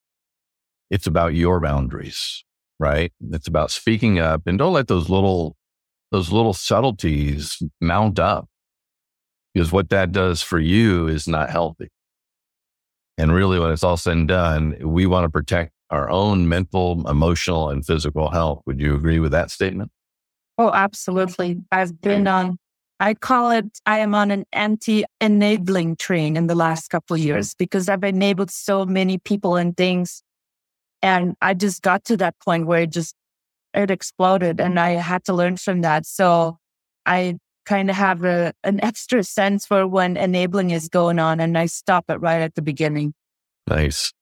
it's 0.89 1.07
about 1.07 1.33
your 1.33 1.59
boundaries, 1.59 2.45
right? 2.79 3.11
It's 3.31 3.47
about 3.47 3.71
speaking 3.71 4.19
up 4.19 4.43
and 4.45 4.57
don't 4.57 4.73
let 4.73 4.87
those 4.87 5.09
little 5.09 5.57
those 6.13 6.31
little 6.31 6.53
subtleties 6.53 7.61
mount 7.81 8.19
up 8.19 8.47
because 9.51 9.71
what 9.71 9.89
that 9.89 10.11
does 10.11 10.43
for 10.43 10.59
you 10.59 11.07
is 11.07 11.27
not 11.27 11.49
healthy. 11.49 11.89
And 13.17 13.33
really, 13.33 13.59
when 13.59 13.71
it's 13.71 13.83
all 13.83 13.97
said 13.97 14.13
and 14.13 14.27
done, 14.27 14.77
we 14.79 15.07
want 15.07 15.25
to 15.25 15.29
protect 15.29 15.71
our 15.89 16.11
own 16.11 16.47
mental, 16.47 17.07
emotional, 17.09 17.69
and 17.69 17.83
physical 17.83 18.29
health. 18.29 18.61
Would 18.67 18.79
you 18.79 18.95
agree 18.95 19.19
with 19.19 19.31
that 19.31 19.49
statement? 19.49 19.91
Oh, 20.59 20.71
absolutely. 20.71 21.61
I've 21.71 21.99
been 21.99 22.27
on, 22.27 22.57
I 22.99 23.15
call 23.15 23.49
it, 23.49 23.65
I 23.87 23.97
am 23.99 24.13
on 24.13 24.29
an 24.29 24.45
anti 24.53 25.05
enabling 25.19 25.95
train 25.95 26.37
in 26.37 26.45
the 26.45 26.55
last 26.55 26.89
couple 26.89 27.17
years 27.17 27.55
because 27.55 27.89
I've 27.89 28.03
enabled 28.03 28.51
so 28.51 28.85
many 28.85 29.17
people 29.17 29.55
and 29.55 29.75
things. 29.75 30.21
And 31.01 31.35
I 31.41 31.55
just 31.55 31.81
got 31.81 32.05
to 32.05 32.17
that 32.17 32.35
point 32.39 32.67
where 32.67 32.83
it 32.83 32.91
just, 32.91 33.15
it 33.73 33.91
exploded 33.91 34.59
and 34.59 34.79
I 34.79 34.91
had 34.91 35.23
to 35.25 35.33
learn 35.33 35.57
from 35.57 35.81
that. 35.81 36.05
So 36.05 36.57
I 37.05 37.37
kind 37.65 37.89
of 37.89 37.95
have 37.95 38.23
a, 38.23 38.53
an 38.63 38.79
extra 38.83 39.23
sense 39.23 39.65
for 39.65 39.87
when 39.87 40.17
enabling 40.17 40.71
is 40.71 40.89
going 40.89 41.19
on 41.19 41.39
and 41.39 41.57
I 41.57 41.65
stop 41.65 42.05
it 42.09 42.17
right 42.17 42.41
at 42.41 42.55
the 42.55 42.61
beginning. 42.61 43.13
Nice. 43.67 44.13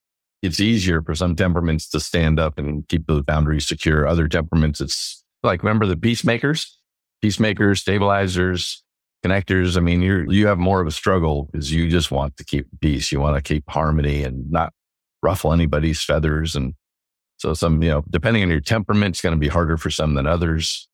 It's 0.41 0.59
easier 0.59 1.01
for 1.01 1.13
some 1.13 1.35
temperaments 1.35 1.87
to 1.89 1.99
stand 1.99 2.39
up 2.39 2.57
and 2.57 2.87
keep 2.87 3.05
the 3.07 3.23
boundaries 3.23 3.67
secure. 3.67 4.07
Other 4.07 4.27
temperaments, 4.27 4.81
it's 4.81 5.23
like, 5.43 5.61
remember 5.61 5.85
the 5.85 5.97
peacemakers, 5.97 6.79
peacemakers, 7.21 7.81
stabilizers, 7.81 8.83
connectors. 9.23 9.77
I 9.77 9.81
mean, 9.81 10.01
you're, 10.01 10.31
you 10.31 10.47
have 10.47 10.57
more 10.57 10.81
of 10.81 10.87
a 10.87 10.91
struggle 10.91 11.49
because 11.51 11.71
you 11.71 11.89
just 11.89 12.09
want 12.09 12.37
to 12.37 12.43
keep 12.43 12.67
peace. 12.79 13.11
You 13.11 13.19
want 13.19 13.35
to 13.35 13.41
keep 13.41 13.69
harmony 13.69 14.23
and 14.23 14.49
not 14.49 14.73
ruffle 15.21 15.53
anybody's 15.53 16.01
feathers. 16.01 16.55
And 16.55 16.73
so 17.41 17.53
some, 17.53 17.81
you 17.81 17.89
know, 17.89 18.03
depending 18.09 18.43
on 18.43 18.49
your 18.49 18.61
temperament, 18.61 19.15
it's 19.15 19.21
going 19.21 19.33
to 19.33 19.39
be 19.39 19.47
harder 19.47 19.75
for 19.75 19.89
some 19.89 20.13
than 20.13 20.27
others 20.27 20.87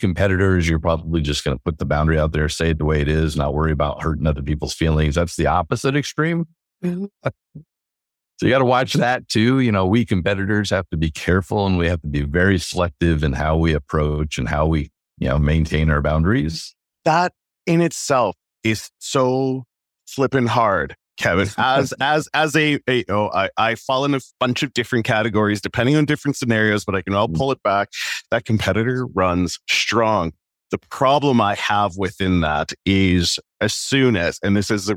competitors, 0.00 0.68
you're 0.68 0.78
probably 0.78 1.20
just 1.20 1.44
going 1.44 1.56
to 1.56 1.62
put 1.62 1.78
the 1.78 1.84
boundary 1.84 2.18
out 2.18 2.32
there, 2.32 2.48
say 2.48 2.70
it 2.70 2.78
the 2.78 2.84
way 2.84 3.00
it 3.00 3.08
is, 3.08 3.36
not 3.36 3.54
worry 3.54 3.72
about 3.72 4.02
hurting 4.02 4.26
other 4.26 4.42
people's 4.42 4.74
feelings. 4.74 5.14
That's 5.14 5.36
the 5.36 5.46
opposite 5.46 5.96
extreme. 5.96 6.46
Mm-hmm. 6.84 7.04
so 7.24 8.46
you 8.46 8.50
got 8.50 8.58
to 8.58 8.64
watch 8.64 8.94
that 8.94 9.28
too. 9.28 9.60
You 9.60 9.70
know, 9.70 9.86
we 9.86 10.04
competitors 10.04 10.70
have 10.70 10.88
to 10.90 10.96
be 10.96 11.10
careful 11.10 11.66
and 11.66 11.78
we 11.78 11.86
have 11.86 12.02
to 12.02 12.08
be 12.08 12.22
very 12.22 12.58
selective 12.58 13.22
in 13.22 13.34
how 13.34 13.56
we 13.56 13.72
approach 13.72 14.38
and 14.38 14.48
how 14.48 14.66
we, 14.66 14.90
you 15.18 15.28
know, 15.28 15.38
maintain 15.38 15.90
our 15.90 16.02
boundaries. 16.02 16.74
That 17.04 17.32
in 17.66 17.80
itself 17.80 18.34
is 18.64 18.90
so 18.98 19.64
flipping 20.06 20.46
hard 20.46 20.96
Kevin. 21.18 21.48
As 21.58 21.92
as 22.00 22.28
as 22.34 22.56
a, 22.56 22.80
a 22.88 23.04
oh, 23.08 23.30
I, 23.32 23.50
I 23.56 23.74
fall 23.74 24.04
in 24.04 24.14
a 24.14 24.20
bunch 24.40 24.62
of 24.62 24.72
different 24.72 25.04
categories 25.04 25.60
depending 25.60 25.96
on 25.96 26.04
different 26.04 26.36
scenarios, 26.36 26.84
but 26.84 26.94
I 26.94 27.02
can 27.02 27.14
all 27.14 27.28
mm. 27.28 27.36
pull 27.36 27.52
it 27.52 27.62
back. 27.62 27.90
That 28.30 28.44
competitor 28.44 29.06
runs 29.06 29.58
strong. 29.68 30.32
The 30.70 30.78
problem 30.78 31.40
I 31.40 31.54
have 31.56 31.96
within 31.98 32.40
that 32.40 32.72
is 32.86 33.38
as 33.60 33.74
soon 33.74 34.16
as, 34.16 34.38
and 34.42 34.56
this 34.56 34.70
is 34.70 34.88
a, 34.88 34.96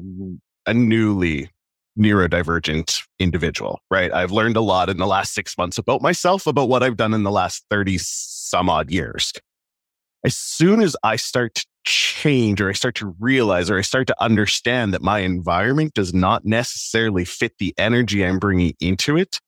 a 0.65 0.73
newly 0.73 1.49
neurodivergent 1.99 3.01
individual, 3.19 3.81
right? 3.89 4.11
I've 4.13 4.31
learned 4.31 4.57
a 4.57 4.61
lot 4.61 4.89
in 4.89 4.97
the 4.97 5.07
last 5.07 5.33
six 5.33 5.57
months 5.57 5.77
about 5.77 6.01
myself, 6.01 6.47
about 6.47 6.69
what 6.69 6.83
I've 6.83 6.97
done 6.97 7.13
in 7.13 7.23
the 7.23 7.31
last 7.31 7.65
30 7.69 7.97
some 7.99 8.69
odd 8.69 8.89
years. 8.89 9.33
As 10.23 10.35
soon 10.35 10.81
as 10.81 10.95
I 11.03 11.17
start 11.17 11.55
to 11.55 11.65
change 11.85 12.59
or 12.59 12.69
I 12.69 12.73
start 12.73 12.95
to 12.95 13.15
realize 13.19 13.69
or 13.69 13.77
I 13.77 13.81
start 13.81 14.07
to 14.07 14.23
understand 14.23 14.93
that 14.93 15.01
my 15.01 15.19
environment 15.19 15.93
does 15.93 16.13
not 16.13 16.45
necessarily 16.45 17.25
fit 17.25 17.53
the 17.59 17.73
energy 17.77 18.25
I'm 18.25 18.39
bringing 18.39 18.73
into 18.79 19.17
it, 19.17 19.39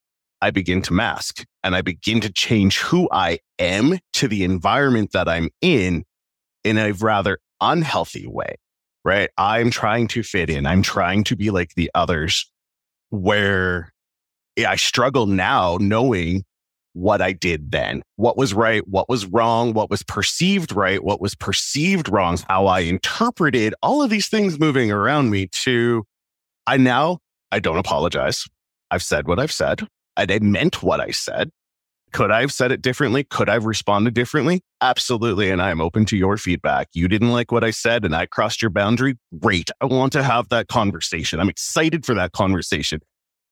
I 0.42 0.52
begin 0.52 0.82
to 0.84 0.94
mask 0.94 1.44
and 1.64 1.76
I 1.76 1.82
begin 1.82 2.22
to 2.22 2.32
change 2.32 2.80
who 2.80 3.10
I 3.12 3.40
am 3.60 3.98
to 4.14 4.28
the 4.28 4.44
environment 4.44 5.12
that 5.14 5.28
I'm 5.28 5.50
in 5.62 6.06
in 6.64 6.78
a 6.78 6.92
rather 6.92 7.40
unhealthy 7.60 8.28
way, 8.28 8.56
right? 9.04 9.30
I'm 9.38 9.72
trying 9.72 10.08
to 10.10 10.24
fit 10.24 10.50
in. 10.50 10.66
I'm 10.66 10.84
trying 10.84 11.24
to 11.26 11.36
be 11.36 11.50
like 11.50 11.74
the 11.76 11.90
others 11.96 12.50
where 13.10 13.92
I 14.66 14.76
struggle 14.76 15.26
now 15.26 15.78
knowing 15.80 16.44
what 16.98 17.22
I 17.22 17.32
did 17.32 17.72
then, 17.72 18.02
what 18.16 18.38
was 18.38 18.56
right, 18.56 18.86
what 18.88 19.08
was 19.08 19.28
wrong, 19.28 19.74
what 19.74 19.90
was 19.90 20.02
perceived 20.02 20.76
right, 20.76 21.04
what 21.04 21.22
was 21.22 21.36
perceived 21.36 22.10
wrong, 22.10 22.40
how 22.50 22.66
I 22.66 22.80
interpreted 22.80 23.76
all 23.84 24.02
of 24.02 24.10
these 24.10 24.28
things 24.28 24.60
moving 24.60 24.92
around 24.92 25.30
me 25.30 25.48
to 25.48 26.06
I 26.66 26.78
now, 26.78 27.20
I 27.52 27.60
don't 27.60 27.78
apologize. 27.78 28.46
I've 28.90 29.04
said 29.04 29.28
what 29.28 29.40
I've 29.40 29.52
said. 29.52 29.88
I 30.18 30.26
meant 30.42 30.82
what 30.82 31.00
I 31.00 31.12
said. 31.12 31.52
Could 32.14 32.32
I 32.32 32.42
have 32.42 32.52
said 32.52 32.72
it 32.72 32.82
differently? 32.82 33.24
Could 33.24 33.48
I 33.48 33.54
have 33.54 33.66
responded 33.66 34.16
differently? 34.16 34.62
Absolutely. 34.82 35.52
And 35.52 35.62
I'm 35.62 35.82
open 35.82 36.06
to 36.06 36.18
your 36.18 36.38
feedback. 36.38 36.88
You 36.94 37.08
didn't 37.08 37.32
like 37.32 37.52
what 37.52 37.64
I 37.64 37.72
said 37.72 38.06
and 38.06 38.16
I 38.16 38.26
crossed 38.26 38.62
your 38.62 38.72
boundary. 38.72 39.16
Great. 39.40 39.70
I 39.82 39.86
want 39.86 40.14
to 40.14 40.24
have 40.24 40.50
that 40.50 40.68
conversation. 40.68 41.40
I'm 41.40 41.50
excited 41.50 42.06
for 42.06 42.16
that 42.16 42.32
conversation 42.32 43.02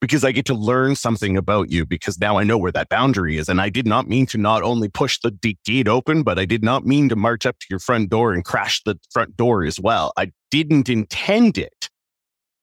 because 0.02 0.24
I 0.24 0.32
get 0.32 0.46
to 0.46 0.54
learn 0.54 0.96
something 0.96 1.38
about 1.38 1.72
you 1.72 1.86
because 1.86 2.20
now 2.20 2.38
I 2.38 2.44
know 2.44 2.58
where 2.58 2.72
that 2.72 2.90
boundary 2.90 3.38
is. 3.38 3.50
And 3.50 3.62
I 3.62 3.70
did 3.70 3.88
not 3.88 4.08
mean 4.08 4.26
to 4.28 4.38
not 4.38 4.62
only 4.62 4.90
push 4.90 5.20
the 5.20 5.32
gate 5.66 5.88
open, 5.88 6.24
but 6.24 6.38
I 6.38 6.46
did 6.46 6.64
not 6.64 6.86
mean 6.86 7.10
to 7.10 7.16
march 7.16 7.46
up 7.46 7.58
to 7.60 7.66
your 7.70 7.80
front 7.80 8.10
door 8.10 8.34
and 8.34 8.44
crash 8.44 8.82
the 8.84 9.00
front 9.12 9.38
door 9.38 9.64
as 9.64 9.80
well. 9.80 10.12
I 10.18 10.32
didn't 10.52 10.90
intend 10.90 11.58
it, 11.58 11.90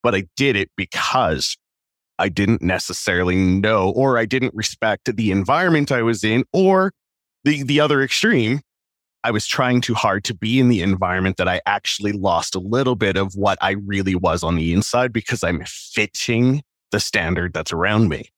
but 0.02 0.14
I 0.14 0.24
did 0.36 0.56
it 0.56 0.70
because 0.76 1.56
I 2.18 2.28
didn't 2.28 2.62
necessarily 2.62 3.36
know 3.36 3.90
or 3.90 4.18
I 4.18 4.26
didn't 4.26 4.54
respect 4.54 5.14
the 5.16 5.30
environment 5.30 5.90
I 5.90 6.02
was 6.02 6.22
in 6.22 6.44
or 6.52 6.92
the, 7.44 7.62
the 7.62 7.80
other 7.80 8.02
extreme. 8.02 8.60
I 9.24 9.30
was 9.30 9.46
trying 9.46 9.80
too 9.80 9.94
hard 9.94 10.24
to 10.24 10.34
be 10.34 10.58
in 10.58 10.68
the 10.68 10.82
environment 10.82 11.36
that 11.36 11.48
I 11.48 11.60
actually 11.64 12.12
lost 12.12 12.54
a 12.54 12.60
little 12.60 12.96
bit 12.96 13.16
of 13.16 13.34
what 13.34 13.56
I 13.60 13.72
really 13.72 14.16
was 14.16 14.42
on 14.42 14.56
the 14.56 14.72
inside 14.72 15.12
because 15.12 15.44
I'm 15.44 15.62
fitting 15.66 16.62
the 16.92 17.00
standard 17.00 17.52
that's 17.52 17.72
around 17.72 18.08
me. 18.08 18.30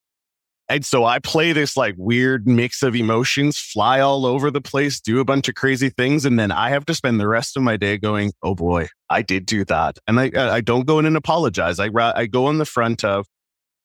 And 0.68 0.84
so 0.84 1.04
I 1.04 1.18
play 1.18 1.52
this 1.52 1.76
like 1.76 1.94
weird 1.98 2.48
mix 2.48 2.82
of 2.82 2.96
emotions, 2.96 3.58
fly 3.58 4.00
all 4.00 4.24
over 4.24 4.50
the 4.50 4.62
place, 4.62 4.98
do 4.98 5.20
a 5.20 5.24
bunch 5.24 5.46
of 5.46 5.54
crazy 5.54 5.90
things. 5.90 6.24
And 6.24 6.38
then 6.38 6.50
I 6.50 6.70
have 6.70 6.86
to 6.86 6.94
spend 6.94 7.20
the 7.20 7.28
rest 7.28 7.56
of 7.56 7.62
my 7.62 7.76
day 7.76 7.98
going, 7.98 8.32
oh 8.42 8.54
boy, 8.54 8.88
I 9.10 9.20
did 9.20 9.44
do 9.44 9.66
that. 9.66 9.98
And 10.08 10.18
I, 10.18 10.30
I 10.34 10.62
don't 10.62 10.86
go 10.86 10.98
in 10.98 11.04
and 11.04 11.18
apologize. 11.18 11.78
I, 11.78 11.90
I 11.94 12.24
go 12.26 12.48
in 12.48 12.56
the 12.56 12.64
front 12.64 13.04
of, 13.04 13.26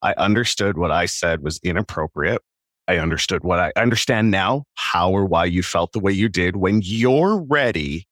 I 0.01 0.13
understood 0.13 0.77
what 0.77 0.91
I 0.91 1.05
said 1.05 1.43
was 1.43 1.59
inappropriate. 1.63 2.41
I 2.87 2.97
understood 2.97 3.43
what 3.43 3.59
I 3.59 3.73
understand 3.75 4.31
now, 4.31 4.63
how 4.75 5.11
or 5.11 5.25
why 5.25 5.45
you 5.45 5.61
felt 5.61 5.91
the 5.91 5.99
way 5.99 6.13
you 6.13 6.29
did. 6.29 6.55
When 6.55 6.81
you're 6.81 7.37
ready 7.37 8.07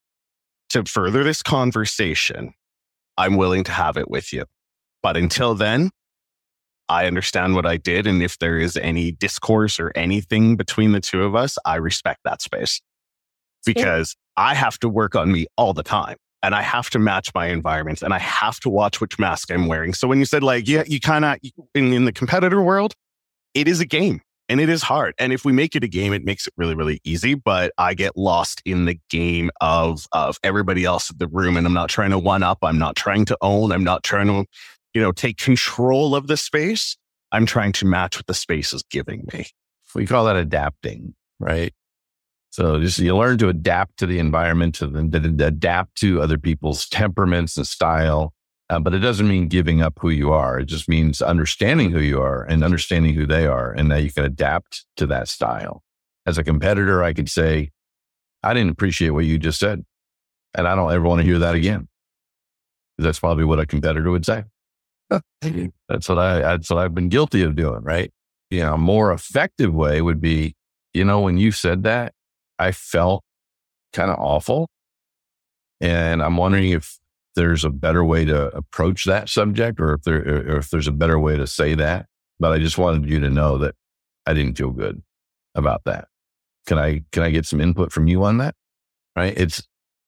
to 0.70 0.84
further 0.84 1.24
this 1.24 1.42
conversation, 1.42 2.54
I'm 3.18 3.38
willing 3.38 3.64
to 3.64 3.72
have 3.72 3.96
it 3.96 4.12
with 4.12 4.34
you. 4.34 4.44
But 5.02 5.16
until 5.16 5.56
then, 5.56 5.90
I 6.90 7.06
understand 7.06 7.56
what 7.56 7.66
I 7.66 7.78
did. 7.78 8.08
And 8.08 8.22
if 8.24 8.40
there 8.40 8.58
is 8.58 8.78
any 8.78 9.12
discourse 9.12 9.80
or 9.80 9.92
anything 9.96 10.56
between 10.56 10.92
the 10.92 11.02
two 11.02 11.24
of 11.24 11.36
us, 11.36 11.58
I 11.66 11.76
respect 11.76 12.22
that 12.24 12.42
space 12.42 12.82
because 13.66 14.16
yeah. 14.38 14.46
I 14.46 14.54
have 14.54 14.80
to 14.80 14.90
work 14.90 15.16
on 15.16 15.32
me 15.32 15.48
all 15.58 15.74
the 15.74 15.84
time 15.84 16.18
and 16.42 16.56
I 16.56 16.62
have 16.62 16.90
to 16.92 17.00
match 17.00 17.32
my 17.34 17.48
environment 17.48 18.02
and 18.02 18.14
I 18.14 18.20
have 18.20 18.60
to 18.62 18.70
watch 18.70 19.02
which 19.02 19.20
mask 19.20 19.52
I'm 19.52 19.68
wearing. 19.68 19.94
So 19.94 20.08
when 20.08 20.20
you 20.20 20.26
said 20.26 20.44
like, 20.44 20.68
yeah, 20.68 20.84
you 20.88 21.00
kind 21.00 21.26
of 21.26 21.38
in, 21.76 21.94
in 21.94 22.06
the 22.06 22.14
competitor 22.14 22.62
world, 22.62 22.94
it 23.54 23.68
is 23.68 23.80
a 23.80 23.86
game 23.86 24.22
and 24.50 24.62
it 24.62 24.70
is 24.70 24.84
hard. 24.84 25.14
And 25.18 25.34
if 25.34 25.44
we 25.44 25.52
make 25.52 25.76
it 25.76 25.84
a 25.84 25.88
game, 25.88 26.14
it 26.14 26.24
makes 26.24 26.48
it 26.48 26.54
really, 26.58 26.76
really 26.76 27.02
easy. 27.04 27.36
But 27.36 27.74
I 27.78 27.94
get 27.94 28.16
lost 28.16 28.62
in 28.66 28.86
the 28.86 29.00
game 29.10 29.50
of 29.62 30.06
of 30.12 30.38
everybody 30.44 30.86
else 30.86 31.10
in 31.10 31.18
the 31.18 31.28
room, 31.28 31.58
and 31.58 31.68
I'm 31.68 31.74
not 31.74 31.90
trying 31.90 32.12
to 32.12 32.20
one 32.20 32.44
up. 32.44 32.60
I'm 32.62 32.80
not 32.80 32.96
trying 32.96 33.26
to 33.26 33.38
own. 33.42 33.72
I'm 33.72 33.84
not 33.84 34.04
trying 34.04 34.28
to 34.28 34.46
you 34.94 35.02
know, 35.02 35.12
take 35.12 35.38
control 35.38 36.16
of 36.16 36.28
the 36.28 36.38
space. 36.38 36.98
I'm 37.32 37.46
trying 37.46 37.74
to 37.74 37.86
match 37.86 38.18
what 38.18 38.28
the 38.28 38.34
space 38.34 38.74
is 38.74 38.84
giving 38.90 39.26
me. 39.34 39.48
We 39.96 40.06
call 40.06 40.26
that 40.26 40.36
adapting, 40.36 41.16
right? 41.40 41.74
So 42.50 42.80
just 42.80 43.00
you 43.00 43.16
learn 43.16 43.38
to 43.40 43.50
adapt 43.50 43.98
to 43.98 44.06
the 44.06 44.20
environment, 44.20 44.76
to, 44.76 44.88
the, 44.88 45.46
adapt 45.46 45.96
to 45.98 46.22
other 46.22 46.38
people's 46.38 46.88
temperaments 46.88 47.58
and 47.58 47.68
style. 47.68 48.34
Uh, 48.70 48.80
but 48.80 48.94
it 48.94 49.00
doesn't 49.00 49.28
mean 49.28 49.48
giving 49.48 49.82
up 49.82 49.98
who 50.00 50.10
you 50.10 50.34
are. 50.34 50.60
It 50.60 50.66
just 50.66 50.90
means 50.90 51.22
understanding 51.22 51.92
who 51.92 52.00
you 52.00 52.22
are 52.22 52.44
and 52.44 52.64
understanding 52.64 53.14
who 53.14 53.26
they 53.26 53.46
are, 53.46 53.72
and 53.72 53.90
that 53.92 54.04
you 54.04 54.12
can 54.12 54.26
adapt 54.26 54.86
to 54.98 55.08
that 55.08 55.30
style. 55.30 55.84
As 56.26 56.38
a 56.38 56.44
competitor, 56.44 57.02
I 57.02 57.14
could 57.14 57.30
say, 57.30 57.72
I 58.44 58.54
didn't 58.54 58.72
appreciate 58.72 59.12
what 59.12 59.24
you 59.24 59.38
just 59.38 59.60
said, 59.60 59.86
and 60.54 60.68
I 60.68 60.76
don't 60.76 60.92
ever 60.92 61.06
want 61.06 61.22
to 61.22 61.26
hear 61.26 61.40
that 61.40 61.56
again. 61.56 61.88
That's 62.98 63.20
probably 63.20 63.46
what 63.46 63.60
a 63.60 63.66
competitor 63.66 64.12
would 64.12 64.26
say. 64.26 64.44
that's 65.90 66.10
what 66.10 66.18
I, 66.18 66.40
that's 66.40 66.70
what 66.70 66.80
I've 66.80 66.96
been 66.96 67.10
guilty 67.10 67.42
of 67.44 67.56
doing. 67.56 67.84
Right. 67.84 68.12
You 68.50 68.62
know, 68.62 68.76
a 68.76 68.78
more 68.78 69.12
effective 69.12 69.74
way 69.74 70.02
would 70.02 70.22
be, 70.22 70.56
you 70.94 71.04
know, 71.04 71.22
when 71.22 71.38
you 71.38 71.52
said 71.52 71.84
that, 71.84 72.14
I 72.60 72.72
felt 72.72 73.24
kind 73.94 74.10
of 74.10 74.18
awful. 74.20 74.70
And 75.80 76.24
I'm 76.24 76.38
wondering 76.38 76.70
if 76.72 76.98
there's 77.36 77.64
a 77.64 77.70
better 77.70 78.04
way 78.04 78.26
to 78.26 78.48
approach 78.56 79.06
that 79.06 79.30
subject 79.30 79.80
or 79.80 79.94
if 79.94 80.04
there, 80.04 80.18
or 80.18 80.58
if 80.58 80.70
there's 80.70 80.88
a 80.88 80.92
better 80.92 81.20
way 81.20 81.38
to 81.38 81.46
say 81.46 81.76
that. 81.76 82.08
But 82.40 82.52
I 82.54 82.60
just 82.60 82.78
wanted 82.78 83.10
you 83.10 83.20
to 83.20 83.30
know 83.30 83.58
that 83.60 83.76
I 84.26 84.34
didn't 84.34 84.58
feel 84.58 84.72
good 84.72 85.02
about 85.56 85.82
that. 85.86 86.08
Can 86.66 86.78
I, 86.78 87.04
can 87.12 87.24
I 87.24 87.30
get 87.30 87.46
some 87.46 87.62
input 87.62 87.92
from 87.92 88.08
you 88.08 88.24
on 88.24 88.38
that? 88.38 88.56
Right. 89.16 89.34
It's, 89.38 89.64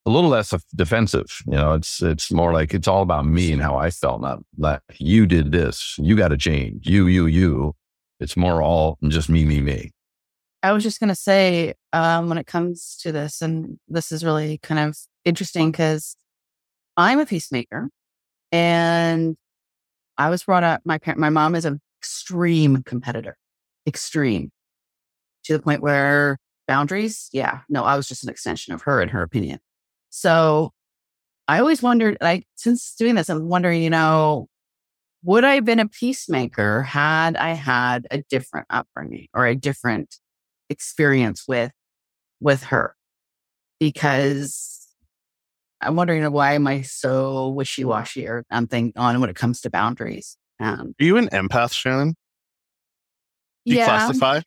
a 0.06 0.10
little 0.10 0.30
less 0.30 0.54
defensive. 0.76 1.28
You 1.46 1.54
know, 1.54 1.74
it's 1.74 2.02
it's 2.02 2.32
more 2.32 2.54
like 2.54 2.74
it's 2.74 2.88
all 2.88 3.02
about 3.02 3.26
me 3.26 3.52
and 3.52 3.62
how 3.62 3.78
I 3.78 3.90
felt. 3.90 4.22
Not 4.22 4.40
like 4.58 4.82
you 4.98 5.26
did 5.26 5.52
this, 5.52 5.96
you 5.98 6.16
got 6.16 6.30
to 6.30 6.38
change. 6.38 6.88
You, 6.88 7.08
you, 7.08 7.26
you. 7.26 7.76
It's 8.20 8.36
more 8.36 8.62
all 8.62 8.98
just 9.08 9.30
me, 9.30 9.46
me, 9.46 9.62
me. 9.62 9.92
I 10.62 10.74
was 10.74 10.84
just 10.84 11.00
gonna 11.00 11.16
say, 11.16 11.74
um, 11.94 12.28
when 12.28 12.38
it 12.38 12.48
comes 12.48 12.98
to 13.02 13.12
this, 13.12 13.42
and 13.42 13.80
this 13.88 14.12
is 14.12 14.26
really 14.26 14.58
kind 14.58 14.90
of 14.90 14.98
interesting 15.24 15.72
because 15.72 16.18
I'm 16.98 17.20
a 17.20 17.26
peacemaker 17.26 17.90
and 18.52 19.38
I 20.18 20.30
was 20.30 20.44
brought 20.44 20.64
up, 20.64 20.82
my 20.84 20.98
parent, 20.98 21.20
my 21.20 21.30
mom 21.30 21.56
is 21.56 21.64
an 21.64 21.80
extreme 22.02 22.84
competitor, 22.84 23.38
extreme 23.88 24.52
to 25.46 25.54
the 25.54 25.64
point 25.64 25.82
where 25.82 26.38
boundaries, 26.68 27.30
yeah, 27.32 27.62
no, 27.70 27.84
I 27.84 27.96
was 27.96 28.08
just 28.08 28.24
an 28.24 28.30
extension 28.30 28.74
of 28.74 28.82
her 28.82 29.02
in 29.02 29.10
her 29.10 29.22
opinion. 29.22 29.60
So 30.10 30.72
I 31.48 31.60
always 31.60 31.82
wondered, 31.82 32.18
like, 32.22 32.46
since 32.56 32.96
doing 32.96 33.16
this, 33.16 33.30
I'm 33.30 33.48
wondering, 33.48 33.82
you 33.82 33.90
know, 33.90 34.48
would 35.24 35.44
I 35.44 35.56
have 35.56 35.66
been 35.66 35.80
a 35.80 35.88
peacemaker 35.88 36.84
had 36.84 37.36
I 37.36 37.50
had 37.50 38.08
a 38.12 38.22
different 38.30 38.68
upbringing 38.70 39.28
or 39.34 39.46
a 39.46 39.56
different 39.56 40.16
experience 40.70 41.46
with 41.48 41.72
with 42.40 42.64
her? 42.64 42.96
Because 43.80 44.88
I'm 45.82 45.96
wondering 45.96 46.30
why 46.32 46.54
am 46.54 46.68
I 46.68 46.82
so 46.82 47.50
wishy 47.50 47.84
washy 47.86 48.28
or 48.28 48.46
something 48.52 48.94
on 48.96 49.20
when 49.20 49.30
it 49.30 49.36
comes 49.36 49.62
to 49.62 49.70
boundaries? 49.70 50.38
Um, 50.60 50.94
Are 51.00 51.06
you 51.06 51.18
an 51.18 51.30
empath, 51.30 51.74
Shannon? 51.74 52.16
Do 53.66 53.74
you 53.74 53.78
yeah. 53.78 53.86
classify? 53.86 54.42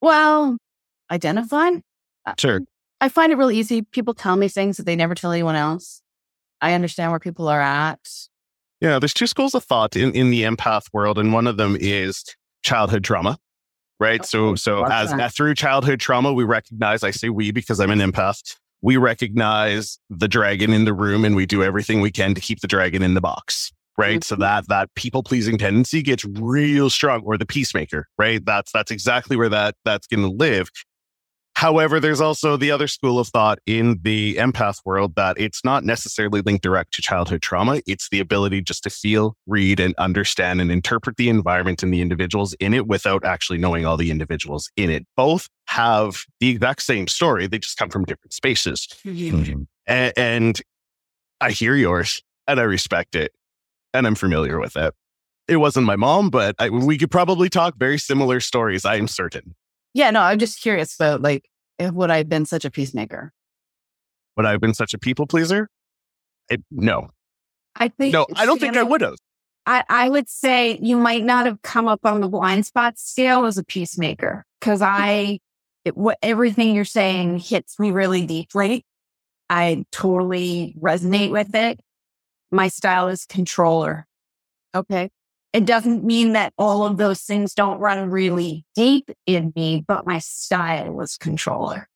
Well, 0.00 0.56
identified. 1.10 1.82
Uh, 2.26 2.34
Sure. 2.38 2.60
I 3.04 3.10
find 3.10 3.30
it 3.30 3.36
really 3.36 3.58
easy. 3.58 3.82
People 3.82 4.14
tell 4.14 4.34
me 4.34 4.48
things 4.48 4.78
that 4.78 4.86
they 4.86 4.96
never 4.96 5.14
tell 5.14 5.30
anyone 5.30 5.56
else. 5.56 6.00
I 6.62 6.72
understand 6.72 7.10
where 7.10 7.20
people 7.20 7.48
are 7.48 7.60
at. 7.60 8.00
Yeah, 8.80 8.98
there's 8.98 9.12
two 9.12 9.26
schools 9.26 9.54
of 9.54 9.62
thought 9.62 9.94
in, 9.94 10.12
in 10.12 10.30
the 10.30 10.42
empath 10.44 10.84
world, 10.94 11.18
and 11.18 11.30
one 11.30 11.46
of 11.46 11.58
them 11.58 11.76
is 11.78 12.24
childhood 12.62 13.04
trauma. 13.04 13.36
Right. 14.00 14.24
So 14.24 14.54
so 14.54 14.86
as 14.86 15.10
that? 15.10 15.34
through 15.34 15.54
childhood 15.54 16.00
trauma, 16.00 16.32
we 16.32 16.44
recognize, 16.44 17.02
I 17.02 17.10
say 17.10 17.28
we 17.28 17.50
because 17.52 17.78
I'm 17.78 17.90
an 17.90 17.98
empath, 17.98 18.56
we 18.80 18.96
recognize 18.96 19.98
the 20.08 20.26
dragon 20.26 20.72
in 20.72 20.86
the 20.86 20.94
room 20.94 21.26
and 21.26 21.36
we 21.36 21.44
do 21.44 21.62
everything 21.62 22.00
we 22.00 22.10
can 22.10 22.34
to 22.34 22.40
keep 22.40 22.60
the 22.60 22.66
dragon 22.66 23.02
in 23.02 23.12
the 23.12 23.20
box. 23.20 23.70
Right. 23.98 24.24
So 24.24 24.34
Mhm. 24.34 24.40
that 24.40 24.68
that 24.68 24.94
people 24.94 25.22
pleasing 25.22 25.58
tendency 25.58 26.00
gets 26.00 26.24
real 26.24 26.88
strong, 26.88 27.20
or 27.20 27.36
the 27.36 27.46
peacemaker, 27.46 28.08
right? 28.16 28.42
That's 28.42 28.72
that's 28.72 28.90
exactly 28.90 29.36
where 29.36 29.50
that 29.50 29.74
that's 29.84 30.06
gonna 30.06 30.28
live. 30.30 30.70
However, 31.56 32.00
there's 32.00 32.20
also 32.20 32.56
the 32.56 32.70
other 32.72 32.88
school 32.88 33.18
of 33.18 33.28
thought 33.28 33.58
in 33.64 34.00
the 34.02 34.34
empath 34.36 34.80
world 34.84 35.14
that 35.14 35.38
it's 35.38 35.64
not 35.64 35.84
necessarily 35.84 36.40
linked 36.42 36.62
direct 36.64 36.92
to 36.94 37.02
childhood 37.02 37.42
trauma. 37.42 37.80
It's 37.86 38.08
the 38.10 38.18
ability 38.20 38.60
just 38.62 38.82
to 38.84 38.90
feel, 38.90 39.36
read, 39.46 39.78
and 39.78 39.94
understand 39.96 40.60
and 40.60 40.70
interpret 40.72 41.16
the 41.16 41.28
environment 41.28 41.82
and 41.82 41.94
the 41.94 42.00
individuals 42.02 42.54
in 42.54 42.74
it 42.74 42.88
without 42.88 43.24
actually 43.24 43.58
knowing 43.58 43.86
all 43.86 43.96
the 43.96 44.10
individuals 44.10 44.68
in 44.76 44.90
it. 44.90 45.06
Both 45.16 45.48
have 45.68 46.24
the 46.40 46.48
exact 46.50 46.82
same 46.82 47.06
story, 47.06 47.46
they 47.46 47.58
just 47.60 47.78
come 47.78 47.88
from 47.88 48.04
different 48.04 48.32
spaces. 48.32 48.88
Mhm. 49.32 49.66
A- 49.88 50.12
and 50.18 50.60
I 51.40 51.52
hear 51.52 51.76
yours 51.76 52.22
and 52.48 52.58
I 52.58 52.64
respect 52.64 53.14
it 53.14 53.32
and 53.92 54.06
I'm 54.06 54.16
familiar 54.16 54.58
with 54.58 54.76
it. 54.76 54.92
It 55.46 55.56
wasn't 55.58 55.86
my 55.86 55.96
mom, 55.96 56.30
but 56.30 56.56
I, 56.58 56.68
we 56.70 56.98
could 56.98 57.10
probably 57.10 57.48
talk 57.48 57.76
very 57.78 57.98
similar 57.98 58.40
stories, 58.40 58.84
I 58.84 58.96
am 58.96 59.06
certain. 59.08 59.54
Yeah, 59.94 60.10
no, 60.10 60.20
I'm 60.20 60.38
just 60.38 60.60
curious 60.60 60.94
about 60.94 61.22
like, 61.22 61.48
if 61.78 61.92
would 61.92 62.10
I 62.10 62.18
have 62.18 62.28
been 62.28 62.44
such 62.46 62.64
a 62.64 62.70
peacemaker? 62.70 63.32
Would 64.36 64.44
I 64.44 64.50
have 64.50 64.60
been 64.60 64.74
such 64.74 64.92
a 64.92 64.98
people 64.98 65.26
pleaser? 65.26 65.68
I, 66.50 66.58
no, 66.70 67.10
I 67.76 67.88
think 67.88 68.12
no, 68.12 68.26
I 68.36 68.44
don't 68.44 68.58
think 68.58 68.76
I 68.76 68.82
would 68.82 69.00
have. 69.00 69.14
I, 69.66 69.84
I 69.88 70.08
would 70.10 70.28
say 70.28 70.78
you 70.82 70.98
might 70.98 71.24
not 71.24 71.46
have 71.46 71.62
come 71.62 71.88
up 71.88 72.00
on 72.04 72.20
the 72.20 72.28
blind 72.28 72.66
spot 72.66 72.98
scale 72.98 73.46
as 73.46 73.56
a 73.56 73.64
peacemaker 73.64 74.44
because 74.60 74.82
I, 74.82 75.38
it, 75.84 75.96
what 75.96 76.18
everything 76.22 76.74
you're 76.74 76.84
saying 76.84 77.38
hits 77.38 77.78
me 77.78 77.90
really 77.90 78.26
deeply. 78.26 78.84
I 79.48 79.84
totally 79.92 80.74
resonate 80.80 81.30
with 81.30 81.54
it. 81.54 81.80
My 82.50 82.68
style 82.68 83.08
is 83.08 83.24
controller. 83.24 84.06
Okay. 84.74 85.10
It 85.54 85.66
doesn't 85.66 86.02
mean 86.02 86.32
that 86.32 86.52
all 86.58 86.84
of 86.84 86.96
those 86.96 87.20
things 87.22 87.54
don't 87.54 87.78
run 87.78 88.10
really 88.10 88.64
deep 88.74 89.08
in 89.24 89.52
me, 89.54 89.84
but 89.86 90.04
my 90.04 90.18
style 90.18 90.90
was 90.92 91.16
controller. 91.16 91.88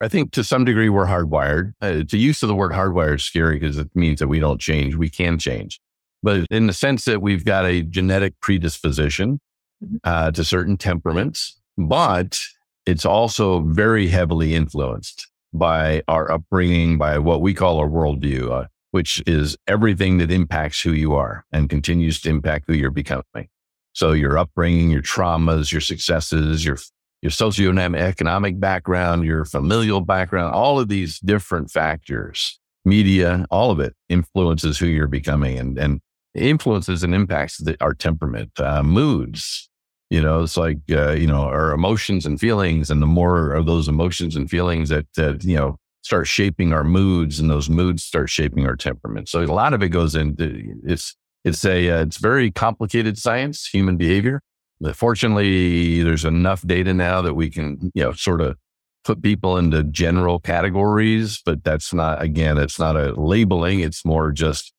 I 0.00 0.08
think 0.08 0.32
to 0.32 0.42
some 0.42 0.64
degree 0.64 0.88
we're 0.88 1.06
hardwired. 1.06 1.74
Uh, 1.80 2.02
the 2.08 2.18
use 2.18 2.42
of 2.42 2.48
the 2.48 2.56
word 2.56 2.72
hardwired 2.72 3.14
is 3.16 3.24
scary 3.24 3.60
because 3.60 3.78
it 3.78 3.88
means 3.94 4.18
that 4.18 4.26
we 4.26 4.40
don't 4.40 4.60
change. 4.60 4.96
We 4.96 5.08
can 5.08 5.38
change. 5.38 5.80
But 6.24 6.46
in 6.50 6.66
the 6.66 6.72
sense 6.72 7.04
that 7.04 7.22
we've 7.22 7.44
got 7.44 7.64
a 7.64 7.82
genetic 7.82 8.34
predisposition 8.40 9.40
Mhm. 9.80 9.98
uh, 10.02 10.32
to 10.32 10.42
certain 10.42 10.76
temperaments, 10.76 11.56
but 11.76 12.36
it's 12.84 13.04
also 13.06 13.60
very 13.60 14.08
heavily 14.08 14.56
influenced 14.56 15.28
by 15.52 16.02
our 16.08 16.32
upbringing, 16.32 16.98
by 16.98 17.18
what 17.20 17.40
we 17.42 17.54
call 17.54 17.78
our 17.78 17.88
worldview, 17.88 18.50
uh, 18.50 18.66
which 18.90 19.22
is 19.26 19.56
everything 19.66 20.18
that 20.18 20.30
impacts 20.30 20.80
who 20.80 20.92
you 20.92 21.14
are 21.14 21.44
and 21.52 21.68
continues 21.68 22.20
to 22.22 22.30
impact 22.30 22.64
who 22.66 22.74
you're 22.74 22.90
becoming. 22.90 23.48
So 23.92 24.12
your 24.12 24.38
upbringing, 24.38 24.90
your 24.90 25.02
traumas, 25.02 25.72
your 25.72 25.80
successes, 25.80 26.64
your 26.64 26.78
your 27.20 27.32
socioeconomic 27.32 28.60
background, 28.60 29.24
your 29.24 29.44
familial 29.44 30.00
background, 30.00 30.54
all 30.54 30.78
of 30.78 30.88
these 30.88 31.18
different 31.18 31.70
factors, 31.70 32.60
media, 32.84 33.44
all 33.50 33.72
of 33.72 33.80
it 33.80 33.94
influences 34.08 34.78
who 34.78 34.86
you're 34.86 35.08
becoming 35.08 35.58
and, 35.58 35.78
and 35.78 36.00
influences 36.34 37.02
and 37.02 37.14
impacts 37.14 37.58
the, 37.58 37.76
our 37.80 37.92
temperament, 37.92 38.52
uh, 38.60 38.82
moods. 38.82 39.68
You 40.10 40.22
know, 40.22 40.42
it's 40.42 40.56
like, 40.56 40.78
uh, 40.90 41.10
you 41.10 41.26
know, 41.26 41.42
our 41.42 41.72
emotions 41.72 42.24
and 42.24 42.38
feelings. 42.38 42.90
And 42.90 43.02
the 43.02 43.06
more 43.06 43.52
of 43.52 43.66
those 43.66 43.88
emotions 43.88 44.36
and 44.36 44.48
feelings 44.48 44.88
that, 44.88 45.06
that, 45.16 45.44
you 45.44 45.56
know, 45.56 45.76
start 46.08 46.26
shaping 46.26 46.72
our 46.72 46.84
moods 46.84 47.38
and 47.38 47.50
those 47.50 47.68
moods 47.68 48.02
start 48.02 48.30
shaping 48.30 48.66
our 48.66 48.76
temperament. 48.76 49.28
So 49.28 49.42
a 49.42 49.44
lot 49.44 49.74
of 49.74 49.82
it 49.82 49.90
goes 49.90 50.14
into 50.14 50.74
it's, 50.82 51.14
it's 51.44 51.66
a, 51.66 51.90
uh, 51.90 52.00
it's 52.00 52.16
very 52.16 52.50
complicated 52.50 53.18
science, 53.18 53.66
human 53.66 53.98
behavior. 53.98 54.40
But 54.80 54.96
fortunately, 54.96 56.02
there's 56.02 56.24
enough 56.24 56.66
data 56.66 56.94
now 56.94 57.20
that 57.20 57.34
we 57.34 57.50
can, 57.50 57.92
you 57.94 58.04
know, 58.04 58.12
sort 58.12 58.40
of 58.40 58.56
put 59.04 59.22
people 59.22 59.58
into 59.58 59.84
general 59.84 60.38
categories, 60.38 61.42
but 61.44 61.62
that's 61.62 61.92
not, 61.92 62.22
again, 62.22 62.56
it's 62.56 62.78
not 62.78 62.96
a 62.96 63.12
labeling. 63.20 63.80
It's 63.80 64.02
more 64.02 64.32
just, 64.32 64.72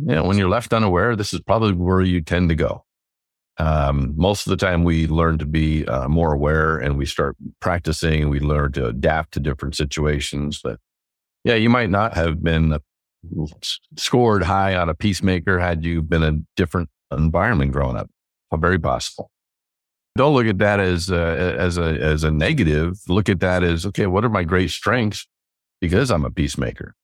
you 0.00 0.06
know, 0.06 0.24
when 0.24 0.38
you're 0.38 0.48
left 0.48 0.72
unaware, 0.72 1.14
this 1.14 1.32
is 1.32 1.40
probably 1.40 1.72
where 1.72 2.00
you 2.00 2.20
tend 2.20 2.48
to 2.48 2.56
go. 2.56 2.84
Um, 3.58 4.14
most 4.16 4.46
of 4.46 4.50
the 4.50 4.56
time, 4.56 4.84
we 4.84 5.06
learn 5.06 5.38
to 5.38 5.46
be 5.46 5.84
uh, 5.86 6.08
more 6.08 6.32
aware 6.32 6.78
and 6.78 6.96
we 6.96 7.06
start 7.06 7.36
practicing 7.60 8.28
we 8.28 8.40
learn 8.40 8.72
to 8.72 8.86
adapt 8.86 9.32
to 9.32 9.40
different 9.40 9.74
situations. 9.74 10.60
But 10.62 10.78
yeah, 11.44 11.54
you 11.54 11.68
might 11.68 11.90
not 11.90 12.14
have 12.14 12.42
been 12.42 12.78
scored 13.96 14.44
high 14.44 14.76
on 14.76 14.88
a 14.88 14.94
peacemaker 14.94 15.58
had 15.58 15.84
you 15.84 16.02
been 16.02 16.22
a 16.22 16.38
different 16.56 16.88
environment 17.10 17.72
growing 17.72 17.96
up. 17.96 18.08
Very 18.54 18.78
possible. 18.78 19.30
Don't 20.16 20.34
look 20.34 20.46
at 20.46 20.58
that 20.58 20.80
as 20.80 21.10
a, 21.10 21.56
as 21.58 21.78
a 21.78 21.82
as 21.82 22.24
a 22.24 22.30
negative. 22.30 22.98
Look 23.08 23.28
at 23.28 23.40
that 23.40 23.62
as 23.62 23.86
okay. 23.86 24.06
What 24.06 24.24
are 24.24 24.30
my 24.30 24.42
great 24.42 24.70
strengths? 24.70 25.26
Because 25.80 26.10
I'm 26.10 26.24
a 26.24 26.30
peacemaker, 26.30 26.94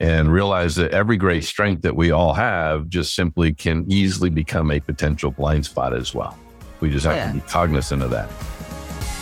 and 0.00 0.32
realize 0.32 0.74
that 0.76 0.90
every 0.92 1.16
great 1.16 1.44
strength 1.44 1.82
that 1.82 1.94
we 1.94 2.10
all 2.10 2.34
have 2.34 2.88
just 2.88 3.14
simply 3.14 3.52
can 3.54 3.84
easily 3.90 4.28
become 4.30 4.70
a 4.70 4.80
potential 4.80 5.30
blind 5.30 5.64
spot 5.64 5.94
as 5.94 6.14
well. 6.14 6.36
We 6.80 6.90
just 6.90 7.06
have 7.06 7.16
Yeah. 7.16 7.28
to 7.28 7.34
be 7.34 7.40
cognizant 7.40 8.02
of 8.02 8.10
that. 8.10 8.28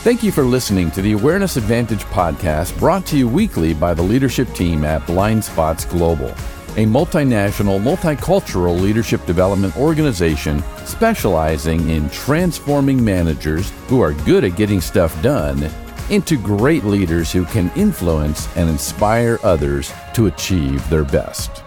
Thank 0.02 0.22
you 0.22 0.32
for 0.32 0.42
listening 0.42 0.90
to 0.92 1.02
the 1.02 1.12
Awareness 1.12 1.56
Advantage 1.56 2.02
podcast 2.06 2.76
brought 2.78 3.06
to 3.06 3.16
you 3.16 3.28
weekly 3.28 3.72
by 3.74 3.94
the 3.94 4.02
leadership 4.02 4.52
team 4.54 4.84
at 4.84 5.06
Blind 5.06 5.44
Spots 5.44 5.84
Global, 5.84 6.30
a 6.76 6.86
multinational, 6.86 7.78
multicultural 7.80 8.80
leadership 8.80 9.24
development 9.26 9.76
organization 9.76 10.64
specializing 10.86 11.88
in 11.90 12.08
transforming 12.10 13.04
managers 13.04 13.70
who 13.88 14.00
are 14.00 14.12
good 14.24 14.42
at 14.42 14.56
getting 14.56 14.80
stuff 14.80 15.20
done 15.22 15.70
into 16.12 16.36
great 16.36 16.84
leaders 16.84 17.32
who 17.32 17.44
can 17.46 17.72
influence 17.74 18.46
and 18.54 18.68
inspire 18.68 19.38
others 19.42 19.90
to 20.12 20.26
achieve 20.26 20.86
their 20.90 21.04
best. 21.04 21.62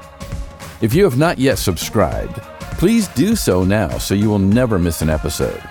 If 0.82 0.94
you 0.94 1.04
have 1.04 1.18
not 1.18 1.40
yet 1.40 1.58
subscribed, 1.58 2.36
please 2.78 3.08
do 3.10 3.36
so 3.36 3.64
now 3.64 3.98
so 3.98 4.14
you 4.14 4.30
will 4.30 4.38
never 4.38 4.78
miss 4.78 5.02
an 5.02 5.10
episode. 5.10 5.64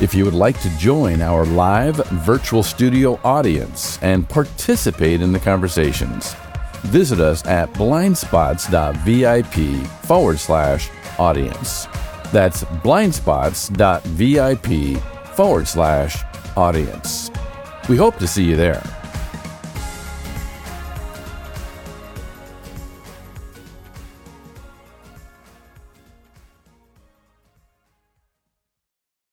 If 0.00 0.14
you 0.14 0.24
would 0.24 0.32
like 0.32 0.58
to 0.62 0.70
join 0.78 1.20
our 1.20 1.44
live 1.44 1.96
virtual 1.96 2.62
studio 2.62 3.20
audience 3.24 3.98
and 4.00 4.26
participate 4.26 5.20
in 5.20 5.32
the 5.32 5.40
conversations, 5.40 6.34
visit 6.84 7.20
us 7.20 7.44
at 7.46 7.70
blindspots.vip 7.74 9.86
forward 10.06 10.38
slash 10.38 10.88
audience. 11.18 11.86
That's 12.32 12.64
blindspots.vip 12.64 15.02
forward 15.34 15.68
slash 15.68 16.24
audience. 16.56 17.30
We 17.88 17.96
hope 17.96 18.18
to 18.18 18.26
see 18.26 18.44
you 18.44 18.54
there. 18.54 18.82